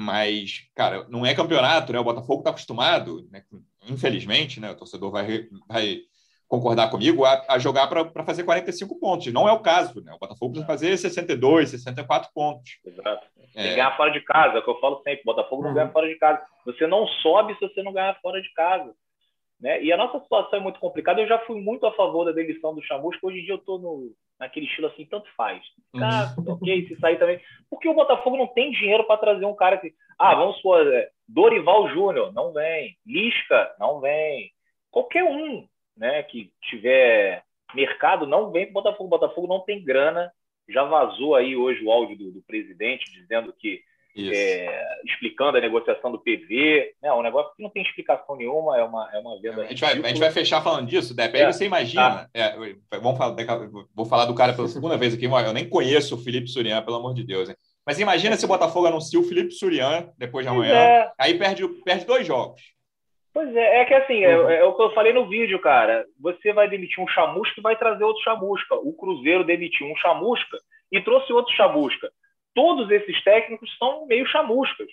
Mas, 0.00 0.70
cara, 0.76 1.04
não 1.08 1.26
é 1.26 1.34
campeonato, 1.34 1.92
né? 1.92 1.98
O 1.98 2.04
Botafogo 2.04 2.44
tá 2.44 2.50
acostumado, 2.50 3.26
né? 3.32 3.42
infelizmente, 3.88 4.60
né? 4.60 4.70
O 4.70 4.76
torcedor 4.76 5.10
vai, 5.10 5.48
vai 5.68 5.96
concordar 6.46 6.88
comigo, 6.88 7.24
a, 7.24 7.44
a 7.48 7.58
jogar 7.58 7.88
para 7.88 8.24
fazer 8.24 8.44
45 8.44 8.96
pontos. 9.00 9.32
Não 9.32 9.48
é 9.48 9.52
o 9.52 9.58
caso, 9.58 10.00
né? 10.04 10.12
O 10.14 10.18
Botafogo 10.20 10.52
precisa 10.52 10.66
fazer 10.68 10.96
62, 10.96 11.70
64 11.70 12.30
pontos. 12.32 12.78
Exato. 12.86 13.26
É. 13.56 13.62
Tem 13.62 13.70
que 13.70 13.76
ganhar 13.76 13.96
fora 13.96 14.12
de 14.12 14.20
casa, 14.20 14.58
é 14.58 14.60
o 14.60 14.62
que 14.62 14.70
eu 14.70 14.78
falo 14.78 15.02
sempre. 15.02 15.22
O 15.22 15.34
Botafogo 15.34 15.62
não 15.62 15.70
uhum. 15.70 15.74
ganha 15.74 15.90
fora 15.90 16.06
de 16.06 16.14
casa. 16.16 16.42
Você 16.64 16.86
não 16.86 17.04
sobe 17.04 17.54
se 17.54 17.60
você 17.68 17.82
não 17.82 17.92
ganhar 17.92 18.16
fora 18.22 18.40
de 18.40 18.52
casa. 18.54 18.94
Né? 19.60 19.82
E 19.82 19.92
a 19.92 19.96
nossa 19.96 20.20
situação 20.20 20.58
é 20.58 20.62
muito 20.62 20.78
complicada. 20.78 21.20
Eu 21.20 21.26
já 21.26 21.38
fui 21.40 21.60
muito 21.60 21.84
a 21.86 21.92
favor 21.92 22.24
da 22.24 22.32
demissão 22.32 22.74
do 22.74 22.82
Chamusco. 22.82 23.26
Hoje 23.26 23.40
em 23.40 23.44
dia 23.44 23.54
eu 23.54 23.58
estou 23.58 24.12
naquele 24.38 24.66
estilo 24.66 24.86
assim, 24.86 25.04
tanto 25.04 25.28
faz. 25.36 25.62
Ah, 25.96 26.32
ok, 26.46 26.86
se 26.86 26.96
sair 27.00 27.18
também. 27.18 27.40
Porque 27.68 27.88
o 27.88 27.94
Botafogo 27.94 28.36
não 28.36 28.46
tem 28.46 28.70
dinheiro 28.70 29.04
para 29.04 29.18
trazer 29.18 29.44
um 29.44 29.56
cara 29.56 29.78
que. 29.78 29.92
Ah, 30.18 30.34
vamos 30.34 30.56
supor, 30.56 30.86
é, 30.86 31.10
Dorival 31.26 31.88
Júnior, 31.90 32.32
não 32.32 32.52
vem. 32.52 32.96
Lisca, 33.04 33.74
não 33.80 34.00
vem. 34.00 34.52
Qualquer 34.90 35.24
um 35.24 35.66
né, 35.96 36.22
que 36.22 36.52
tiver 36.62 37.42
mercado, 37.74 38.26
não 38.26 38.52
vem 38.52 38.64
para 38.64 38.70
o 38.70 38.74
Botafogo. 38.74 39.04
O 39.04 39.18
Botafogo 39.18 39.46
não 39.48 39.60
tem 39.60 39.84
grana. 39.84 40.32
Já 40.68 40.84
vazou 40.84 41.34
aí 41.34 41.56
hoje 41.56 41.82
o 41.84 41.90
áudio 41.90 42.16
do, 42.16 42.30
do 42.30 42.42
presidente 42.42 43.10
dizendo 43.10 43.52
que 43.52 43.82
é, 44.18 45.00
explicando 45.04 45.58
a 45.58 45.60
negociação 45.60 46.10
do 46.10 46.18
PV. 46.18 46.94
Né? 47.02 47.12
Um 47.12 47.22
negócio 47.22 47.54
que 47.56 47.62
não 47.62 47.70
tem 47.70 47.82
explicação 47.82 48.36
nenhuma, 48.36 48.76
é 48.76 48.82
uma, 48.82 49.08
é 49.12 49.18
uma 49.18 49.40
venda. 49.40 49.62
A 49.62 49.66
gente, 49.66 49.80
vai, 49.80 49.92
a 49.92 50.08
gente 50.08 50.20
vai 50.20 50.30
fechar 50.30 50.62
falando 50.62 50.86
disso, 50.86 51.14
Depp. 51.14 51.36
Aí 51.36 51.44
é, 51.44 51.52
você 51.52 51.66
imagina. 51.66 52.10
Tá. 52.10 52.28
É, 52.34 52.56
vamos 53.00 53.18
falar, 53.18 53.36
vou 53.94 54.06
falar 54.06 54.24
do 54.24 54.34
cara 54.34 54.52
pela 54.52 54.68
segunda 54.68 54.96
vez 54.96 55.14
aqui. 55.14 55.26
Eu 55.26 55.52
nem 55.52 55.68
conheço 55.68 56.16
o 56.16 56.18
Felipe 56.18 56.48
Surian, 56.48 56.82
pelo 56.82 56.96
amor 56.96 57.14
de 57.14 57.24
Deus. 57.24 57.48
Hein? 57.48 57.56
Mas 57.86 58.00
imagina 58.00 58.36
se 58.36 58.44
o 58.44 58.48
Botafogo 58.48 58.86
anuncia 58.86 59.18
o 59.18 59.24
Felipe 59.24 59.52
Surian 59.52 60.10
depois 60.18 60.44
de 60.44 60.50
amanhã. 60.50 60.74
É. 60.74 61.12
Aí 61.18 61.38
perde, 61.38 61.66
perde 61.84 62.04
dois 62.04 62.26
jogos. 62.26 62.60
Pois 63.32 63.54
é, 63.54 63.82
é 63.82 63.84
que 63.84 63.94
assim, 63.94 64.24
é, 64.24 64.36
uhum. 64.36 64.50
é, 64.50 64.56
é, 64.56 64.64
o 64.64 64.74
que 64.74 64.82
eu 64.82 64.92
falei 64.94 65.12
no 65.12 65.28
vídeo, 65.28 65.60
cara. 65.60 66.04
Você 66.20 66.52
vai 66.52 66.68
demitir 66.68 67.02
um 67.02 67.06
chamusca 67.06 67.54
e 67.56 67.62
vai 67.62 67.76
trazer 67.76 68.02
outro 68.02 68.22
chamusca. 68.22 68.74
O 68.74 68.92
Cruzeiro 68.94 69.44
demitiu 69.44 69.86
um 69.86 69.96
chamusca 69.96 70.58
e 70.90 71.00
trouxe 71.00 71.32
outro 71.32 71.54
chamusca 71.54 72.10
todos 72.58 72.90
esses 72.90 73.22
técnicos 73.22 73.70
são 73.78 74.04
meio 74.06 74.26
chamuscas. 74.26 74.88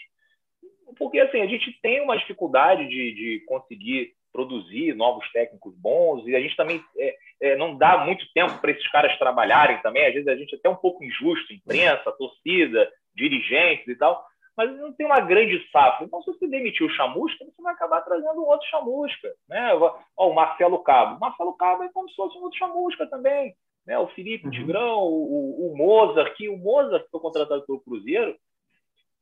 Porque 1.00 1.20
assim, 1.20 1.42
a 1.42 1.48
gente 1.48 1.72
tem 1.82 2.00
uma 2.00 2.16
dificuldade 2.16 2.88
de, 2.88 3.16
de 3.16 3.46
conseguir 3.48 4.14
produzir 4.32 4.94
novos 4.94 5.28
técnicos 5.32 5.74
bons 5.76 6.28
e 6.28 6.36
a 6.36 6.40
gente 6.40 6.56
também 6.56 6.80
é, 6.96 7.16
é, 7.42 7.56
não 7.56 7.76
dá 7.76 8.06
muito 8.06 8.24
tempo 8.36 8.60
para 8.60 8.70
esses 8.70 8.88
caras 8.92 9.18
trabalharem 9.18 9.82
também. 9.82 10.06
Às 10.06 10.14
vezes 10.14 10.28
a 10.28 10.36
gente 10.36 10.54
é 10.54 10.60
até 10.60 10.70
um 10.70 10.76
pouco 10.76 11.04
injusto, 11.04 11.52
imprensa, 11.54 12.12
torcida, 12.12 12.88
dirigentes 13.16 13.88
e 13.88 13.96
tal, 13.96 14.24
mas 14.56 14.72
não 14.78 14.94
tem 14.94 15.08
uma 15.08 15.20
grande 15.22 15.60
safra. 15.72 16.06
Então, 16.06 16.22
se 16.22 16.28
você 16.28 16.48
demitir 16.48 16.86
o 16.86 16.92
chamusca, 16.92 17.44
você 17.46 17.64
vai 17.64 17.74
acabar 17.74 18.02
trazendo 18.02 18.46
outro 18.46 18.70
chamusca. 18.70 19.34
Né? 19.50 19.74
Ó, 19.74 20.30
o 20.30 20.36
Marcelo 20.36 20.84
Cabo. 20.84 21.16
O 21.16 21.20
Marcelo 21.20 21.58
Cabo 21.58 21.82
é 21.82 21.90
como 21.92 22.08
se 22.10 22.16
fosse 22.16 22.38
um 22.38 22.44
outro 22.44 22.60
chamusca 22.60 23.08
também 23.08 23.56
né? 23.86 23.98
O 24.00 24.08
Felipe 24.08 24.46
uhum. 24.46 24.52
Tigrão, 24.52 25.04
o, 25.04 25.72
o 25.72 25.78
Mozart, 25.78 26.34
que 26.36 26.50
o 26.50 26.58
Mozart 26.58 27.04
que 27.04 27.12
foi 27.12 27.20
contratado 27.20 27.66
pelo 27.66 27.82
Cruzeiro, 27.82 28.36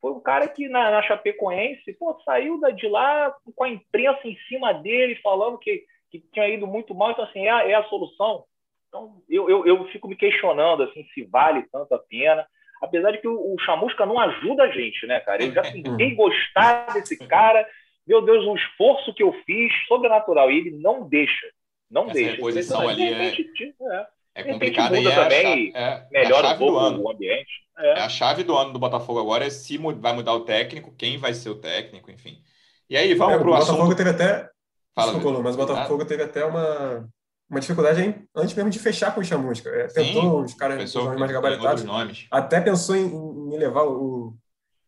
foi 0.00 0.12
um 0.12 0.20
cara 0.20 0.48
que 0.48 0.68
na, 0.68 0.90
na 0.90 1.02
Chapecoense 1.02 1.92
pô, 1.94 2.14
saiu 2.24 2.60
de 2.74 2.88
lá 2.88 3.34
com 3.54 3.64
a 3.64 3.68
imprensa 3.68 4.20
em 4.24 4.36
cima 4.48 4.72
dele, 4.72 5.16
falando 5.22 5.58
que, 5.58 5.82
que 6.10 6.20
tinha 6.32 6.48
ido 6.48 6.66
muito 6.66 6.94
mal. 6.94 7.10
Então, 7.10 7.24
assim, 7.24 7.46
é 7.46 7.50
a, 7.50 7.68
é 7.68 7.74
a 7.74 7.84
solução. 7.84 8.44
Então, 8.88 9.22
eu, 9.28 9.48
eu, 9.48 9.66
eu 9.66 9.84
fico 9.86 10.06
me 10.06 10.14
questionando 10.14 10.82
assim, 10.82 11.04
se 11.14 11.24
vale 11.24 11.64
tanto 11.72 11.94
a 11.94 11.98
pena. 11.98 12.46
Apesar 12.82 13.12
de 13.12 13.18
que 13.18 13.28
o, 13.28 13.54
o 13.54 13.58
Chamusca 13.60 14.04
não 14.04 14.18
ajuda 14.18 14.64
a 14.64 14.70
gente, 14.70 15.06
né, 15.06 15.20
cara? 15.20 15.42
Eu 15.42 15.52
já 15.52 15.62
tentei 15.72 16.14
gostar 16.14 16.92
desse 16.92 17.16
cara. 17.26 17.66
Meu 18.06 18.20
Deus, 18.20 18.44
o 18.44 18.54
esforço 18.54 19.14
que 19.14 19.22
eu 19.22 19.32
fiz, 19.46 19.72
sobrenatural. 19.88 20.50
E 20.50 20.58
ele 20.58 20.70
não 20.72 21.08
deixa. 21.08 21.46
Não 21.90 22.04
Essa 22.04 22.12
deixa. 22.12 22.30
Reposição 22.32 22.86
ali 22.86 23.04
é... 23.04 23.28
é 23.28 24.06
é 24.34 24.42
complicado 24.42 24.96
e 24.96 25.06
é 25.06 25.14
também, 25.14 25.72
é, 25.74 26.06
melhora 26.10 26.48
é 26.48 26.54
um 26.54 26.58
pouco 26.58 26.78
o 26.78 27.10
ambiente. 27.10 27.64
É. 27.78 27.98
é. 27.98 28.02
a 28.02 28.08
chave 28.08 28.44
do 28.44 28.56
ano 28.56 28.72
do 28.72 28.78
Botafogo 28.78 29.20
agora 29.20 29.46
é 29.46 29.50
se 29.50 29.78
vai 29.78 30.12
mudar 30.12 30.34
o 30.34 30.44
técnico, 30.44 30.94
quem 30.96 31.18
vai 31.18 31.34
ser 31.34 31.50
o 31.50 31.56
técnico, 31.56 32.10
enfim. 32.10 32.42
E 32.88 32.96
aí, 32.96 33.14
vamos 33.14 33.34
é, 33.34 33.38
para 33.38 33.48
o 33.48 33.54
assunto... 33.54 33.72
Botafogo 33.72 33.94
teve 33.94 34.10
até... 34.10 34.48
Fala, 34.94 35.12
Desculpa, 35.12 35.40
mas 35.40 35.54
o 35.54 35.58
Botafogo 35.58 36.02
ah. 36.02 36.06
teve 36.06 36.22
até 36.22 36.44
uma, 36.44 37.08
uma 37.50 37.60
dificuldade 37.60 38.00
hein? 38.00 38.28
antes 38.34 38.54
mesmo 38.54 38.70
de 38.70 38.78
fechar 38.78 39.12
com 39.12 39.20
o 39.20 39.24
Chamusca. 39.24 39.68
É, 39.70 39.86
tentou 39.88 40.42
os 40.42 40.54
caras 40.54 40.94
mais 41.18 41.32
gabaritados. 41.32 41.84
Até 42.30 42.60
pensou 42.60 42.94
em, 42.94 43.06
em 43.06 43.58
levar 43.58 43.82
o, 43.84 44.36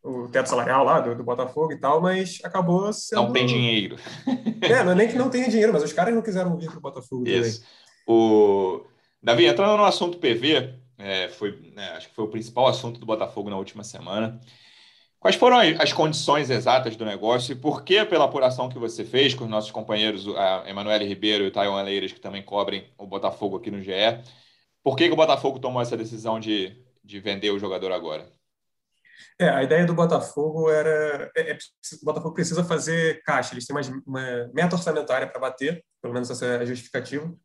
o 0.04 0.28
teto 0.28 0.48
salarial 0.48 0.84
lá 0.84 1.00
do, 1.00 1.16
do, 1.16 1.24
Botafogo 1.24 1.72
e 1.72 1.80
tal, 1.80 2.00
mas 2.00 2.40
acabou 2.44 2.92
sendo... 2.92 3.22
Não 3.22 3.32
tem 3.32 3.46
dinheiro. 3.46 3.96
É, 4.62 4.84
não 4.84 4.92
é 4.92 4.94
nem 4.94 5.08
que 5.08 5.18
não 5.18 5.28
tenha 5.28 5.48
dinheiro, 5.48 5.72
mas 5.72 5.82
os 5.82 5.92
caras 5.92 6.14
não 6.14 6.22
quiseram 6.22 6.56
vir 6.56 6.68
para 6.68 6.78
o 6.78 6.82
Botafogo 6.82 7.26
Isso. 7.26 7.60
Também. 7.60 7.70
O... 8.06 8.84
Davi, 9.26 9.44
entrando 9.44 9.76
no 9.76 9.84
assunto 9.84 10.18
PV, 10.18 10.72
é, 10.96 11.28
foi, 11.30 11.72
né, 11.74 11.94
acho 11.96 12.08
que 12.08 12.14
foi 12.14 12.26
o 12.26 12.28
principal 12.28 12.68
assunto 12.68 13.00
do 13.00 13.04
Botafogo 13.04 13.50
na 13.50 13.56
última 13.56 13.82
semana. 13.82 14.40
Quais 15.18 15.34
foram 15.34 15.58
as 15.58 15.92
condições 15.92 16.48
exatas 16.48 16.94
do 16.94 17.04
negócio 17.04 17.50
e 17.50 17.56
por 17.56 17.82
que, 17.82 18.04
pela 18.04 18.26
apuração 18.26 18.68
que 18.68 18.78
você 18.78 19.04
fez 19.04 19.34
com 19.34 19.42
os 19.42 19.50
nossos 19.50 19.72
companheiros, 19.72 20.28
a 20.28 20.62
Emanuele 20.68 21.08
Ribeiro 21.08 21.42
e 21.42 21.48
o 21.48 21.50
Taiwan 21.50 21.82
Leiras, 21.82 22.12
que 22.12 22.20
também 22.20 22.40
cobrem 22.40 22.88
o 22.96 23.04
Botafogo 23.04 23.56
aqui 23.56 23.68
no 23.68 23.82
GE, 23.82 23.90
por 24.80 24.94
que, 24.94 25.08
que 25.08 25.12
o 25.12 25.16
Botafogo 25.16 25.58
tomou 25.58 25.82
essa 25.82 25.96
decisão 25.96 26.38
de, 26.38 26.80
de 27.02 27.18
vender 27.18 27.50
o 27.50 27.58
jogador 27.58 27.90
agora? 27.90 28.30
É, 29.40 29.48
a 29.48 29.60
ideia 29.64 29.84
do 29.84 29.92
Botafogo 29.92 30.70
era. 30.70 31.32
É, 31.36 31.50
é, 31.50 31.58
o 32.00 32.04
Botafogo 32.04 32.32
precisa 32.32 32.62
fazer 32.62 33.24
caixa, 33.24 33.54
eles 33.54 33.66
têm 33.66 33.74
uma, 33.74 34.02
uma 34.06 34.50
meta 34.54 34.76
orçamentária 34.76 35.26
para 35.26 35.40
bater, 35.40 35.84
pelo 36.00 36.14
menos 36.14 36.30
essa 36.30 36.46
é 36.46 36.58
a 36.58 36.64
justificativa. 36.64 37.36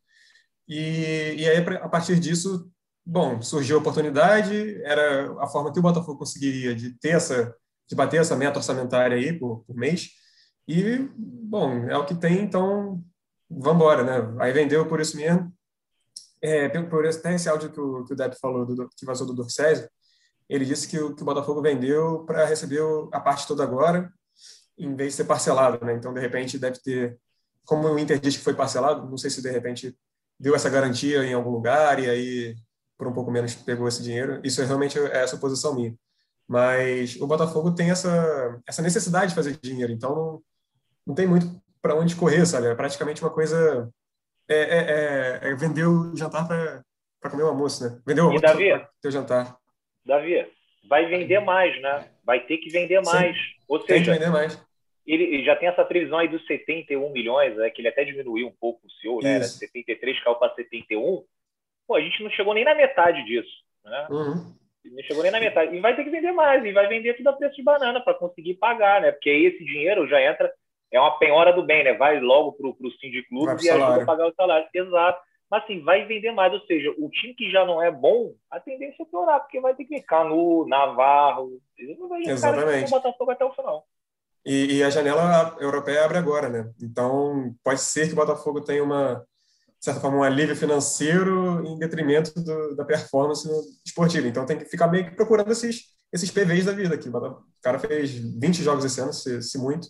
E, 0.72 1.36
e 1.38 1.50
aí, 1.50 1.58
a 1.82 1.90
partir 1.90 2.18
disso, 2.18 2.72
bom, 3.06 3.42
surgiu 3.42 3.76
a 3.76 3.80
oportunidade, 3.82 4.82
era 4.86 5.30
a 5.44 5.46
forma 5.46 5.70
que 5.74 5.80
o 5.80 5.82
Botafogo 5.82 6.20
conseguiria 6.20 6.74
de 6.74 6.98
ter 6.98 7.10
essa, 7.10 7.54
de 7.90 7.94
bater 7.94 8.22
essa 8.22 8.38
meta 8.38 8.58
orçamentária 8.58 9.18
aí 9.18 9.38
por, 9.38 9.66
por 9.66 9.76
mês. 9.76 10.12
E, 10.66 11.10
bom, 11.18 11.90
é 11.90 11.98
o 11.98 12.06
que 12.06 12.16
tem, 12.16 12.42
então 12.42 13.04
vamos 13.50 13.76
embora, 13.76 14.02
né? 14.02 14.34
Aí 14.40 14.54
vendeu 14.54 14.88
por 14.88 15.02
isso 15.02 15.18
mesmo. 15.18 15.54
É, 16.42 16.70
por 16.84 17.04
esse, 17.04 17.20
até 17.20 17.36
esse 17.36 17.50
áudio 17.50 17.70
que 17.74 17.80
o, 17.82 18.06
que 18.06 18.14
o 18.14 18.16
Depp 18.16 18.40
falou, 18.40 18.66
do, 18.66 18.88
que 18.96 19.06
vazou 19.06 19.28
do 19.28 19.34
Dorcésio, 19.34 19.90
ele 20.48 20.64
disse 20.64 20.88
que 20.88 20.98
o, 20.98 21.14
que 21.14 21.22
o 21.22 21.26
Botafogo 21.26 21.62
vendeu 21.62 22.24
para 22.24 22.46
receber 22.46 22.82
a 23.12 23.20
parte 23.20 23.46
toda 23.46 23.62
agora, 23.62 24.10
em 24.78 24.96
vez 24.96 25.12
de 25.12 25.18
ser 25.18 25.26
parcelado, 25.26 25.86
né? 25.86 25.96
Então, 25.96 26.14
de 26.14 26.22
repente, 26.22 26.58
deve 26.58 26.80
ter, 26.80 27.20
como 27.66 27.90
o 27.90 28.00
Inter 28.00 28.22
diz 28.22 28.38
que 28.38 28.44
foi 28.44 28.54
parcelado, 28.54 29.10
não 29.10 29.18
sei 29.18 29.30
se 29.30 29.42
de 29.42 29.52
repente 29.52 29.98
deu 30.42 30.56
essa 30.56 30.70
garantia 30.70 31.24
em 31.24 31.34
algum 31.34 31.52
lugar 31.52 32.00
e 32.00 32.10
aí 32.10 32.56
por 32.98 33.08
um 33.08 33.14
pouco 33.14 33.32
menos 33.32 33.56
pegou 33.56 33.88
esse 33.88 34.02
dinheiro. 34.02 34.42
Isso 34.44 34.62
é 34.62 34.66
realmente 34.66 34.98
é 34.98 35.18
essa 35.24 35.38
posição 35.38 35.76
minha. 35.76 35.94
Mas 36.48 37.16
o 37.22 37.28
Botafogo 37.28 37.74
tem 37.74 37.92
essa 37.92 38.60
essa 38.68 38.82
necessidade 38.82 39.30
de 39.30 39.36
fazer 39.36 39.58
dinheiro, 39.62 39.94
então 39.94 40.16
não, 40.16 40.42
não 41.08 41.16
tem 41.16 41.28
muito 41.28 41.48
para 41.82 41.96
onde 41.96 42.16
correr, 42.16 42.46
sabe? 42.46 42.68
É 42.68 42.76
praticamente 42.76 43.22
uma 43.22 43.32
coisa 43.32 43.90
é, 44.50 44.56
é, 44.56 45.48
é, 45.48 45.52
é 45.52 45.56
vender 45.56 45.86
o 45.86 46.16
jantar 46.16 46.48
para 46.48 47.30
comer 47.30 47.44
o 47.44 47.48
almoço, 47.48 47.84
né? 47.84 48.02
Vender 48.06 48.22
o 48.22 48.26
almoço 48.26 48.42
para 48.42 48.90
ter 49.02 49.08
o 49.08 49.12
jantar. 49.12 49.56
Davi, 50.06 50.48
vai 50.90 51.08
vender 51.08 51.40
mais, 51.40 51.80
né? 51.82 52.10
Vai 52.26 52.46
ter 52.46 52.58
que 52.58 52.70
vender 52.70 53.02
mais. 53.02 53.36
Sim, 53.36 53.44
Ou 53.68 53.80
seja, 53.80 53.94
tem 53.94 54.04
que 54.04 54.12
vender 54.12 54.32
mais. 54.32 54.60
Ele, 55.06 55.44
já 55.44 55.56
tem 55.56 55.68
essa 55.68 55.84
previsão 55.84 56.20
aí 56.20 56.28
dos 56.28 56.46
71 56.46 57.12
milhões, 57.12 57.56
né, 57.58 57.70
que 57.70 57.82
ele 57.82 57.88
até 57.88 58.04
diminuiu 58.04 58.48
um 58.48 58.56
pouco 58.60 58.86
o 58.86 58.92
CEO, 58.92 59.20
né? 59.22 59.36
Era 59.36 59.44
73, 59.44 60.24
caiu 60.24 60.36
para 60.36 60.54
71. 60.54 61.24
Pô, 61.88 61.96
a 61.96 62.02
gente 62.02 62.24
não 62.24 62.30
chegou 62.30 62.54
nem 62.54 62.64
na 62.64 62.76
metade 62.76 63.24
disso, 63.26 63.52
né? 63.84 64.08
Uhum. 64.10 64.56
Não 64.86 65.04
chegou 65.04 65.24
nem 65.24 65.32
na 65.32 65.40
metade. 65.40 65.76
E 65.76 65.80
vai 65.80 65.96
ter 65.96 66.04
que 66.04 66.10
vender 66.10 66.32
mais, 66.32 66.64
e 66.64 66.72
vai 66.72 66.88
vender 66.88 67.16
tudo 67.16 67.28
a 67.28 67.34
preço 67.34 67.56
de 67.56 67.64
banana 67.64 68.00
para 68.00 68.14
conseguir 68.14 68.56
pagar, 68.56 69.02
né? 69.02 69.12
Porque 69.12 69.30
aí 69.30 69.46
esse 69.46 69.64
dinheiro 69.64 70.08
já 70.08 70.22
entra, 70.22 70.52
é 70.92 71.00
uma 71.00 71.18
penhora 71.18 71.54
do 71.54 71.64
bem, 71.64 71.84
né? 71.84 71.94
Vai 71.94 72.20
logo 72.20 72.54
para 72.54 72.68
o 72.68 72.74
clube 72.76 72.96
e 73.02 73.70
ajuda 73.70 74.02
a 74.02 74.06
pagar 74.06 74.28
o 74.28 74.34
salário. 74.34 74.68
Exato. 74.74 75.22
Mas 75.50 75.64
assim, 75.64 75.82
vai 75.82 76.06
vender 76.06 76.32
mais. 76.32 76.54
Ou 76.54 76.62
seja, 76.62 76.94
o 76.98 77.10
time 77.10 77.34
que 77.34 77.52
já 77.52 77.66
não 77.66 77.82
é 77.82 77.92
bom, 77.92 78.34
a 78.50 78.60
tendência 78.60 79.04
é 79.04 79.06
piorar, 79.06 79.42
porque 79.42 79.60
vai 79.60 79.76
ter 79.76 79.86
que 79.86 80.02
Canu, 80.02 80.66
Navarro. 80.68 81.60
Não 82.00 82.08
vai 82.08 82.22
Exatamente. 82.22 82.88
o 82.88 82.90
Botafogo 82.90 83.32
até 83.32 83.44
o 83.44 83.54
final. 83.54 83.86
E, 84.46 84.78
e, 84.78 84.84
a 84.84 84.90
janela 84.90 85.56
europeia 85.60 86.04
abre 86.04 86.18
agora, 86.18 86.50
né? 86.50 86.72
Então, 86.82 87.56
pode 87.64 87.80
ser 87.82 88.08
que 88.08 88.14
o 88.14 88.16
Botafogo 88.16 88.62
tenha 88.62 88.84
uma, 88.84 89.24
de 89.80 89.86
certa 89.86 90.00
forma, 90.00 90.18
um 90.18 90.24
alívio 90.24 90.56
financeiro 90.56 91.64
em 91.66 91.78
detrimento 91.78 92.34
do, 92.42 92.76
da 92.76 92.84
performance 92.84 93.48
esportiva. 93.86 94.28
Então, 94.28 94.46
tem 94.46 94.58
que 94.58 94.66
ficar 94.66 94.88
meio 94.88 95.06
que 95.06 95.16
procurando 95.16 95.52
esses, 95.52 95.82
esses 96.12 96.32
PVs 96.32 96.66
da 96.66 96.72
vida 96.72 96.96
aqui. 96.96 97.10
O 97.10 97.44
cara 97.62 97.78
fez 97.78 98.12
20 98.12 98.64
jogos 98.64 98.84
esse 98.84 99.00
ano, 99.00 99.14
se, 99.14 99.42
se 99.44 99.58
muito. 99.60 99.88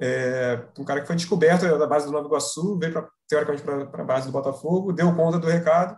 É, 0.00 0.60
um 0.78 0.84
cara 0.84 1.00
que 1.00 1.06
foi 1.06 1.16
descoberto 1.16 1.62
da 1.78 1.86
base 1.86 2.06
do 2.06 2.12
Nova 2.12 2.26
Iguaçu, 2.26 2.78
veio 2.78 2.92
pra, 2.92 3.08
teoricamente 3.28 3.62
para 3.62 4.02
a 4.02 4.06
base 4.06 4.26
do 4.26 4.32
Botafogo, 4.32 4.92
deu 4.92 5.14
conta 5.14 5.38
do 5.38 5.46
recado, 5.46 5.96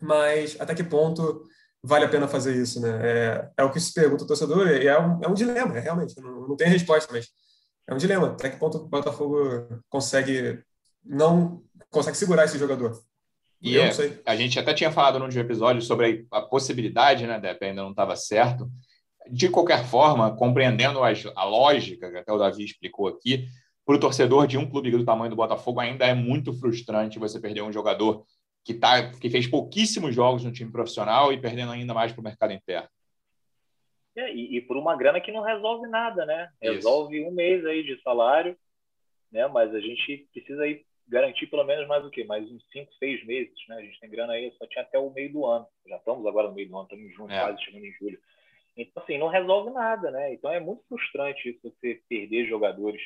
mas 0.00 0.56
até 0.58 0.74
que 0.74 0.82
ponto 0.82 1.44
vale 1.82 2.04
a 2.04 2.08
pena 2.08 2.28
fazer 2.28 2.54
isso? 2.54 2.80
Né? 2.80 2.88
É, 3.02 3.50
é 3.58 3.64
o 3.64 3.70
que 3.70 3.80
se 3.80 3.92
pergunta 3.92 4.24
o 4.24 4.26
torcedor, 4.26 4.68
e 4.68 4.86
é 4.86 4.98
um, 4.98 5.20
é 5.22 5.28
um 5.28 5.34
dilema, 5.34 5.76
é, 5.76 5.80
realmente, 5.80 6.18
não, 6.20 6.48
não 6.48 6.56
tem 6.56 6.68
resposta, 6.68 7.12
mas 7.12 7.28
é 7.88 7.94
um 7.94 7.98
dilema. 7.98 8.28
Até 8.28 8.50
que 8.50 8.58
ponto 8.58 8.78
o 8.78 8.88
Botafogo 8.88 9.82
consegue 9.88 10.62
não 11.04 11.62
consegue 11.90 12.16
segurar 12.16 12.44
esse 12.44 12.58
jogador? 12.58 13.00
E 13.60 13.76
é, 13.76 13.90
a 14.24 14.36
gente 14.36 14.58
até 14.58 14.72
tinha 14.72 14.90
falado 14.90 15.18
num 15.18 15.28
episódio 15.28 15.82
sobre 15.82 16.26
a, 16.30 16.40
possibilidade, 16.40 17.26
né, 17.26 17.38
Depp, 17.38 17.64
ainda 17.64 17.82
não 17.82 17.90
estava 17.90 18.16
certo, 18.16 18.70
de 19.30 19.50
qualquer 19.50 19.84
forma, 19.84 20.34
compreendendo 20.34 21.02
a, 21.02 21.10
a 21.36 21.44
lógica 21.44 22.10
que 22.10 22.16
até 22.16 22.32
o 22.32 22.38
Davi 22.38 22.64
explicou 22.64 23.08
aqui, 23.08 23.46
para 23.84 23.96
o 23.96 24.00
torcedor 24.00 24.46
de 24.46 24.56
um 24.56 24.68
clube 24.68 24.90
do 24.90 25.04
tamanho 25.04 25.30
do 25.30 25.36
Botafogo 25.36 25.80
ainda 25.80 26.06
é 26.06 26.14
muito 26.14 26.54
frustrante 26.54 27.18
você 27.18 27.38
perder 27.38 27.62
um 27.62 27.72
jogador 27.72 28.24
que, 28.72 28.78
tá, 28.78 29.10
que 29.10 29.28
fez 29.28 29.48
pouquíssimos 29.48 30.14
jogos 30.14 30.44
no 30.44 30.52
time 30.52 30.70
profissional 30.70 31.32
e 31.32 31.40
perdendo 31.40 31.72
ainda 31.72 31.92
mais 31.92 32.12
para 32.12 32.20
o 32.20 32.24
mercado 32.24 32.52
interno. 32.52 32.88
É, 34.16 34.32
e, 34.32 34.56
e, 34.56 34.60
por 34.60 34.76
uma 34.76 34.96
grana 34.96 35.20
que 35.20 35.32
não 35.32 35.42
resolve 35.42 35.88
nada, 35.88 36.24
né? 36.24 36.50
Resolve 36.60 37.18
Isso. 37.18 37.28
um 37.28 37.32
mês 37.32 37.64
aí 37.64 37.82
de 37.82 38.00
salário, 38.02 38.56
né? 39.30 39.46
Mas 39.48 39.74
a 39.74 39.80
gente 39.80 40.28
precisa 40.32 40.62
aí 40.62 40.84
garantir 41.08 41.46
pelo 41.46 41.64
menos 41.64 41.86
mais 41.88 42.04
o 42.04 42.10
quê? 42.10 42.24
Mais 42.24 42.48
uns 42.50 42.64
cinco, 42.70 42.92
seis 42.94 43.24
meses, 43.24 43.54
né? 43.68 43.76
A 43.76 43.82
gente 43.82 43.98
tem 43.98 44.10
grana 44.10 44.32
aí, 44.32 44.52
só 44.58 44.66
tinha 44.66 44.82
até 44.82 44.98
o 44.98 45.10
meio 45.10 45.32
do 45.32 45.46
ano. 45.46 45.66
Já 45.86 45.96
estamos 45.96 46.26
agora 46.26 46.48
no 46.48 46.54
meio 46.54 46.68
do 46.68 46.76
ano, 46.76 46.84
estamos 46.84 47.04
em 47.04 47.12
junho, 47.12 47.32
é. 47.32 47.40
quase 47.40 47.62
chegando 47.64 47.84
em 47.84 47.92
julho. 47.92 48.20
Então, 48.76 49.02
assim, 49.02 49.18
não 49.18 49.28
resolve 49.28 49.70
nada, 49.70 50.10
né? 50.10 50.32
Então 50.34 50.52
é 50.52 50.60
muito 50.60 50.82
frustrante 50.88 51.50
isso, 51.50 51.60
você 51.62 52.00
perder 52.08 52.48
jogadores 52.48 53.00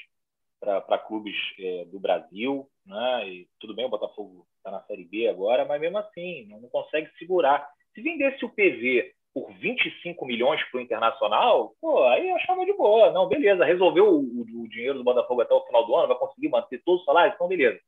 para 0.61 0.99
clubes 0.99 1.37
é, 1.59 1.85
do 1.87 2.01
Brasil, 2.01 2.69
né? 2.87 3.29
E 3.29 3.49
tudo 3.61 3.75
bem, 3.75 3.85
o 3.85 3.91
Botafogo 3.91 4.47
está 4.65 4.71
na 4.71 4.83
Série 4.85 5.05
B 5.05 5.29
agora, 5.29 5.65
mas 5.67 5.81
mesmo 5.81 5.99
assim, 5.99 6.47
não, 6.47 6.61
consegue 6.71 7.11
segurar. 7.19 7.69
Se 7.95 8.01
vendesse 8.01 8.45
o 8.45 8.49
PV 8.49 9.13
por 9.33 9.53
25 9.53 10.25
milhões 10.25 10.63
para 10.71 10.79
o 10.79 10.81
Internacional, 10.81 11.75
pô, 11.81 12.05
aí 12.05 12.29
eu 12.29 12.37
achava 12.37 12.65
de 12.65 12.73
boa. 12.73 13.11
Não, 13.13 13.29
beleza, 13.29 13.65
resolveu 13.65 14.07
o, 14.07 14.41
o, 14.41 14.69
dinheiro 14.69 14.99
do 14.99 15.05
Botafogo 15.05 15.43
até 15.43 15.53
o 15.53 15.65
final 15.67 15.87
do 15.87 15.95
ano, 15.95 16.09
vai 16.09 16.17
conseguir 16.17 16.49
manter 16.49 16.83
todos 16.83 17.01
os 17.01 17.07
salários, 17.07 17.35
então 17.35 17.49
beleza. 17.49 17.79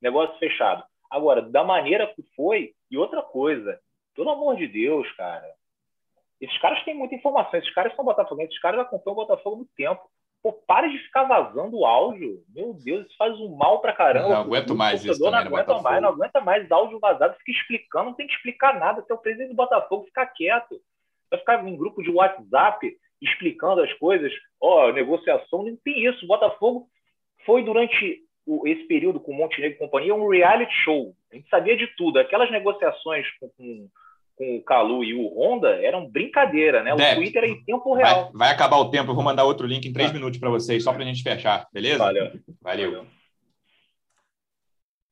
Negócio 0.00 0.38
fechado. 0.38 0.84
Agora, 1.10 1.42
da 1.42 1.62
maneira 1.62 2.06
que 2.14 2.22
foi, 2.34 2.72
e 2.90 2.96
outra 2.96 3.22
coisa, 3.22 3.78
pelo 4.14 4.30
amor 4.30 4.56
de 4.56 4.66
Deus, 4.66 5.10
cara, 5.12 5.46
esses 6.40 6.58
caras 6.58 6.82
têm 6.84 6.94
muita 6.94 7.14
informação, 7.14 7.58
esses 7.58 7.72
caras 7.74 7.94
são 7.94 8.04
botafoguenses, 8.04 8.50
esses 8.50 8.62
caras 8.62 8.80
acompanham 8.80 9.18
o 9.18 9.26
Botafogo 9.26 9.56
no 9.56 9.66
tempo. 9.76 10.02
Pô, 10.46 10.52
para 10.52 10.86
de 10.86 10.96
ficar 10.98 11.24
vazando 11.24 11.76
o 11.76 11.84
áudio. 11.84 12.40
Meu 12.54 12.72
Deus, 12.72 13.04
isso 13.04 13.16
faz 13.16 13.36
um 13.40 13.56
mal 13.56 13.80
pra 13.80 13.92
caramba. 13.92 14.28
Não 14.28 14.36
aguento 14.42 14.76
mais 14.76 15.04
isso 15.04 15.18
também 15.18 15.32
não 15.32 15.38
aguenta 15.40 15.82
mais, 15.82 16.02
não 16.02 16.08
aguenta 16.10 16.40
mais 16.40 16.70
áudio 16.70 17.00
vazado, 17.00 17.36
fica 17.38 17.50
explicando, 17.50 18.10
não 18.10 18.14
tem 18.14 18.28
que 18.28 18.34
explicar 18.34 18.78
nada. 18.78 19.00
Até 19.00 19.12
o 19.12 19.18
presidente 19.18 19.48
do 19.48 19.56
Botafogo 19.56 20.04
ficar 20.04 20.26
quieto. 20.26 20.80
Vai 21.28 21.40
ficar 21.40 21.66
em 21.66 21.76
grupo 21.76 22.00
de 22.00 22.10
WhatsApp 22.10 22.96
explicando 23.20 23.82
as 23.82 23.92
coisas. 23.94 24.32
Ó, 24.60 24.86
oh, 24.86 24.92
negociação, 24.92 25.64
não 25.64 25.76
tem 25.84 26.06
isso. 26.06 26.24
O 26.24 26.28
Botafogo 26.28 26.86
foi 27.44 27.64
durante 27.64 28.22
esse 28.66 28.84
período 28.84 29.18
com 29.18 29.32
o 29.32 29.34
Montenegro 29.34 29.74
e 29.74 29.80
companhia 29.80 30.14
um 30.14 30.28
reality 30.28 30.72
show. 30.84 31.12
A 31.32 31.34
gente 31.34 31.48
sabia 31.48 31.76
de 31.76 31.88
tudo. 31.96 32.20
Aquelas 32.20 32.52
negociações 32.52 33.26
com, 33.40 33.48
com 33.48 33.88
com 34.36 34.56
o 34.56 34.62
Calu 34.62 35.02
e 35.02 35.14
o 35.14 35.28
Honda 35.28 35.70
eram 35.82 36.08
brincadeira, 36.08 36.82
né? 36.82 36.92
O 36.92 36.96
Deve. 36.96 37.16
Twitter 37.16 37.42
era 37.42 37.50
em 37.50 37.64
tempo 37.64 37.94
real. 37.94 38.24
Vai, 38.24 38.32
vai, 38.32 38.50
acabar 38.50 38.76
o 38.76 38.90
tempo, 38.90 39.10
eu 39.10 39.14
vou 39.14 39.24
mandar 39.24 39.44
outro 39.44 39.66
link 39.66 39.86
em 39.86 39.92
três 39.92 40.10
ah. 40.10 40.12
minutos 40.12 40.38
para 40.38 40.50
vocês, 40.50 40.84
só 40.84 40.92
para 40.92 41.02
a 41.02 41.06
gente 41.06 41.22
fechar, 41.22 41.66
beleza? 41.72 41.98
Valeu. 41.98 42.30
Valeu. 42.60 42.90
Valeu. 42.92 43.06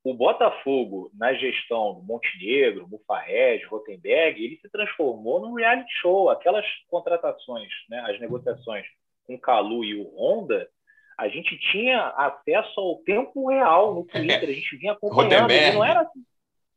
O 0.04 0.12
Botafogo, 0.12 1.10
na 1.14 1.32
gestão 1.32 1.94
do 1.94 2.02
Montenegro, 2.02 2.86
Mufarrez, 2.86 3.66
Rotenberg, 3.66 4.44
ele 4.44 4.58
se 4.58 4.68
transformou 4.68 5.40
num 5.40 5.54
reality 5.54 5.90
show. 6.02 6.28
Aquelas 6.28 6.66
contratações, 6.90 7.70
né, 7.88 8.04
as 8.06 8.20
negociações 8.20 8.84
com 9.26 9.34
o 9.34 9.40
Calu 9.40 9.82
e 9.82 9.94
o 9.98 10.14
Honda, 10.14 10.68
a 11.16 11.26
gente 11.28 11.58
tinha 11.72 12.08
acesso 12.18 12.78
ao 12.78 12.96
tempo 12.98 13.48
real 13.48 13.94
no 13.94 14.04
Twitter, 14.04 14.50
a 14.50 14.52
gente 14.52 14.76
vinha 14.76 14.92
acompanhando. 14.92 15.40
Rotenberg. 15.40 15.74
Não 15.74 15.84
era 15.84 16.00
assim 16.02 16.22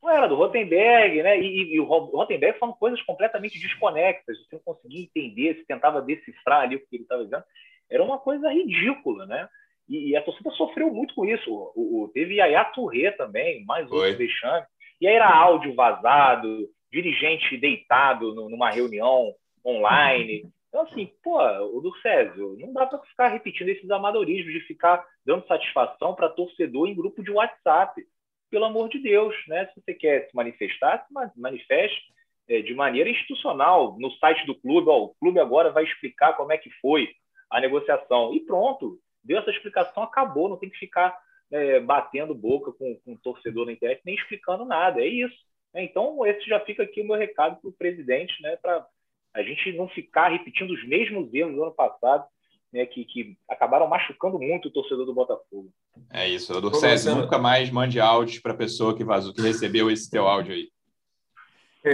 não 0.07 0.13
era 0.15 0.27
do 0.27 0.35
Rotenberg, 0.35 1.21
né? 1.21 1.39
E, 1.39 1.75
e, 1.75 1.79
o 1.79 1.83
Rotenberg 1.83 2.57
falando 2.57 2.77
coisas 2.77 3.01
completamente 3.03 3.59
desconexas, 3.59 4.37
você 4.37 4.55
não 4.55 4.61
conseguia 4.63 5.03
entender, 5.03 5.55
se 5.55 5.65
tentava 5.65 6.01
decifrar 6.01 6.61
ali 6.61 6.77
o 6.77 6.79
que 6.79 6.95
ele 6.95 7.03
estava 7.03 7.23
dizendo. 7.23 7.43
Era 7.89 8.03
uma 8.03 8.17
coisa 8.17 8.49
ridícula, 8.49 9.25
né? 9.25 9.47
E, 9.87 10.09
e, 10.09 10.15
a 10.15 10.21
torcida 10.21 10.49
sofreu 10.51 10.91
muito 10.91 11.13
com 11.13 11.25
isso. 11.25 11.51
O, 11.75 12.03
o, 12.03 12.07
teve 12.09 12.35
Yaya 12.35 12.65
Touré 12.65 13.11
também, 13.11 13.65
mais 13.65 13.91
outro 13.91 14.17
vexame. 14.17 14.65
E 14.99 15.07
aí 15.07 15.15
era 15.15 15.29
áudio 15.29 15.75
vazado, 15.75 16.69
dirigente 16.91 17.57
deitado 17.57 18.33
numa 18.33 18.71
reunião 18.71 19.33
online. 19.65 20.49
Então, 20.69 20.81
assim, 20.81 21.11
pô, 21.23 21.37
o 21.39 21.81
do 21.81 21.95
Césio, 21.99 22.57
não 22.59 22.73
dá 22.73 22.85
para 22.85 22.99
ficar 22.99 23.27
repetindo 23.27 23.69
esses 23.69 23.89
amadorismos 23.89 24.53
de 24.53 24.61
ficar 24.61 25.05
dando 25.25 25.45
satisfação 25.47 26.15
para 26.15 26.29
torcedor 26.29 26.87
em 26.87 26.95
grupo 26.95 27.23
de 27.23 27.31
WhatsApp 27.31 28.01
pelo 28.49 28.65
amor 28.65 28.89
de 28.89 28.99
Deus, 28.99 29.35
né? 29.47 29.67
Se 29.67 29.81
você 29.81 29.93
quer 29.93 30.27
se 30.27 30.35
manifestar, 30.35 31.05
se 31.05 31.39
manifeste 31.39 32.01
é, 32.47 32.61
de 32.61 32.73
maneira 32.73 33.09
institucional 33.09 33.97
no 33.99 34.11
site 34.13 34.45
do 34.45 34.55
clube. 34.55 34.89
Ó, 34.89 35.05
o 35.05 35.15
clube 35.15 35.39
agora 35.39 35.71
vai 35.71 35.83
explicar 35.83 36.33
como 36.33 36.51
é 36.51 36.57
que 36.57 36.69
foi 36.81 37.09
a 37.49 37.59
negociação 37.59 38.33
e 38.33 38.39
pronto. 38.39 38.99
Deu 39.23 39.39
essa 39.39 39.51
explicação, 39.51 40.03
acabou. 40.03 40.49
Não 40.49 40.57
tem 40.57 40.69
que 40.69 40.77
ficar 40.77 41.17
é, 41.51 41.79
batendo 41.79 42.33
boca 42.33 42.71
com, 42.71 42.95
com 43.03 43.13
o 43.13 43.19
torcedor 43.19 43.65
na 43.65 43.73
internet 43.73 44.01
nem 44.05 44.15
explicando 44.15 44.65
nada. 44.65 45.01
É 45.01 45.07
isso. 45.07 45.35
É, 45.73 45.83
então, 45.83 46.25
esse 46.25 46.47
já 46.47 46.59
fica 46.61 46.83
aqui 46.83 47.01
o 47.01 47.07
meu 47.07 47.17
recado 47.17 47.59
para 47.59 47.69
o 47.69 47.73
presidente, 47.73 48.41
né? 48.41 48.55
Para 48.57 48.85
a 49.33 49.43
gente 49.43 49.73
não 49.73 49.87
ficar 49.89 50.29
repetindo 50.29 50.71
os 50.71 50.87
mesmos 50.87 51.33
erros 51.33 51.53
do 51.53 51.63
ano 51.63 51.73
passado 51.73 52.25
né, 52.71 52.85
que, 52.85 53.05
que 53.05 53.37
acabaram 53.49 53.87
machucando 53.87 54.39
muito 54.39 54.67
o 54.67 54.71
torcedor 54.71 55.05
do 55.05 55.13
Botafogo. 55.13 55.71
É 56.11 56.27
isso, 56.27 56.53
o 56.53 56.73
César, 56.75 57.15
nunca 57.15 57.37
mais 57.37 57.69
mande 57.69 57.99
áudios 57.99 58.39
para 58.39 58.53
a 58.53 58.57
pessoa 58.57 58.95
que 58.95 59.03
vazou, 59.03 59.33
que 59.33 59.41
recebeu 59.41 59.89
esse 59.89 60.09
teu 60.09 60.27
áudio 60.27 60.53
aí. 60.53 60.69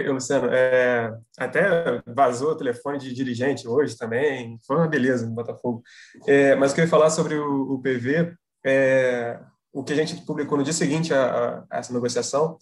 Luciano, 0.07 0.47
é, 0.51 1.15
até 1.37 2.01
vazou 2.07 2.51
o 2.51 2.57
telefone 2.57 2.97
de 2.97 3.13
dirigente 3.13 3.67
hoje 3.67 3.95
também, 3.95 4.57
foi 4.65 4.77
uma 4.77 4.87
beleza 4.87 5.25
no 5.25 5.35
Botafogo. 5.35 5.83
É, 6.27 6.55
mas 6.55 6.71
eu 6.71 6.75
queria 6.75 6.89
falar 6.89 7.11
sobre 7.11 7.35
o, 7.35 7.73
o 7.73 7.81
PV, 7.81 8.33
é, 8.65 9.39
o 9.71 9.83
que 9.83 9.93
a 9.93 9.95
gente 9.95 10.25
publicou 10.25 10.57
no 10.57 10.63
dia 10.63 10.73
seguinte 10.73 11.13
a, 11.13 11.63
a 11.69 11.77
essa 11.77 11.93
negociação 11.93 12.57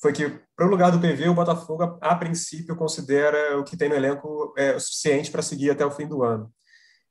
foi 0.00 0.12
que, 0.12 0.28
para 0.56 0.66
o 0.66 0.70
lugar 0.70 0.90
do 0.90 0.98
PV, 0.98 1.28
o 1.28 1.34
Botafogo, 1.34 1.98
a, 2.00 2.10
a 2.10 2.16
princípio, 2.16 2.74
considera 2.74 3.58
o 3.58 3.64
que 3.64 3.76
tem 3.76 3.88
no 3.88 3.94
elenco 3.94 4.52
é, 4.58 4.74
o 4.74 4.80
suficiente 4.80 5.30
para 5.30 5.42
seguir 5.42 5.70
até 5.70 5.86
o 5.86 5.90
fim 5.90 6.08
do 6.08 6.24
ano. 6.24 6.50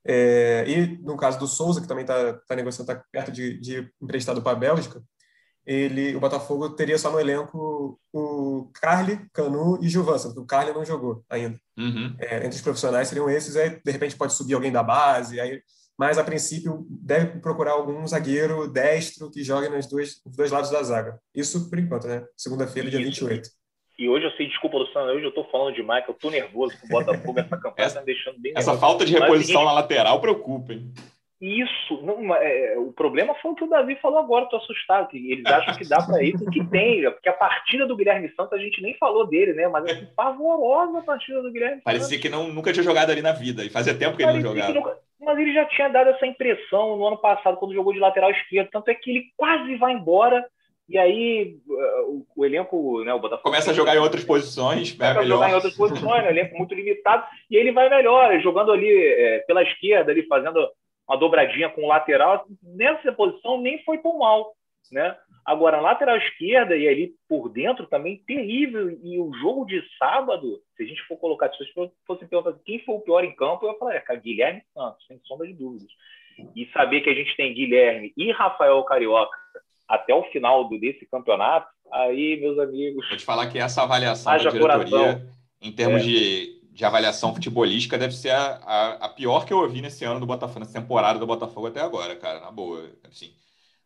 É, 0.06 0.66
e 0.68 0.98
no 1.04 1.16
caso 1.16 1.40
do 1.40 1.48
Souza, 1.48 1.82
que 1.82 1.88
também 1.88 2.04
está 2.04 2.34
tá 2.48 2.56
negociando, 2.56 2.92
está 2.92 3.04
perto 3.12 3.32
de, 3.32 3.60
de 3.60 3.92
emprestado 4.02 4.42
para 4.42 4.54
a 4.54 4.60
Bélgica, 4.60 5.02
ele, 5.66 6.16
o 6.16 6.20
Botafogo 6.20 6.70
teria 6.72 6.98
só 6.98 7.12
no 7.12 7.20
elenco 7.20 8.00
o 8.12 8.72
Carly, 8.74 9.28
Canu 9.32 9.78
e 9.82 9.88
Gilvan, 9.88 10.18
porque 10.18 10.40
o 10.40 10.46
Carly 10.46 10.74
não 10.74 10.84
jogou 10.84 11.24
ainda. 11.30 11.60
Uhum. 11.78 12.16
É, 12.20 12.38
entre 12.38 12.56
os 12.56 12.62
profissionais 12.62 13.08
seriam 13.08 13.30
esses, 13.30 13.56
aí 13.56 13.80
de 13.84 13.92
repente 13.92 14.18
pode 14.18 14.34
subir 14.34 14.56
alguém 14.56 14.72
da 14.72 14.82
base, 14.82 15.40
aí, 15.40 15.62
mas 15.98 16.18
a 16.18 16.24
princípio 16.24 16.86
deve 16.90 17.40
procurar 17.40 17.74
algum 17.74 18.06
zagueiro 18.08 18.68
destro 18.68 19.30
que 19.30 19.44
jogue 19.44 19.70
nos 19.70 19.86
dois, 19.86 20.20
nos 20.26 20.36
dois 20.36 20.50
lados 20.50 20.72
da 20.72 20.82
zaga. 20.82 21.20
Isso 21.34 21.70
por 21.70 21.78
enquanto, 21.78 22.08
né? 22.08 22.26
Segunda-feira, 22.36 22.90
dia 22.90 23.00
28. 23.00 23.48
E 24.02 24.10
hoje 24.10 24.26
eu 24.26 24.32
sei, 24.32 24.48
desculpa, 24.48 24.80
Luciano, 24.80 25.12
hoje 25.12 25.26
eu 25.26 25.32
tô 25.32 25.44
falando 25.44 25.76
demais, 25.76 26.04
que 26.04 26.10
eu 26.10 26.16
tô 26.16 26.32
nervoso 26.32 26.76
com 26.82 26.88
o 26.88 26.90
Botafogo, 26.90 27.40
essa 27.40 27.56
campanha 27.56 27.86
essa, 27.86 27.94
tá 27.94 28.00
me 28.00 28.08
deixando 28.08 28.40
bem 28.40 28.52
Essa 28.56 28.72
nervoso. 28.72 28.80
falta 28.80 29.06
de 29.06 29.14
reposição 29.14 29.64
na 29.64 29.72
lateral 29.74 30.20
preocupa, 30.20 30.74
hein? 30.74 30.92
Isso, 31.40 32.02
não, 32.02 32.34
é, 32.34 32.80
o 32.80 32.92
problema 32.94 33.36
foi 33.36 33.52
o 33.52 33.56
que 33.56 33.64
o 33.64 33.70
Davi 33.70 33.96
falou 34.02 34.18
agora, 34.18 34.48
tô 34.48 34.56
assustado, 34.56 35.08
que 35.10 35.32
eles 35.32 35.46
acham 35.46 35.76
que 35.76 35.88
dá 35.88 36.02
para 36.04 36.24
ir 36.24 36.34
com 36.34 36.46
o 36.46 36.50
que 36.50 36.64
tem, 36.66 37.04
porque 37.12 37.30
a 37.30 37.34
partida 37.34 37.86
do 37.86 37.96
Guilherme 37.96 38.28
Santos, 38.36 38.54
a 38.54 38.58
gente 38.58 38.82
nem 38.82 38.98
falou 38.98 39.28
dele, 39.28 39.54
né? 39.54 39.68
Mas 39.68 39.86
assim, 39.86 40.08
pavorosa 40.16 40.98
a 40.98 41.04
partida 41.04 41.44
do 41.44 41.52
Guilherme 41.52 41.82
Parecia 41.84 42.08
Santos. 42.08 42.22
que 42.24 42.30
não, 42.30 42.48
nunca 42.48 42.74
tinha 42.74 42.84
jogado 42.84 43.12
ali 43.12 43.22
na 43.22 43.34
vida, 43.34 43.64
e 43.64 43.70
fazia 43.70 43.94
tempo 43.94 44.18
que 44.18 44.24
ele 44.24 44.34
não 44.34 44.42
jogava. 44.42 44.74
Nunca, 44.74 44.98
mas 45.20 45.38
ele 45.38 45.54
já 45.54 45.66
tinha 45.66 45.90
dado 45.90 46.10
essa 46.10 46.26
impressão 46.26 46.98
no 46.98 47.06
ano 47.06 47.18
passado, 47.18 47.58
quando 47.58 47.76
jogou 47.76 47.94
de 47.94 48.00
lateral 48.00 48.32
esquerdo, 48.32 48.70
tanto 48.72 48.90
é 48.90 48.96
que 48.96 49.12
ele 49.12 49.26
quase 49.38 49.76
vai 49.76 49.94
embora, 49.94 50.44
e 50.90 50.98
aí 50.98 51.58
o, 52.08 52.26
o 52.36 52.46
elenco, 52.46 53.04
né, 53.04 53.14
o 53.14 53.20
Botafogo... 53.20 53.44
Começa 53.44 53.72
a 53.72 53.74
jogar 53.74 53.96
em 53.96 54.00
outras 54.00 54.24
posições, 54.24 54.96
vai 54.96 55.14
melhor. 55.14 55.28
jogar 55.28 55.50
em 55.52 55.56
outras 55.56 55.76
posições, 55.76 56.24
né, 56.24 56.30
elenco 56.30 56.58
muito 56.58 56.76
limitado, 56.76 57.26
e 57.50 57.56
ele 57.56 57.72
vai 57.72 57.90
melhor, 57.90 58.40
jogando 58.42 58.72
ali 58.72 58.90
é, 58.90 59.40
pela 59.40 59.64
esquerda, 59.64 60.12
ali 60.12 60.28
fazendo 60.28 60.68
uma 61.08 61.18
dobradinha 61.18 61.70
com 61.70 61.84
o 61.84 61.88
lateral, 61.88 62.46
nessa 62.62 63.12
posição 63.14 63.60
nem 63.60 63.84
foi 63.84 63.98
tão 64.00 64.18
mal, 64.18 64.54
né? 64.92 65.16
Agora, 65.46 65.78
na 65.78 65.84
lateral 65.84 66.18
esquerda 66.18 66.76
e 66.78 66.88
ali 66.88 67.14
por 67.28 67.50
dentro 67.50 67.88
também 67.88 68.24
terrível. 68.28 68.90
E 69.04 69.20
o 69.20 69.34
jogo 69.34 69.66
de 69.66 69.82
sábado, 69.98 70.62
se 70.76 70.84
a 70.84 70.86
gente 70.86 71.02
for 71.08 71.18
colocar, 71.18 71.52
se 71.52 71.64
fosse 72.06 72.28
perguntar 72.28 72.58
quem 72.64 72.80
foi 72.86 72.96
o 72.96 73.02
pior 73.02 73.24
em 73.24 73.36
campo, 73.36 73.66
eu 73.66 73.72
ia 73.72 73.78
falar, 73.80 73.96
é, 73.96 74.00
cara, 74.00 74.20
Guilherme 74.20 74.62
Santos, 74.74 75.06
sem 75.08 75.20
sombra 75.26 75.48
de 75.48 75.54
dúvidas. 75.54 75.90
E 76.56 76.68
saber 76.72 77.02
que 77.02 77.10
a 77.10 77.14
gente 77.14 77.36
tem 77.36 77.54
Guilherme 77.54 78.14
e 78.16 78.32
Rafael 78.32 78.84
Carioca 78.84 79.38
até 79.92 80.16
o 80.16 80.24
final 80.32 80.70
desse 80.70 81.06
campeonato, 81.06 81.68
aí, 81.92 82.40
meus 82.40 82.58
amigos. 82.58 83.08
Vou 83.10 83.18
te 83.18 83.26
falar 83.26 83.48
que 83.48 83.60
essa 83.60 83.84
avaliação 83.84 84.32
da 84.32 84.38
diretoria, 84.38 84.88
coração. 84.88 85.22
em 85.62 85.72
termos 85.72 86.02
é. 86.02 86.06
de, 86.06 86.62
de 86.72 86.86
avaliação 86.86 87.34
futebolística, 87.34 87.98
deve 87.98 88.16
ser 88.16 88.30
a, 88.30 88.62
a, 88.66 88.92
a, 89.06 89.10
pior 89.10 89.46
que 89.46 89.52
eu 89.52 89.58
ouvi 89.58 89.82
nesse 89.82 90.06
ano 90.06 90.22
do 90.22 90.26
Botafogo, 90.26 90.62
nessa 90.62 90.80
temporada 90.80 91.20
do 91.20 91.28
Botafogo 91.28 91.68
até 91.68 91.82
agora, 91.82 92.16
cara, 92.16 92.40
na 92.40 92.50
boa. 92.50 92.90
Assim, 93.04 93.34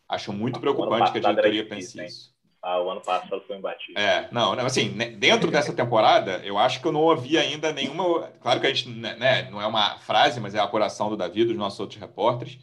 acho 0.08 0.32
muito 0.32 0.60
preocupante 0.60 1.12
que 1.12 1.18
a 1.18 1.22
diretoria 1.22 1.68
pense 1.68 2.06
isso. 2.06 2.36
Ah, 2.62 2.82
o 2.82 2.89
ano 2.89 3.01
passado 3.01 3.41
foi 3.45 3.58
imbatível. 3.58 3.99
É, 3.99 4.28
não, 4.32 4.56
não, 4.56 4.66
assim, 4.66 4.89
dentro 5.18 5.49
dessa 5.51 5.74
temporada, 5.74 6.41
eu 6.43 6.58
acho 6.58 6.82
que 6.82 6.88
eu 6.88 6.91
não 6.91 7.01
ouvi 7.01 7.38
ainda 7.38 7.72
nenhuma. 7.72 8.32
Claro 8.41 8.60
que 8.60 8.68
a 8.68 8.74
gente, 8.74 8.89
né, 8.89 9.47
não 9.51 9.62
é 9.62 9.68
uma 9.68 9.97
frase, 9.99 10.39
mas 10.39 10.53
é 10.53 10.60
a 10.60 10.64
apuração 10.64 11.10
do 11.10 11.18
Davi, 11.18 11.45
dos 11.45 11.56
nossos 11.56 11.80
outros 11.80 11.99
repórteres. 11.99 12.58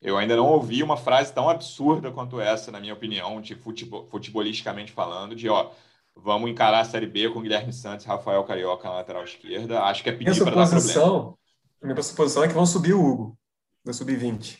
Eu 0.00 0.16
ainda 0.16 0.36
não 0.36 0.46
ouvi 0.46 0.82
uma 0.82 0.96
frase 0.96 1.32
tão 1.32 1.48
absurda 1.48 2.10
quanto 2.12 2.40
essa, 2.40 2.70
na 2.70 2.78
minha 2.78 2.94
opinião, 2.94 3.40
de 3.40 3.54
futebol, 3.56 4.06
futebolisticamente 4.06 4.92
falando, 4.92 5.34
de 5.34 5.48
ó, 5.48 5.70
vamos 6.14 6.50
encarar 6.50 6.80
a 6.80 6.84
Série 6.84 7.06
B 7.06 7.28
com 7.30 7.42
Guilherme 7.42 7.72
Santos 7.72 8.04
e 8.04 8.08
Rafael 8.08 8.44
Carioca 8.44 8.88
na 8.88 8.94
lateral 8.94 9.24
esquerda. 9.24 9.82
Acho 9.82 10.02
que 10.02 10.08
é 10.08 10.12
pedir 10.12 10.38
para 10.44 10.54
dar 10.54 10.68
problema. 10.68 11.34
A 11.82 11.86
minha 11.86 12.02
suposição 12.02 12.44
é 12.44 12.48
que 12.48 12.54
vão 12.54 12.66
subir 12.66 12.94
o 12.94 13.04
Hugo, 13.04 13.38
da 13.84 13.92
sub-20. 13.92 14.58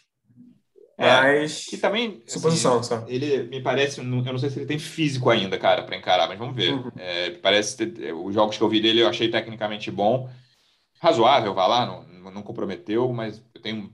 É, 0.96 1.20
mas. 1.20 1.66
Que 1.66 1.76
também. 1.76 2.20
Suposição, 2.26 2.80
assim, 2.80 3.04
Ele 3.06 3.44
me 3.44 3.62
parece. 3.62 4.00
Eu 4.00 4.04
não 4.04 4.38
sei 4.38 4.50
se 4.50 4.58
ele 4.58 4.66
tem 4.66 4.80
físico 4.80 5.30
ainda, 5.30 5.56
cara, 5.56 5.84
para 5.84 5.96
encarar, 5.96 6.26
mas 6.26 6.38
vamos 6.38 6.56
ver. 6.56 6.74
Uhum. 6.74 6.90
É, 6.96 7.30
parece. 7.30 7.86
Ter, 7.86 8.12
os 8.12 8.34
jogos 8.34 8.56
que 8.56 8.62
eu 8.62 8.68
vi 8.68 8.80
dele 8.80 9.02
eu 9.02 9.08
achei 9.08 9.30
tecnicamente 9.30 9.92
bom. 9.92 10.28
Razoável, 11.00 11.54
vai 11.54 11.68
lá, 11.68 11.86
não, 11.86 12.30
não 12.32 12.42
comprometeu, 12.42 13.12
mas 13.12 13.40
eu 13.54 13.62
tenho 13.62 13.92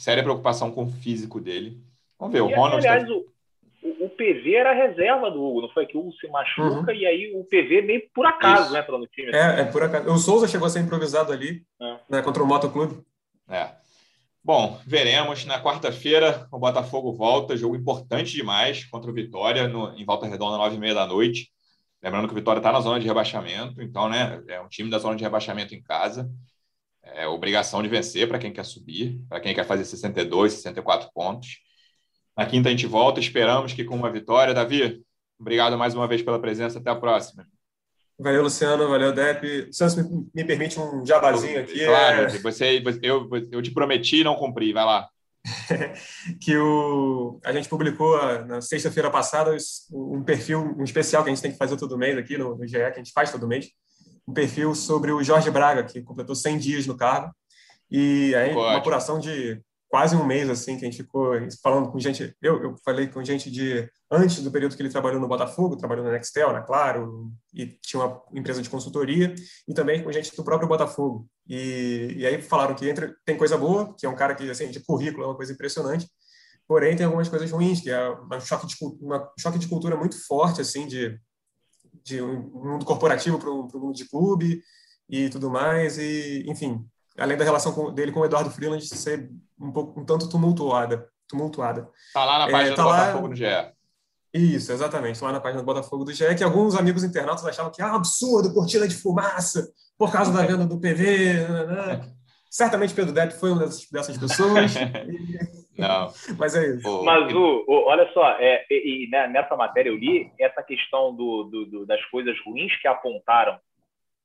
séria 0.00 0.22
preocupação 0.22 0.70
com 0.70 0.84
o 0.84 0.90
físico 0.90 1.38
dele. 1.38 1.78
Vamos 2.18 2.32
ver, 2.32 2.40
o 2.40 2.50
e, 2.50 2.54
Ronald. 2.54 2.86
Aliás, 2.86 3.06
tá... 3.06 3.12
o, 3.12 4.06
o, 4.06 4.08
PV 4.08 4.54
era 4.54 4.70
a 4.70 4.74
reserva 4.74 5.30
do 5.30 5.42
Hugo, 5.42 5.62
não 5.62 5.68
foi 5.68 5.84
que 5.86 5.96
o 5.96 6.00
Hugo 6.00 6.12
se 6.14 6.26
machuca 6.28 6.90
uhum. 6.90 6.98
e 6.98 7.06
aí 7.06 7.32
o 7.34 7.44
PV 7.44 7.82
meio 7.82 8.02
por 8.14 8.24
acaso 8.26 8.74
entra 8.74 8.96
no 8.96 9.06
time. 9.06 9.30
É, 9.30 9.60
é 9.60 9.64
por 9.64 9.82
acaso. 9.82 10.10
O 10.10 10.16
Souza 10.16 10.48
chegou 10.48 10.66
a 10.66 10.70
ser 10.70 10.80
improvisado 10.80 11.32
ali 11.32 11.62
é. 11.80 11.96
né, 12.08 12.22
contra 12.22 12.42
o 12.42 12.46
Motoclube. 12.46 13.02
É. 13.48 13.68
Bom, 14.42 14.80
veremos. 14.86 15.44
Na 15.44 15.62
quarta-feira, 15.62 16.48
o 16.50 16.58
Botafogo 16.58 17.12
volta. 17.12 17.56
Jogo 17.56 17.76
importante 17.76 18.32
demais 18.32 18.86
contra 18.86 19.10
o 19.10 19.14
Vitória, 19.14 19.68
no, 19.68 19.94
em 19.94 20.04
Volta 20.04 20.26
Redonda, 20.26 20.56
nove 20.56 20.76
e 20.76 20.78
meia 20.78 20.94
da 20.94 21.06
noite. 21.06 21.50
Lembrando 22.02 22.26
que 22.26 22.32
o 22.32 22.36
Vitória 22.36 22.58
está 22.58 22.72
na 22.72 22.80
zona 22.80 22.98
de 22.98 23.06
rebaixamento, 23.06 23.82
então, 23.82 24.08
né, 24.08 24.42
é 24.48 24.58
um 24.58 24.68
time 24.68 24.88
da 24.88 24.98
zona 24.98 25.16
de 25.16 25.22
rebaixamento 25.22 25.74
em 25.74 25.82
casa. 25.82 26.30
É 27.14 27.26
obrigação 27.26 27.82
de 27.82 27.88
vencer 27.88 28.28
para 28.28 28.38
quem 28.38 28.52
quer 28.52 28.64
subir, 28.64 29.20
para 29.28 29.40
quem 29.40 29.54
quer 29.54 29.66
fazer 29.66 29.84
62, 29.84 30.54
64 30.54 31.10
pontos. 31.12 31.58
Na 32.36 32.46
quinta 32.46 32.68
a 32.68 32.72
gente 32.72 32.86
volta, 32.86 33.20
esperamos 33.20 33.72
que 33.72 33.84
com 33.84 33.94
uma 33.94 34.10
vitória. 34.10 34.54
Davi, 34.54 35.02
obrigado 35.38 35.76
mais 35.76 35.94
uma 35.94 36.06
vez 36.06 36.22
pela 36.22 36.40
presença. 36.40 36.78
Até 36.78 36.90
a 36.90 36.96
próxima. 36.96 37.46
Valeu, 38.18 38.42
Luciano. 38.42 38.88
Valeu, 38.88 39.12
Dep. 39.12 39.66
Luciano, 39.66 39.90
se 39.90 40.02
me, 40.02 40.26
me 40.34 40.44
permite 40.44 40.78
um 40.78 41.04
jabazinho 41.04 41.60
aqui. 41.60 41.84
Claro, 41.84 42.22
é... 42.22 42.38
você, 42.38 42.82
eu, 43.02 43.28
eu 43.50 43.62
te 43.62 43.70
prometi 43.70 44.20
e 44.20 44.24
não 44.24 44.36
cumpri. 44.36 44.72
Vai 44.72 44.84
lá. 44.84 45.08
que 46.40 46.56
o, 46.56 47.40
a 47.44 47.52
gente 47.52 47.68
publicou 47.68 48.16
na 48.44 48.60
sexta-feira 48.60 49.10
passada 49.10 49.56
um 49.90 50.22
perfil, 50.22 50.76
um 50.78 50.84
especial 50.84 51.22
que 51.22 51.30
a 51.30 51.34
gente 51.34 51.42
tem 51.42 51.52
que 51.52 51.58
fazer 51.58 51.76
todo 51.76 51.96
mês 51.96 52.16
aqui 52.18 52.36
no, 52.36 52.56
no 52.56 52.66
GE, 52.66 52.76
que 52.76 52.78
a 52.78 52.92
gente 52.98 53.12
faz 53.12 53.32
todo 53.32 53.48
mês, 53.48 53.70
um 54.30 54.32
perfil 54.32 54.74
sobre 54.74 55.10
o 55.12 55.22
Jorge 55.22 55.50
Braga, 55.50 55.82
que 55.82 56.02
completou 56.02 56.34
100 56.34 56.58
dias 56.58 56.86
no 56.86 56.96
cargo. 56.96 57.34
E 57.90 58.34
aí, 58.34 58.52
uma 58.52 58.76
apuração 58.76 59.18
de 59.18 59.60
quase 59.88 60.14
um 60.14 60.24
mês 60.24 60.48
assim 60.48 60.78
que 60.78 60.84
a 60.84 60.90
gente 60.90 61.02
ficou 61.02 61.34
falando 61.60 61.90
com 61.90 61.98
gente. 61.98 62.34
Eu, 62.40 62.62
eu 62.62 62.76
falei 62.84 63.08
com 63.08 63.22
gente 63.24 63.50
de 63.50 63.90
antes 64.08 64.40
do 64.42 64.50
período 64.50 64.76
que 64.76 64.82
ele 64.82 64.88
trabalhou 64.88 65.20
no 65.20 65.26
Botafogo, 65.26 65.76
trabalhou 65.76 66.04
na 66.04 66.12
Nextel, 66.12 66.52
na 66.52 66.62
Claro, 66.62 67.32
e 67.52 67.66
tinha 67.82 68.02
uma 68.02 68.22
empresa 68.32 68.62
de 68.62 68.70
consultoria, 68.70 69.34
e 69.66 69.74
também 69.74 70.02
com 70.02 70.12
gente 70.12 70.34
do 70.34 70.44
próprio 70.44 70.68
Botafogo. 70.68 71.28
E, 71.48 72.14
e 72.16 72.26
aí 72.26 72.40
falaram 72.40 72.76
que 72.76 72.88
entre, 72.88 73.12
tem 73.24 73.36
coisa 73.36 73.58
boa, 73.58 73.92
que 73.98 74.06
é 74.06 74.08
um 74.08 74.14
cara 74.14 74.36
que 74.36 74.48
assim 74.48 74.70
de 74.70 74.78
currículo 74.80 75.24
é 75.24 75.26
uma 75.26 75.36
coisa 75.36 75.52
impressionante. 75.52 76.06
Porém, 76.68 76.94
tem 76.94 77.04
algumas 77.04 77.28
coisas 77.28 77.50
ruins, 77.50 77.80
que 77.80 77.90
é 77.90 78.10
um 78.10 78.40
choque 78.40 78.68
de, 78.68 78.76
uma 79.00 79.28
choque 79.36 79.58
de 79.58 79.66
cultura 79.66 79.96
muito 79.96 80.16
forte, 80.24 80.60
assim, 80.60 80.86
de, 80.86 81.18
de 82.02 82.20
um 82.22 82.42
mundo 82.52 82.84
corporativo 82.84 83.38
para 83.38 83.50
o 83.50 83.68
mundo 83.74 83.94
de 83.94 84.08
clube 84.08 84.62
e 85.08 85.28
tudo 85.28 85.50
mais. 85.50 85.98
E, 85.98 86.44
enfim, 86.46 86.84
além 87.18 87.36
da 87.36 87.44
relação 87.44 87.72
com, 87.72 87.92
dele 87.92 88.12
com 88.12 88.20
o 88.20 88.24
Eduardo 88.24 88.50
Freeland 88.50 88.84
ser 88.86 89.30
um 89.58 89.70
pouco 89.72 90.00
um 90.00 90.04
tanto 90.04 90.28
tumultuada. 90.28 91.08
tumultuada. 91.28 91.88
Tá 92.12 92.24
lá 92.24 92.38
na 92.40 92.50
página 92.50 92.72
é, 92.72 92.76
tá 92.76 92.82
do 92.82 92.88
lá... 92.88 92.98
Botafogo 92.98 93.28
do 93.28 93.34
GE. 93.36 93.44
Isso, 94.32 94.70
exatamente, 94.70 95.22
lá 95.24 95.32
na 95.32 95.40
página 95.40 95.60
do 95.60 95.66
Botafogo 95.66 96.04
do 96.04 96.12
GE, 96.12 96.36
que 96.36 96.44
alguns 96.44 96.76
amigos 96.76 97.02
internautas 97.02 97.44
achavam 97.44 97.72
que 97.72 97.82
é 97.82 97.84
ah, 97.84 97.94
absurdo, 97.94 98.54
cortina 98.54 98.86
de 98.86 98.94
fumaça, 98.94 99.68
por 99.98 100.12
causa 100.12 100.32
da 100.32 100.46
venda 100.46 100.64
do 100.64 100.78
PV. 100.78 101.48
Né. 101.48 102.12
Certamente 102.50 102.92
Pedro 102.92 103.14
Depp 103.14 103.32
foi 103.34 103.52
uma 103.52 103.60
dessas, 103.60 103.88
dessas 103.90 104.18
pessoas. 104.18 104.74
Não. 105.78 106.12
Mas 106.36 106.54
é 106.54 106.74
isso. 106.74 107.04
Mas, 107.04 107.32
o, 107.32 107.64
o 107.66 107.86
olha 107.86 108.10
só, 108.12 108.28
é, 108.38 108.66
e, 108.68 109.06
e, 109.06 109.10
né, 109.10 109.28
nessa 109.28 109.56
matéria 109.56 109.88
eu 109.88 109.96
li 109.96 110.30
essa 110.38 110.62
questão 110.62 111.14
do, 111.14 111.44
do, 111.44 111.66
do, 111.66 111.86
das 111.86 112.04
coisas 112.06 112.36
ruins 112.44 112.76
que 112.82 112.88
apontaram 112.88 113.58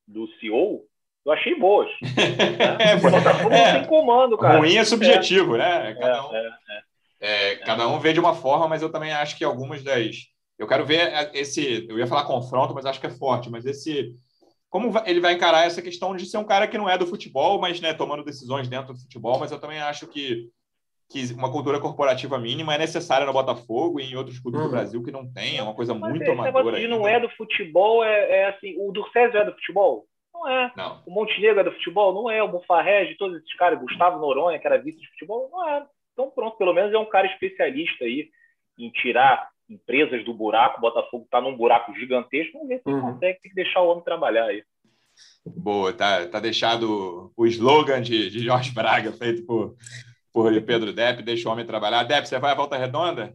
do 0.07 0.27
CEO, 0.39 0.83
eu 1.25 1.31
achei 1.31 1.55
boas. 1.57 1.89
Né? 2.01 2.09
É, 2.91 2.95
o 2.95 3.01
Botafogo 3.01 3.53
é, 3.53 3.73
não 3.73 3.79
tem 3.79 3.89
comando, 3.89 4.37
cara. 4.37 4.57
Ruim 4.57 4.75
é 4.75 4.83
subjetivo, 4.83 5.55
né? 5.55 5.91
é. 5.91 5.93
né? 5.93 5.95
Cada 5.95 6.27
um, 6.27 6.31
é, 7.19 7.55
cada 7.57 7.87
um 7.87 7.99
vê 7.99 8.11
de 8.11 8.19
uma 8.19 8.33
forma, 8.33 8.67
mas 8.67 8.81
eu 8.81 8.91
também 8.91 9.13
acho 9.13 9.37
que 9.37 9.43
algumas 9.43 9.83
das. 9.83 10.15
Eu 10.57 10.67
quero 10.67 10.85
ver 10.85 11.31
esse. 11.33 11.85
Eu 11.89 11.97
ia 11.97 12.07
falar 12.07 12.25
confronto, 12.25 12.73
mas 12.73 12.85
acho 12.85 12.99
que 12.99 13.07
é 13.07 13.09
forte, 13.09 13.49
mas 13.49 13.65
esse. 13.65 14.13
Como 14.75 14.91
ele 15.05 15.21
vai 15.21 15.31
encarar 15.31 15.65
essa 15.65 15.81
questão 15.81 16.13
de 16.13 16.25
ser 16.25 16.37
um 16.37 16.43
cara 16.43 16.67
que 16.67 16.77
não 16.77 16.89
é 16.89 16.97
do 16.97 17.07
futebol, 17.07 17.61
mas 17.61 17.79
né, 17.79 17.93
tomando 17.93 18.25
decisões 18.25 18.67
dentro 18.67 18.93
do 18.93 18.99
futebol, 18.99 19.39
mas 19.39 19.49
eu 19.49 19.57
também 19.57 19.79
acho 19.79 20.05
que, 20.05 20.49
que 21.09 21.33
uma 21.33 21.49
cultura 21.49 21.79
corporativa 21.79 22.37
mínima 22.37 22.75
é 22.75 22.77
necessária 22.77 23.25
no 23.25 23.31
Botafogo 23.31 24.01
e 24.01 24.03
em 24.03 24.17
outros 24.17 24.37
clubes 24.37 24.59
uhum. 24.59 24.67
do 24.67 24.71
Brasil 24.71 25.01
que 25.01 25.13
não 25.13 25.31
tem, 25.31 25.57
é 25.57 25.63
uma 25.63 25.73
coisa 25.73 25.93
mas 25.93 26.09
muito 26.09 26.29
amadora. 26.29 26.77
de 26.77 26.89
não 26.89 27.07
é 27.07 27.21
do 27.21 27.29
futebol 27.37 28.03
é, 28.03 28.41
é 28.41 28.49
assim, 28.49 28.75
o 28.77 28.91
Durcésio 28.91 29.39
é 29.39 29.45
do 29.45 29.53
futebol? 29.53 30.07
Não 30.33 30.45
é. 30.45 30.73
Não. 30.75 31.01
O 31.05 31.11
Montenegro 31.11 31.61
é 31.61 31.63
do 31.63 31.71
futebol? 31.71 32.13
Não 32.13 32.29
é. 32.29 32.43
O 32.43 32.49
Bufarrege, 32.49 33.15
todos 33.15 33.37
esses 33.37 33.55
caras, 33.55 33.79
Gustavo 33.79 34.19
Noronha, 34.19 34.59
que 34.59 34.67
era 34.67 34.77
vice 34.77 34.99
de 34.99 35.07
futebol? 35.11 35.47
Não 35.53 35.69
é. 35.69 35.85
Então 36.11 36.29
pronto, 36.29 36.57
pelo 36.57 36.73
menos 36.73 36.93
é 36.93 36.97
um 36.97 37.05
cara 37.05 37.27
especialista 37.27 38.03
aí 38.03 38.27
em 38.77 38.89
tirar 38.89 39.47
empresas 39.69 40.23
do 40.23 40.33
buraco. 40.33 40.77
O 40.77 40.81
Botafogo 40.81 41.25
está 41.25 41.41
num 41.41 41.55
buraco 41.55 41.93
gigantesco. 41.95 42.53
Vamos 42.53 42.67
ver 42.67 42.81
se 42.81 42.89
uhum. 42.89 43.01
consegue 43.01 43.39
tem 43.41 43.51
que 43.51 43.55
deixar 43.55 43.81
o 43.81 43.89
homem 43.89 44.03
trabalhar 44.03 44.45
aí. 44.45 44.63
Boa, 45.45 45.93
tá, 45.93 46.27
tá 46.27 46.39
deixado 46.39 47.31
o 47.35 47.45
slogan 47.45 48.01
de, 48.01 48.29
de 48.29 48.39
Jorge 48.39 48.73
Braga, 48.73 49.11
feito 49.13 49.45
por, 49.45 49.75
por 50.33 50.61
Pedro 50.61 50.91
Depp, 50.91 51.23
deixa 51.23 51.47
o 51.47 51.51
homem 51.51 51.65
trabalhar. 51.65 52.03
Depp, 52.03 52.27
você 52.27 52.37
vai 52.37 52.51
à 52.51 52.55
volta 52.55 52.75
redonda? 52.75 53.33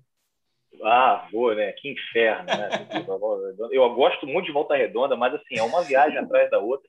Ah, 0.82 1.26
vou, 1.32 1.54
né? 1.54 1.72
Que 1.72 1.90
inferno, 1.90 2.44
né? 2.46 2.68
Eu 3.72 3.94
gosto 3.94 4.26
muito 4.26 4.46
de 4.46 4.52
Volta 4.52 4.76
Redonda, 4.76 5.16
mas 5.16 5.34
assim, 5.34 5.58
é 5.58 5.62
uma 5.62 5.82
viagem 5.82 6.16
atrás 6.18 6.50
da 6.50 6.58
outra. 6.58 6.88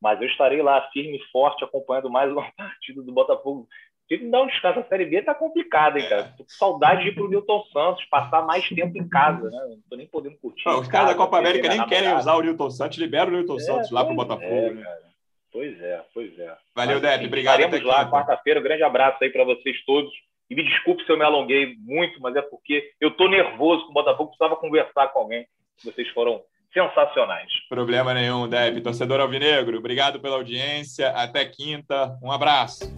Mas 0.00 0.20
eu 0.20 0.28
estarei 0.28 0.62
lá 0.62 0.88
firme 0.92 1.18
e 1.18 1.30
forte 1.30 1.62
acompanhando 1.62 2.08
mais 2.08 2.32
uma 2.32 2.50
partida 2.56 3.02
do 3.02 3.12
Botafogo 3.12 3.68
Tem 4.10 4.18
que 4.18 4.28
dar 4.28 4.42
um 4.42 4.48
descanso. 4.48 4.80
A 4.80 4.84
Série 4.86 5.04
B 5.04 5.22
tá 5.22 5.32
complicada, 5.32 5.96
hein, 5.96 6.08
cara? 6.08 6.34
Tô 6.36 6.42
com 6.42 6.50
saudade 6.50 7.04
de 7.04 7.10
ir 7.10 7.14
pro 7.14 7.30
Newton 7.30 7.62
Santos, 7.72 8.04
passar 8.06 8.42
mais 8.42 8.68
tempo 8.68 8.98
em 8.98 9.08
casa, 9.08 9.48
né? 9.48 9.66
Não 9.68 9.78
tô 9.88 9.94
nem 9.94 10.06
podendo 10.08 10.36
curtir. 10.38 10.68
os 10.68 10.88
caras 10.88 11.10
da 11.10 11.14
Copa 11.14 11.38
América 11.38 11.68
nem 11.68 11.86
querem 11.86 12.12
usar 12.16 12.34
o 12.34 12.42
Newton 12.42 12.70
Santos, 12.70 12.98
libera 12.98 13.30
o 13.30 13.32
Newton 13.32 13.54
é, 13.54 13.60
Santos 13.60 13.90
lá 13.92 14.04
pro 14.04 14.16
Botafogo, 14.16 14.52
é, 14.52 14.70
né? 14.72 14.82
Cara. 14.82 15.10
Pois 15.52 15.80
é, 15.80 16.02
pois 16.12 16.36
é. 16.40 16.56
Valeu, 16.74 17.00
Depp. 17.00 17.24
Obrigado. 17.24 17.60
Estaremos 17.60 17.86
lá 17.86 18.10
quarta-feira. 18.10 18.58
Um 18.58 18.64
grande 18.64 18.82
abraço 18.82 19.22
aí 19.22 19.30
para 19.30 19.44
vocês 19.44 19.76
todos. 19.84 20.10
E 20.48 20.56
me 20.56 20.64
desculpe 20.64 21.04
se 21.04 21.12
eu 21.12 21.16
me 21.16 21.24
alonguei 21.24 21.76
muito, 21.78 22.20
mas 22.20 22.34
é 22.34 22.42
porque 22.42 22.90
eu 23.00 23.12
tô 23.12 23.28
nervoso 23.28 23.84
com 23.84 23.90
o 23.90 23.94
Botafogo, 23.94 24.30
precisava 24.30 24.56
conversar 24.56 25.06
com 25.08 25.20
alguém. 25.20 25.46
Vocês 25.84 26.08
foram 26.08 26.42
sensacionais. 26.72 27.48
Problema 27.68 28.12
nenhum, 28.12 28.48
Depp. 28.48 28.80
Torcedor 28.80 29.20
Alvinegro, 29.20 29.78
obrigado 29.78 30.18
pela 30.18 30.34
audiência. 30.34 31.10
Até 31.10 31.44
quinta. 31.44 32.18
Um 32.20 32.32
abraço. 32.32 32.92